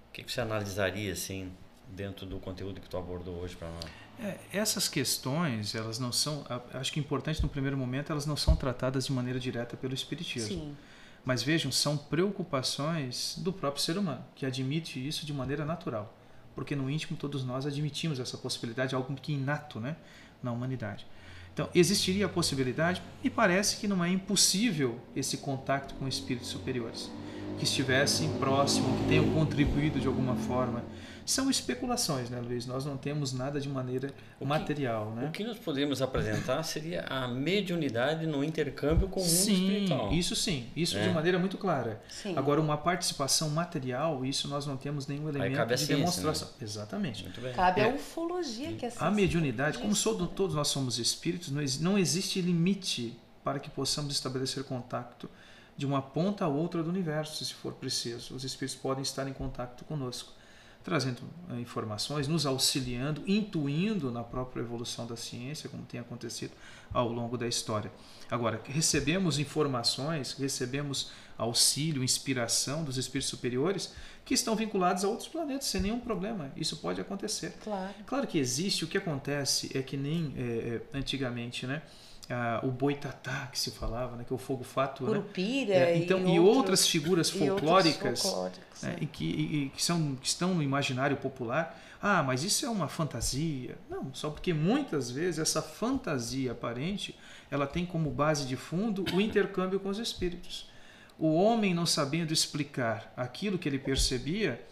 O 0.09 0.11
que, 0.11 0.23
que 0.23 0.31
você 0.31 0.41
analisaria, 0.41 1.13
assim, 1.13 1.51
dentro 1.87 2.25
do 2.25 2.39
conteúdo 2.39 2.81
que 2.81 2.89
tu 2.89 2.97
abordou 2.97 3.35
hoje 3.35 3.55
para 3.55 3.69
nós? 3.69 3.85
É, 4.21 4.37
essas 4.51 4.89
questões, 4.89 5.75
elas 5.75 5.99
não 5.99 6.11
são, 6.11 6.45
acho 6.73 6.91
que 6.91 6.99
é 6.99 7.03
importante 7.03 7.41
no 7.41 7.47
primeiro 7.47 7.77
momento, 7.77 8.11
elas 8.11 8.25
não 8.25 8.35
são 8.35 8.55
tratadas 8.55 9.05
de 9.05 9.13
maneira 9.13 9.39
direta 9.39 9.77
pelo 9.77 9.93
Espiritismo. 9.93 10.49
Sim. 10.49 10.77
Mas 11.25 11.43
vejam, 11.43 11.71
são 11.71 11.97
preocupações 11.97 13.35
do 13.37 13.51
próprio 13.51 13.83
ser 13.83 13.97
humano, 13.97 14.23
que 14.35 14.45
admite 14.45 15.05
isso 15.05 15.25
de 15.25 15.33
maneira 15.33 15.65
natural. 15.65 16.15
Porque 16.55 16.75
no 16.75 16.89
íntimo 16.89 17.17
todos 17.17 17.43
nós 17.43 17.65
admitimos 17.65 18.19
essa 18.19 18.37
possibilidade, 18.37 18.95
algo 18.95 19.13
que 19.15 19.33
é 19.33 19.35
inato 19.35 19.79
né, 19.79 19.95
na 20.41 20.51
humanidade. 20.51 21.05
Então, 21.53 21.69
existiria 21.75 22.25
a 22.25 22.29
possibilidade, 22.29 23.01
e 23.23 23.29
parece 23.29 23.77
que 23.77 23.87
não 23.87 24.03
é 24.03 24.09
impossível 24.09 24.99
esse 25.15 25.37
contato 25.37 25.93
com 25.95 26.07
espíritos 26.07 26.49
superiores, 26.49 27.11
que 27.57 27.65
estivessem 27.65 28.29
próximos, 28.39 28.97
que 29.01 29.07
tenham 29.09 29.29
contribuído 29.31 29.99
de 29.99 30.07
alguma 30.07 30.35
forma 30.35 30.83
são 31.29 31.49
especulações, 31.49 32.29
né, 32.29 32.39
Luiz? 32.39 32.65
Nós 32.65 32.85
não 32.85 32.97
temos 32.97 33.31
nada 33.31 33.59
de 33.59 33.69
maneira 33.69 34.11
o 34.39 34.45
material, 34.45 35.11
que, 35.11 35.19
né? 35.19 35.27
O 35.27 35.31
que 35.31 35.43
nós 35.43 35.57
poderíamos 35.57 36.01
apresentar 36.01 36.63
seria 36.63 37.01
a 37.03 37.27
mediunidade 37.27 38.25
no 38.25 38.43
intercâmbio 38.43 39.07
com 39.07 39.19
o 39.19 39.23
mundo 39.23 39.31
sim, 39.31 39.53
espiritual. 39.53 40.11
Isso 40.11 40.35
sim, 40.35 40.67
isso 40.75 40.97
é. 40.97 41.07
de 41.07 41.13
maneira 41.13 41.37
muito 41.37 41.57
clara. 41.57 42.01
Sim. 42.09 42.35
Agora, 42.35 42.59
uma 42.59 42.77
participação 42.77 43.49
material, 43.49 44.25
isso 44.25 44.47
nós 44.47 44.65
não 44.65 44.75
temos 44.75 45.07
nenhum 45.07 45.29
elemento 45.29 45.65
de 45.67 45.77
ciência, 45.77 45.95
demonstração. 45.95 46.47
Né? 46.47 46.53
Exatamente. 46.61 47.23
Cabe 47.55 47.81
é, 47.81 47.85
a 47.85 47.93
ufologia 47.93 48.73
que 48.73 48.85
é 48.85 48.93
A 48.97 49.11
mediunidade, 49.11 49.77
como 49.77 49.95
todos 50.27 50.55
nós 50.55 50.67
somos 50.67 50.97
espíritos, 50.97 51.51
não 51.79 51.97
existe 51.97 52.41
limite 52.41 53.17
para 53.43 53.59
que 53.59 53.69
possamos 53.69 54.13
estabelecer 54.13 54.63
contato 54.63 55.29
de 55.77 55.85
uma 55.85 56.01
ponta 56.01 56.43
a 56.43 56.47
outra 56.47 56.83
do 56.83 56.89
universo, 56.89 57.45
se 57.45 57.53
for 57.53 57.73
preciso. 57.73 58.35
Os 58.35 58.43
espíritos 58.43 58.79
podem 58.81 59.01
estar 59.01 59.27
em 59.27 59.33
contato 59.33 59.85
conosco 59.85 60.38
trazendo 60.83 61.21
eh, 61.49 61.59
informações, 61.59 62.27
nos 62.27 62.45
auxiliando, 62.45 63.23
intuindo 63.27 64.11
na 64.11 64.23
própria 64.23 64.61
evolução 64.61 65.05
da 65.05 65.15
ciência, 65.15 65.69
como 65.69 65.83
tem 65.83 65.99
acontecido 65.99 66.51
ao 66.93 67.09
longo 67.09 67.37
da 67.37 67.47
história. 67.47 67.91
Agora, 68.29 68.61
recebemos 68.65 69.39
informações, 69.39 70.33
recebemos 70.33 71.11
auxílio, 71.37 72.03
inspiração 72.03 72.83
dos 72.83 72.97
espíritos 72.97 73.29
superiores 73.29 73.93
que 74.25 74.33
estão 74.33 74.55
vinculados 74.55 75.03
a 75.03 75.07
outros 75.07 75.27
planetas 75.27 75.67
sem 75.67 75.81
nenhum 75.81 75.99
problema. 75.99 76.51
Isso 76.55 76.77
pode 76.77 77.01
acontecer. 77.01 77.53
Claro. 77.63 77.93
Claro 78.05 78.27
que 78.27 78.37
existe. 78.37 78.83
O 78.83 78.87
que 78.87 78.97
acontece 78.97 79.71
é 79.75 79.81
que 79.81 79.97
nem 79.97 80.33
é, 80.37 80.81
antigamente, 80.93 81.65
né? 81.65 81.81
Ah, 82.29 82.59
o 82.63 82.67
boitatá 82.67 83.49
que 83.51 83.57
se 83.57 83.71
falava, 83.71 84.15
né, 84.15 84.23
que 84.23 84.31
é 84.31 84.35
o 84.35 84.39
fogo 84.39 84.63
fato, 84.63 85.03
né? 85.03 85.09
Curupira 85.09 85.73
né? 85.73 85.91
é, 85.93 85.97
então, 85.97 86.27
e, 86.27 86.35
e 86.35 86.39
outras 86.39 86.87
figuras 86.87 87.29
folclóricas, 87.29 88.21
folclóricas 88.21 88.83
né, 88.83 88.97
e 89.01 89.05
que, 89.07 89.25
e, 89.25 89.69
que, 89.69 89.83
são, 89.83 90.15
que 90.15 90.27
estão 90.27 90.53
no 90.53 90.61
imaginário 90.61 91.17
popular. 91.17 91.79
Ah, 92.01 92.21
mas 92.21 92.43
isso 92.43 92.65
é 92.65 92.69
uma 92.69 92.87
fantasia. 92.87 93.77
Não, 93.89 94.13
só 94.13 94.29
porque 94.29 94.53
muitas 94.53 95.09
vezes 95.09 95.39
essa 95.39 95.61
fantasia 95.61 96.51
aparente 96.51 97.17
ela 97.49 97.65
tem 97.65 97.85
como 97.85 98.11
base 98.11 98.45
de 98.45 98.55
fundo 98.55 99.03
o 99.11 99.19
intercâmbio 99.19 99.79
com 99.79 99.89
os 99.89 99.97
espíritos. 99.97 100.69
O 101.17 101.33
homem 101.33 101.73
não 101.73 101.85
sabendo 101.85 102.31
explicar 102.31 103.11
aquilo 103.17 103.57
que 103.57 103.67
ele 103.67 103.79
percebia, 103.79 104.63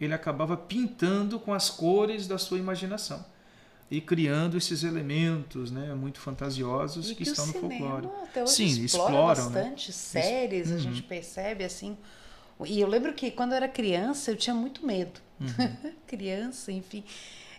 ele 0.00 0.12
acabava 0.12 0.56
pintando 0.56 1.40
com 1.40 1.52
as 1.52 1.70
cores 1.70 2.28
da 2.28 2.36
sua 2.38 2.58
imaginação 2.58 3.24
e 3.90 4.00
criando 4.00 4.56
esses 4.56 4.82
elementos 4.82 5.70
né, 5.70 5.94
muito 5.94 6.18
fantasiosos 6.18 7.08
que, 7.08 7.16
que, 7.16 7.22
estão 7.22 7.46
no 7.46 7.52
folclore. 7.52 8.08
Até 8.24 8.42
hoje 8.42 8.52
Sim, 8.52 8.84
exploram 8.84 9.50
né? 9.50 9.62
bastante 9.62 9.88
né? 9.88 9.94
séries, 9.94 10.70
uhum. 10.70 10.76
a 10.76 10.78
gente 10.78 11.02
percebe 11.02 11.64
assim. 11.64 11.96
E 12.64 12.80
eu 12.80 12.88
lembro 12.88 13.12
que 13.12 13.30
quando 13.30 13.52
eu 13.52 13.56
era 13.56 13.68
criança 13.68 14.30
eu 14.30 14.36
tinha 14.36 14.54
muito 14.54 14.84
medo. 14.84 15.20
Uhum. 15.40 15.92
criança, 16.06 16.72
enfim. 16.72 17.04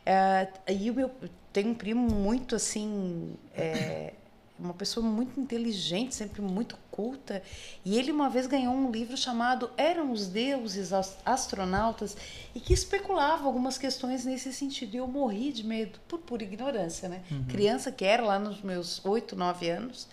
Uh, 0.05 0.71
e 0.71 0.89
o 0.89 0.93
meu 0.93 1.11
tem 1.53 1.67
um 1.67 1.73
primo 1.73 2.07
muito 2.09 2.55
assim 2.55 3.35
é, 3.55 4.13
uma 4.59 4.73
pessoa 4.73 5.05
muito 5.05 5.39
inteligente, 5.39 6.15
sempre 6.15 6.41
muito 6.41 6.77
culta, 6.89 7.43
e 7.85 7.97
ele 7.97 8.11
uma 8.11 8.29
vez 8.29 8.47
ganhou 8.47 8.73
um 8.73 8.89
livro 8.89 9.15
chamado 9.15 9.69
Eram 9.77 10.11
os 10.11 10.27
Deuses 10.27 10.91
Astronautas 11.23 12.17
e 12.55 12.59
que 12.59 12.73
especulava 12.73 13.45
algumas 13.45 13.77
questões 13.77 14.25
nesse 14.25 14.51
sentido. 14.51 14.95
E 14.95 14.97
eu 14.97 15.07
morri 15.07 15.51
de 15.51 15.63
medo, 15.63 15.99
por 16.07 16.19
pura 16.19 16.43
ignorância, 16.43 17.07
né? 17.07 17.23
Uhum. 17.29 17.45
Criança 17.45 17.91
que 17.91 18.03
era 18.03 18.23
lá 18.23 18.39
nos 18.39 18.61
meus 18.61 19.03
oito, 19.05 19.35
nove 19.35 19.69
anos, 19.69 20.07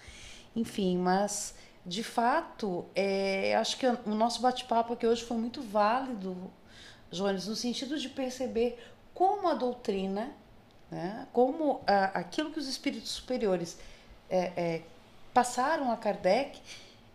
enfim, 0.55 0.99
mas 0.99 1.55
de 1.87 2.03
fato, 2.03 2.87
é, 2.95 3.55
acho 3.57 3.77
que 3.79 3.87
o 3.87 4.15
nosso 4.15 4.41
bate-papo 4.41 4.95
aqui 4.95 5.07
hoje 5.07 5.23
foi 5.23 5.37
muito 5.37 5.61
válido, 5.61 6.51
Jones, 7.11 7.47
no 7.47 7.55
sentido 7.55 7.99
de 7.99 8.09
perceber 8.09 8.79
como 9.13 9.49
a 9.49 9.55
doutrina, 9.55 10.33
né, 10.91 11.27
como 11.33 11.83
a, 11.87 12.19
aquilo 12.19 12.51
que 12.51 12.59
os 12.59 12.67
espíritos 12.67 13.11
superiores 13.11 13.79
é, 14.35 14.53
é, 14.57 14.83
passaram 15.33 15.93
a 15.93 15.97
Kardec 15.97 16.59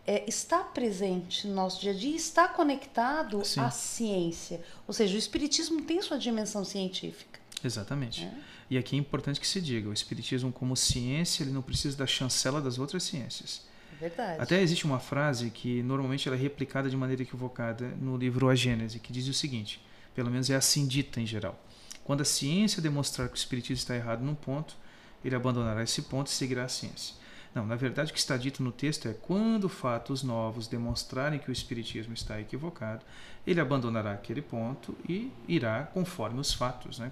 é, 0.06 0.24
está 0.26 0.60
presente 0.60 1.46
no 1.46 1.54
nosso 1.54 1.80
dia 1.80 1.92
a 1.92 1.94
dia, 1.94 2.16
está 2.16 2.48
conectado 2.48 3.44
Sim. 3.44 3.60
à 3.60 3.70
ciência. 3.70 4.60
Ou 4.88 4.94
seja, 4.94 5.14
o 5.14 5.18
espiritismo 5.18 5.82
tem 5.82 6.00
sua 6.00 6.18
dimensão 6.18 6.64
científica. 6.64 7.38
Exatamente. 7.62 8.24
É. 8.24 8.32
E 8.70 8.78
aqui 8.78 8.96
é 8.96 8.98
importante 8.98 9.38
que 9.38 9.46
se 9.46 9.60
diga, 9.60 9.90
o 9.90 9.92
espiritismo 9.92 10.50
como 10.50 10.74
ciência, 10.74 11.42
ele 11.42 11.50
não 11.50 11.60
precisa 11.60 11.96
da 11.96 12.06
chancela 12.06 12.60
das 12.60 12.78
outras 12.78 13.02
ciências. 13.02 13.68
Verdade. 14.00 14.40
Até 14.40 14.62
existe 14.62 14.86
uma 14.86 14.98
frase 14.98 15.50
que 15.50 15.82
normalmente 15.82 16.26
ela 16.26 16.36
é 16.36 16.40
replicada 16.40 16.88
de 16.88 16.96
maneira 16.96 17.22
equivocada 17.22 17.88
no 18.00 18.16
livro 18.16 18.48
A 18.48 18.54
Gênese, 18.54 18.98
que 18.98 19.12
diz 19.12 19.28
o 19.28 19.34
seguinte, 19.34 19.84
pelo 20.14 20.30
menos 20.30 20.48
é 20.48 20.56
assim 20.56 20.86
dita 20.86 21.20
em 21.20 21.26
geral. 21.26 21.60
Quando 22.02 22.22
a 22.22 22.24
ciência 22.24 22.80
demonstrar 22.80 23.28
que 23.28 23.34
o 23.34 23.36
espiritismo 23.36 23.76
está 23.76 23.94
errado 23.94 24.22
num 24.22 24.34
ponto, 24.34 24.74
ele 25.24 25.34
abandonará 25.34 25.82
esse 25.82 26.02
ponto 26.02 26.28
e 26.28 26.30
seguirá 26.30 26.64
a 26.64 26.68
ciência. 26.68 27.14
Não, 27.54 27.66
na 27.66 27.74
verdade 27.74 28.10
o 28.10 28.14
que 28.14 28.20
está 28.20 28.36
dito 28.36 28.62
no 28.62 28.70
texto 28.70 29.08
é 29.08 29.12
quando 29.12 29.68
fatos 29.68 30.22
novos 30.22 30.68
demonstrarem 30.68 31.40
que 31.40 31.50
o 31.50 31.52
espiritismo 31.52 32.14
está 32.14 32.40
equivocado, 32.40 33.04
ele 33.46 33.60
abandonará 33.60 34.12
aquele 34.12 34.40
ponto 34.40 34.96
e 35.08 35.32
irá 35.48 35.82
conforme 35.82 36.40
os 36.40 36.52
fatos, 36.52 36.98
né? 36.98 37.10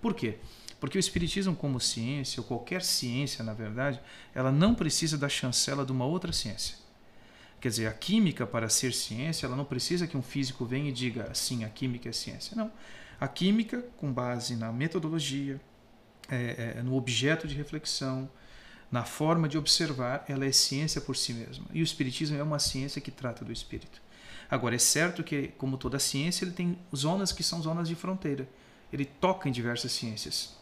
Por 0.00 0.14
quê? 0.14 0.38
Porque 0.80 0.98
o 0.98 1.00
espiritismo 1.00 1.54
como 1.54 1.80
ciência, 1.80 2.40
ou 2.40 2.46
qualquer 2.46 2.82
ciência, 2.82 3.44
na 3.44 3.52
verdade, 3.52 4.00
ela 4.34 4.52
não 4.52 4.74
precisa 4.74 5.18
da 5.18 5.28
chancela 5.28 5.84
de 5.84 5.92
uma 5.92 6.06
outra 6.06 6.32
ciência. 6.32 6.76
Quer 7.60 7.68
dizer, 7.68 7.86
a 7.86 7.92
química 7.92 8.46
para 8.46 8.68
ser 8.68 8.92
ciência, 8.92 9.46
ela 9.46 9.56
não 9.56 9.64
precisa 9.64 10.06
que 10.06 10.16
um 10.16 10.22
físico 10.22 10.64
venha 10.64 10.90
e 10.90 10.92
diga 10.92 11.34
sim, 11.34 11.64
a 11.64 11.68
química 11.68 12.08
é 12.08 12.12
ciência. 12.12 12.54
Não. 12.54 12.70
A 13.18 13.26
química, 13.26 13.82
com 13.96 14.12
base 14.12 14.54
na 14.56 14.70
metodologia, 14.70 15.60
é, 16.28 16.74
é, 16.78 16.82
no 16.82 16.96
objeto 16.96 17.46
de 17.46 17.54
reflexão, 17.54 18.28
na 18.90 19.04
forma 19.04 19.48
de 19.48 19.58
observar, 19.58 20.24
ela 20.28 20.44
é 20.44 20.52
ciência 20.52 21.00
por 21.00 21.16
si 21.16 21.32
mesma. 21.32 21.66
E 21.72 21.80
o 21.80 21.84
Espiritismo 21.84 22.36
é 22.36 22.42
uma 22.42 22.58
ciência 22.58 23.00
que 23.00 23.10
trata 23.10 23.44
do 23.44 23.52
espírito. 23.52 24.00
Agora, 24.48 24.76
é 24.76 24.78
certo 24.78 25.24
que, 25.24 25.48
como 25.58 25.76
toda 25.76 25.98
ciência, 25.98 26.44
ele 26.44 26.52
tem 26.52 26.78
zonas 26.94 27.32
que 27.32 27.42
são 27.42 27.60
zonas 27.60 27.88
de 27.88 27.96
fronteira. 27.96 28.48
Ele 28.92 29.04
toca 29.04 29.48
em 29.48 29.52
diversas 29.52 29.90
ciências. 29.90 30.56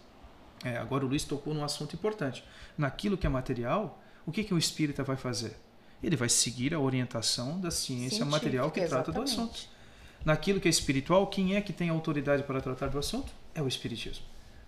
É, 0.65 0.79
agora, 0.79 1.05
o 1.05 1.09
Luiz 1.09 1.25
tocou 1.25 1.53
num 1.53 1.63
assunto 1.63 1.95
importante. 1.95 2.43
Naquilo 2.79 3.19
que 3.19 3.27
é 3.27 3.31
material, 3.31 4.03
o 4.25 4.33
que, 4.33 4.43
que 4.43 4.55
o 4.55 4.59
espírita 4.59 5.05
vai 5.05 5.17
fazer? 5.17 5.55
Ele 6.03 6.17
vai 6.17 6.31
seguir 6.31 6.73
a 6.73 6.81
orientação 6.81 7.61
da 7.61 7.71
ciência 7.71 8.17
Científica, 8.17 8.25
material 8.25 8.71
que 8.71 8.87
trata 8.87 9.13
do 9.13 9.21
assunto 9.21 9.75
naquilo 10.25 10.59
que 10.59 10.67
é 10.67 10.71
espiritual, 10.71 11.27
quem 11.27 11.55
é 11.55 11.61
que 11.61 11.73
tem 11.73 11.91
autoridade 11.91 12.43
para 12.45 12.61
tratar 12.61 12.89
do 12.89 12.99
assunto? 12.99 13.33
É 13.55 13.61
o 13.61 13.69
Espiritismo. 13.69 14.25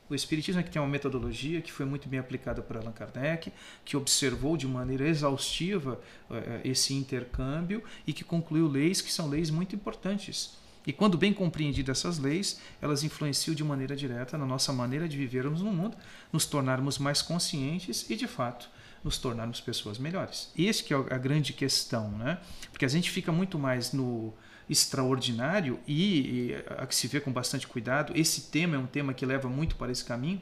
O 0.09 0.15
Espiritismo 0.15 0.61
é 0.61 0.63
que 0.63 0.71
tem 0.71 0.81
uma 0.81 0.89
metodologia 0.89 1.61
que 1.61 1.73
foi 1.73 1.85
muito 1.85 2.09
bem 2.09 2.21
aplicada 2.21 2.63
por 2.63 2.77
Allan 2.77 2.93
Kardec, 2.93 3.53
que 3.85 3.97
observou 3.97 4.57
de 4.57 4.67
maneira 4.67 5.09
exaustiva 5.09 6.01
uh, 6.31 6.35
esse 6.65 6.95
intercâmbio 6.95 7.83
e 8.07 8.13
que 8.13 8.23
concluiu 8.23 8.69
leis 8.69 9.01
que 9.01 9.13
são 9.13 9.29
leis 9.29 9.51
muito 9.51 9.75
importantes. 9.75 10.57
E 10.87 10.93
quando 10.93 11.19
bem 11.19 11.33
compreendidas 11.33 11.99
essas 11.99 12.19
leis, 12.19 12.61
elas 12.81 13.03
influenciam 13.03 13.53
de 13.53 13.65
maneira 13.65 13.97
direta 13.97 14.39
na 14.39 14.47
nossa 14.47 14.73
maneira 14.73 15.09
de 15.09 15.17
vivermos 15.17 15.61
no 15.61 15.73
mundo, 15.73 15.97
nos 16.33 16.47
tornarmos 16.47 16.99
mais 16.99 17.21
conscientes 17.21 18.09
e, 18.09 18.15
de 18.15 18.29
fato, 18.29 18.71
nos 19.03 19.19
tornarmos 19.19 19.61
pessoas 19.61 19.99
melhores. 19.99 20.53
Esse 20.57 20.85
que 20.85 20.95
é 20.95 20.97
a 20.97 21.19
grande 21.19 21.53
questão, 21.53 22.13
né? 22.13 22.39
Porque 22.71 22.85
a 22.85 22.89
gente 22.89 23.11
fica 23.11 23.33
muito 23.33 23.59
mais 23.59 23.93
no 23.93 24.33
extraordinário 24.69 25.79
e, 25.87 26.21
e 26.51 26.64
a 26.77 26.87
que 26.87 26.95
se 26.95 27.07
vê 27.07 27.21
com 27.21 27.33
bastante 27.33 27.67
cuidado. 27.67 28.12
Esse 28.17 28.43
tema 28.43 28.77
é 28.77 28.79
um 28.79 28.87
tema 28.87 29.14
que 29.14 29.25
leva 29.25 29.49
muito 29.49 29.77
para 29.77 29.93
esse 29.93 30.05
caminho. 30.05 30.41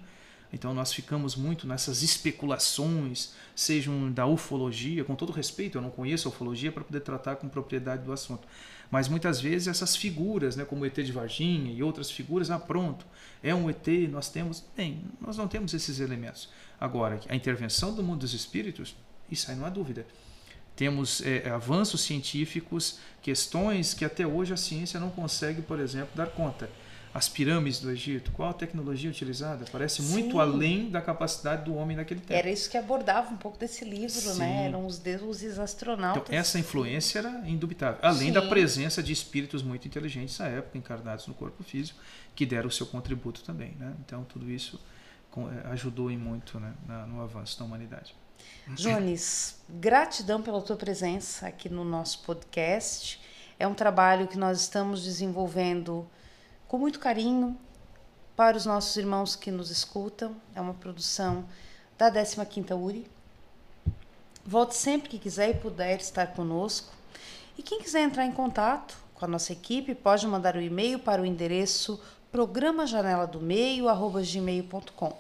Então 0.53 0.73
nós 0.73 0.93
ficamos 0.93 1.35
muito 1.35 1.67
nessas 1.67 2.03
especulações, 2.03 3.33
sejam 3.57 4.11
da 4.13 4.25
ufologia, 4.25 5.03
com 5.03 5.17
todo 5.17 5.33
respeito, 5.33 5.79
eu 5.79 5.83
não 5.83 5.91
conheço 5.91 6.29
a 6.29 6.31
ufologia 6.31 6.71
para 6.71 6.85
poder 6.85 7.01
tratar 7.01 7.37
com 7.37 7.49
propriedade 7.49 8.05
do 8.05 8.13
assunto. 8.13 8.47
Mas 8.89 9.09
muitas 9.09 9.41
vezes 9.41 9.67
essas 9.67 9.97
figuras, 9.97 10.55
né, 10.55 10.65
como 10.65 10.83
o 10.83 10.87
ET 10.87 10.95
de 10.95 11.11
Varginha 11.11 11.73
e 11.73 11.83
outras 11.83 12.09
figuras, 12.09 12.51
ah, 12.53 12.59
pronto, 12.61 13.05
é 13.43 13.53
um 13.53 13.69
ET, 13.69 13.89
nós 14.09 14.29
temos. 14.29 14.63
Bem, 14.77 15.03
nós 15.21 15.37
não 15.37 15.49
temos 15.49 15.75
esses 15.75 15.99
elementos. 15.99 16.49
Agora, 16.81 17.19
a 17.29 17.35
intervenção 17.35 17.93
do 17.93 18.05
mundo 18.05 18.21
dos 18.21 18.35
espíritos, 18.35 18.95
isso 19.29 19.51
aí 19.51 19.57
não 19.57 19.67
há 19.67 19.71
dúvida. 19.71 20.07
Temos 20.77 21.23
é, 21.25 21.49
avanços 21.49 22.01
científicos, 22.01 22.99
questões 23.23 23.95
que 23.95 24.05
até 24.05 24.27
hoje 24.27 24.53
a 24.53 24.57
ciência 24.57 24.99
não 24.99 25.11
consegue, 25.11 25.63
por 25.63 25.79
exemplo, 25.79 26.11
dar 26.15 26.27
conta. 26.27 26.69
As 27.15 27.29
pirâmides 27.29 27.79
do 27.79 27.93
Egito, 27.93 28.33
qual 28.33 28.51
a 28.51 28.53
tecnologia 28.53 29.09
utilizada? 29.09 29.65
Parece 29.71 30.03
Sim. 30.03 30.09
muito 30.09 30.41
além 30.41 30.91
da 30.91 31.01
capacidade 31.01 31.65
do 31.65 31.77
homem 31.77 31.97
naquele 31.97 32.19
tempo. 32.19 32.33
Era 32.33 32.51
isso 32.51 32.69
que 32.69 32.77
abordava 32.77 33.33
um 33.33 33.37
pouco 33.37 33.57
desse 33.57 33.85
livro, 33.85 34.21
né? 34.21 34.33
Sim. 34.33 34.39
né? 34.41 34.67
Eram 34.67 34.85
os 34.85 34.99
deuses 34.99 35.61
astronautas. 35.61 36.25
Então, 36.25 36.37
essa 36.37 36.59
influência 36.59 37.21
era 37.21 37.49
indubitável. 37.49 38.01
Além 38.03 38.27
Sim. 38.27 38.33
da 38.33 38.43
presença 38.43 39.01
de 39.01 39.13
espíritos 39.13 39.63
muito 39.63 39.87
inteligentes 39.87 40.41
à 40.41 40.49
época, 40.49 40.77
encarnados 40.77 41.29
no 41.29 41.35
corpo 41.35 41.63
físico, 41.63 42.01
que 42.35 42.45
deram 42.45 42.67
o 42.67 42.73
seu 42.73 42.87
contributo 42.87 43.45
também. 43.45 43.77
Né? 43.79 43.95
Então, 44.05 44.25
tudo 44.25 44.51
isso 44.51 44.81
é, 45.37 45.69
ajudou 45.69 46.11
em 46.11 46.19
muito 46.19 46.59
né? 46.59 46.75
no 47.07 47.23
avanço 47.23 47.57
da 47.61 47.65
humanidade. 47.65 48.13
Jones, 48.69 49.57
gratidão 49.69 50.41
pela 50.41 50.63
tua 50.63 50.77
presença 50.77 51.47
aqui 51.47 51.69
no 51.69 51.85
nosso 51.85 52.21
podcast. 52.21 53.21
É 53.59 53.67
um 53.67 53.75
trabalho 53.75 54.27
que 54.27 54.39
nós 54.39 54.61
estamos 54.61 55.05
desenvolvendo 55.05 56.09
com 56.67 56.79
muito 56.79 56.99
carinho 56.99 57.59
para 58.35 58.57
os 58.57 58.65
nossos 58.65 58.97
irmãos 58.97 59.37
que 59.37 59.51
nos 59.51 59.71
escutam. 59.71 60.35
É 60.55 60.61
uma 60.61 60.75
produção 60.75 61.45
da 61.97 62.11
15ª 62.11 62.77
URI. 62.77 63.07
Volte 64.45 64.75
sempre 64.75 65.09
que 65.09 65.19
quiser 65.19 65.51
e 65.51 65.55
puder 65.55 66.01
estar 66.01 66.27
conosco. 66.29 66.93
E 67.57 67.63
quem 67.63 67.81
quiser 67.81 68.03
entrar 68.03 68.25
em 68.25 68.33
contato 68.33 68.99
com 69.15 69.25
a 69.25 69.29
nossa 69.29 69.53
equipe, 69.53 69.95
pode 69.95 70.27
mandar 70.27 70.57
um 70.57 70.61
e-mail 70.61 70.99
para 70.99 71.23
o 71.23 71.27
endereço 71.27 72.01
programajaneladomeio@gmail.com 72.33 75.17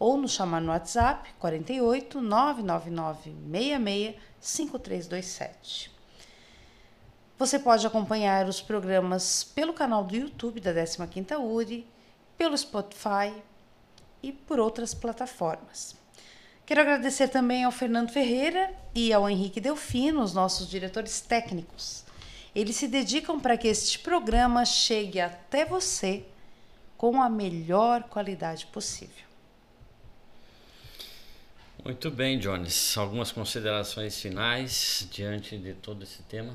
ou 0.00 0.16
nos 0.16 0.32
chamar 0.32 0.62
no 0.62 0.72
WhatsApp 0.72 1.34
48 1.38 2.22
999 2.22 3.34
66 3.52 4.16
5327. 4.40 5.90
Você 7.38 7.58
pode 7.58 7.86
acompanhar 7.86 8.48
os 8.48 8.62
programas 8.62 9.44
pelo 9.44 9.74
canal 9.74 10.02
do 10.02 10.16
YouTube 10.16 10.58
da 10.60 10.72
15ª 10.72 11.38
URI, 11.38 11.86
pelo 12.36 12.56
Spotify 12.56 13.32
e 14.22 14.32
por 14.32 14.58
outras 14.58 14.94
plataformas. 14.94 15.94
Quero 16.64 16.80
agradecer 16.80 17.28
também 17.28 17.64
ao 17.64 17.72
Fernando 17.72 18.10
Ferreira 18.10 18.72
e 18.94 19.12
ao 19.12 19.28
Henrique 19.28 19.60
Delfino, 19.60 20.22
os 20.22 20.32
nossos 20.32 20.68
diretores 20.68 21.20
técnicos. 21.20 22.04
Eles 22.54 22.76
se 22.76 22.88
dedicam 22.88 23.38
para 23.38 23.56
que 23.58 23.68
este 23.68 23.98
programa 23.98 24.64
chegue 24.64 25.20
até 25.20 25.64
você 25.64 26.24
com 26.96 27.20
a 27.20 27.28
melhor 27.28 28.04
qualidade 28.04 28.66
possível. 28.66 29.29
Muito 31.84 32.10
bem, 32.10 32.38
Jones. 32.38 32.96
Algumas 32.96 33.32
considerações 33.32 34.20
finais 34.20 35.08
diante 35.10 35.56
de 35.56 35.72
todo 35.74 36.02
esse 36.02 36.22
tema? 36.24 36.54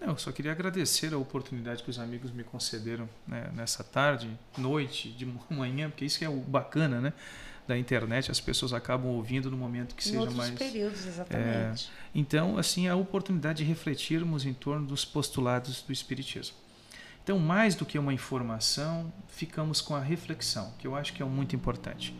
Eu 0.00 0.18
só 0.18 0.30
queria 0.30 0.52
agradecer 0.52 1.14
a 1.14 1.18
oportunidade 1.18 1.82
que 1.82 1.88
os 1.88 1.98
amigos 1.98 2.30
me 2.30 2.44
concederam 2.44 3.08
né, 3.26 3.50
nessa 3.54 3.82
tarde, 3.82 4.28
noite, 4.58 5.08
de 5.10 5.26
manhã, 5.48 5.88
porque 5.88 6.04
isso 6.04 6.18
que 6.18 6.24
é 6.24 6.28
o 6.28 6.36
bacana, 6.36 7.00
né? 7.00 7.12
Da 7.66 7.78
internet, 7.78 8.30
as 8.30 8.38
pessoas 8.38 8.74
acabam 8.74 9.10
ouvindo 9.10 9.50
no 9.50 9.56
momento 9.56 9.94
que 9.94 10.06
em 10.06 10.12
seja 10.12 10.30
mais. 10.32 10.50
períodos, 10.50 11.06
exatamente. 11.06 11.90
É, 11.90 11.90
então, 12.14 12.58
assim, 12.58 12.86
a 12.86 12.94
oportunidade 12.94 13.58
de 13.58 13.64
refletirmos 13.64 14.44
em 14.44 14.52
torno 14.52 14.86
dos 14.86 15.02
postulados 15.06 15.80
do 15.80 15.90
Espiritismo. 15.90 16.54
Então, 17.22 17.38
mais 17.38 17.74
do 17.74 17.86
que 17.86 17.98
uma 17.98 18.12
informação, 18.12 19.10
ficamos 19.28 19.80
com 19.80 19.96
a 19.96 20.00
reflexão, 20.00 20.74
que 20.78 20.86
eu 20.86 20.94
acho 20.94 21.14
que 21.14 21.22
é 21.22 21.24
muito 21.24 21.56
importante 21.56 22.14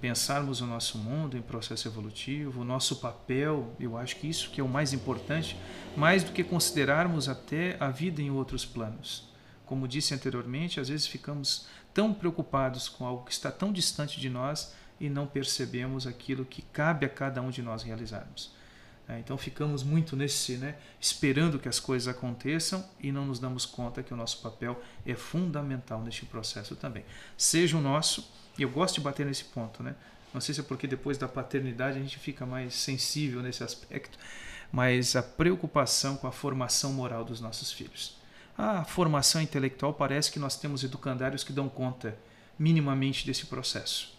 pensarmos 0.00 0.60
o 0.60 0.66
nosso 0.66 0.98
mundo 0.98 1.36
em 1.36 1.42
processo 1.42 1.88
evolutivo, 1.88 2.60
o 2.60 2.64
nosso 2.64 2.96
papel, 2.96 3.74
eu 3.80 3.96
acho 3.96 4.16
que 4.16 4.28
isso 4.28 4.50
que 4.50 4.60
é 4.60 4.64
o 4.64 4.68
mais 4.68 4.92
importante, 4.92 5.56
mais 5.96 6.22
do 6.22 6.32
que 6.32 6.44
considerarmos 6.44 7.28
até 7.28 7.76
a 7.80 7.90
vida 7.90 8.20
em 8.20 8.30
outros 8.30 8.64
planos. 8.64 9.28
Como 9.64 9.88
disse 9.88 10.14
anteriormente, 10.14 10.78
às 10.78 10.88
vezes 10.88 11.06
ficamos 11.06 11.66
tão 11.92 12.12
preocupados 12.12 12.88
com 12.88 13.04
algo 13.06 13.24
que 13.24 13.32
está 13.32 13.50
tão 13.50 13.72
distante 13.72 14.20
de 14.20 14.28
nós 14.30 14.74
e 15.00 15.08
não 15.08 15.26
percebemos 15.26 16.06
aquilo 16.06 16.44
que 16.44 16.62
cabe 16.62 17.06
a 17.06 17.08
cada 17.08 17.42
um 17.42 17.50
de 17.50 17.62
nós 17.62 17.82
realizarmos. 17.82 18.54
É, 19.08 19.20
então 19.20 19.38
ficamos 19.38 19.84
muito 19.84 20.16
nesse, 20.16 20.56
né, 20.56 20.76
esperando 21.00 21.60
que 21.60 21.68
as 21.68 21.78
coisas 21.78 22.08
aconteçam 22.08 22.84
e 23.00 23.12
não 23.12 23.24
nos 23.24 23.38
damos 23.38 23.64
conta 23.64 24.02
que 24.02 24.12
o 24.12 24.16
nosso 24.16 24.42
papel 24.42 24.80
é 25.06 25.14
fundamental 25.14 26.02
neste 26.02 26.26
processo 26.26 26.74
também. 26.74 27.04
Seja 27.36 27.76
o 27.76 27.80
nosso, 27.80 28.28
e 28.58 28.62
eu 28.62 28.70
gosto 28.70 28.96
de 28.96 29.00
bater 29.00 29.26
nesse 29.26 29.44
ponto, 29.44 29.82
né? 29.82 29.94
Não 30.32 30.40
sei 30.40 30.54
se 30.54 30.60
é 30.60 30.64
porque 30.64 30.86
depois 30.86 31.16
da 31.16 31.28
paternidade 31.28 31.98
a 31.98 32.02
gente 32.02 32.18
fica 32.18 32.44
mais 32.44 32.74
sensível 32.74 33.42
nesse 33.42 33.62
aspecto, 33.62 34.18
mas 34.70 35.16
a 35.16 35.22
preocupação 35.22 36.16
com 36.16 36.26
a 36.26 36.32
formação 36.32 36.92
moral 36.92 37.24
dos 37.24 37.40
nossos 37.40 37.72
filhos. 37.72 38.16
A 38.56 38.84
formação 38.84 39.40
intelectual 39.40 39.94
parece 39.94 40.30
que 40.30 40.38
nós 40.38 40.56
temos 40.56 40.82
educandários 40.82 41.44
que 41.44 41.52
dão 41.52 41.68
conta 41.68 42.16
minimamente 42.58 43.26
desse 43.26 43.46
processo. 43.46 44.14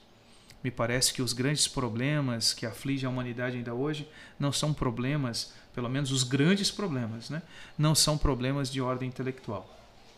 Me 0.64 0.72
parece 0.72 1.14
que 1.14 1.22
os 1.22 1.34
grandes 1.34 1.68
problemas 1.68 2.54
que 2.54 2.66
afligem 2.66 3.08
a 3.08 3.10
humanidade 3.10 3.58
ainda 3.58 3.74
hoje 3.74 4.10
não 4.40 4.52
são 4.52 4.74
problemas, 4.74 5.54
pelo 5.74 5.90
menos 5.90 6.12
os 6.12 6.24
grandes 6.24 6.72
problemas, 6.72 7.30
né? 7.30 7.42
não 7.78 7.94
são 7.94 8.18
problemas 8.18 8.72
de 8.72 8.82
ordem 8.82 9.08
intelectual. 9.08 9.77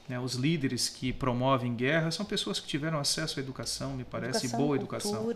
Né? 0.10 0.20
Os 0.20 0.34
líderes 0.34 0.89
que 0.89 1.14
promovem 1.14 1.76
guerra 1.76 2.10
são 2.10 2.26
pessoas 2.26 2.60
que 2.60 2.68
tiveram 2.68 2.99
acesso 2.99 3.39
à 3.39 3.43
educação, 3.43 3.93
me 3.93 4.03
parece, 4.03 4.47
educação, 4.47 4.60
boa 4.60 4.78
cultura, 4.80 4.97
educação. 4.97 5.32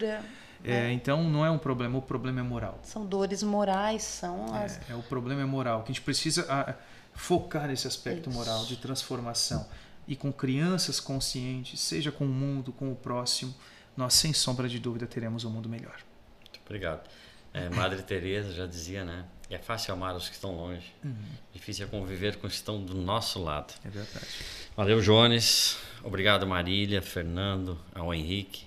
É, 0.64 0.88
é. 0.88 0.92
Então 0.92 1.24
não 1.30 1.46
é 1.46 1.52
um 1.52 1.60
problema, 1.60 2.00
o 2.00 2.02
problema 2.02 2.40
é 2.40 2.44
moral. 2.44 2.80
São 2.82 3.06
dores 3.06 3.44
morais, 3.44 4.02
são 4.02 4.58
é, 4.58 4.66
as. 4.66 4.90
É, 4.90 4.96
o 4.96 5.04
problema 5.04 5.42
é 5.42 5.46
moral, 5.46 5.84
que 5.84 5.92
a 5.92 5.94
gente 5.94 6.02
precisa 6.02 6.48
a, 6.52 6.74
focar 7.14 7.68
nesse 7.68 7.88
aspecto 7.88 8.30
Isso. 8.30 8.38
moral 8.38 8.66
de 8.66 8.76
transformação. 8.78 9.66
E 10.08 10.16
com 10.16 10.34
crianças 10.34 11.00
conscientes, 11.00 11.80
seja 11.80 12.12
com 12.12 12.26
o 12.26 12.28
mundo, 12.28 12.74
com 12.74 12.92
o 12.92 12.96
próximo, 12.96 13.54
nós 13.96 14.16
sem 14.16 14.34
sombra 14.34 14.68
de 14.68 14.80
dúvida 14.80 15.06
teremos 15.06 15.46
um 15.46 15.52
mundo 15.52 15.70
melhor. 15.70 15.98
Muito 16.42 16.60
obrigado. 16.66 17.08
É, 17.54 17.70
Madre 17.70 18.02
Teresa 18.02 18.52
já 18.52 18.66
dizia, 18.66 19.06
né? 19.06 19.26
É 19.50 19.60
fácil 19.60 19.94
amar 19.94 20.16
os 20.16 20.28
que 20.28 20.34
estão 20.34 20.56
longe, 20.56 20.92
uhum. 21.04 21.16
difícil 21.54 21.86
é 21.86 21.88
conviver 21.90 22.38
com 22.38 22.48
os 22.48 22.54
que 22.54 22.58
estão 22.58 22.84
do 22.84 22.96
nosso 22.96 23.42
lado. 23.42 23.74
É 23.86 23.90
verdade. 23.90 24.28
Valeu, 24.76 25.00
Jones. 25.02 25.78
Obrigado, 26.04 26.48
Marília, 26.48 27.02
Fernando, 27.02 27.80
ao 27.94 28.12
Henrique, 28.14 28.66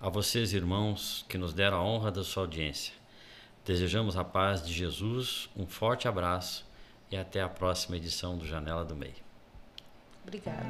a 0.00 0.08
vocês, 0.08 0.52
irmãos, 0.52 1.24
que 1.28 1.36
nos 1.36 1.52
deram 1.52 1.78
a 1.78 1.84
honra 1.84 2.12
da 2.12 2.22
sua 2.22 2.44
audiência. 2.44 2.94
Desejamos 3.66 4.16
a 4.16 4.22
paz 4.22 4.64
de 4.64 4.72
Jesus, 4.72 5.48
um 5.56 5.66
forte 5.66 6.06
abraço 6.06 6.64
e 7.10 7.16
até 7.16 7.42
a 7.42 7.48
próxima 7.48 7.96
edição 7.96 8.38
do 8.38 8.46
Janela 8.46 8.84
do 8.84 8.94
Meio. 8.94 9.14
Obrigada. 10.22 10.64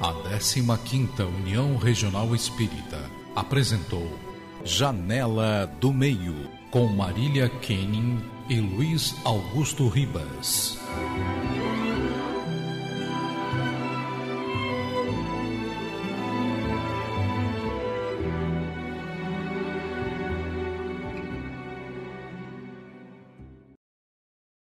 A 0.00 0.12
15ª 0.12 1.26
União 1.26 1.76
Regional 1.78 2.34
Espírita 2.34 3.00
apresentou 3.34 4.25
Janela 4.66 5.70
do 5.80 5.92
Meio 5.92 6.50
com 6.72 6.88
Marília 6.88 7.48
Kenning 7.48 8.20
e 8.48 8.58
Luiz 8.58 9.14
Augusto 9.24 9.86
Ribas. 9.88 10.76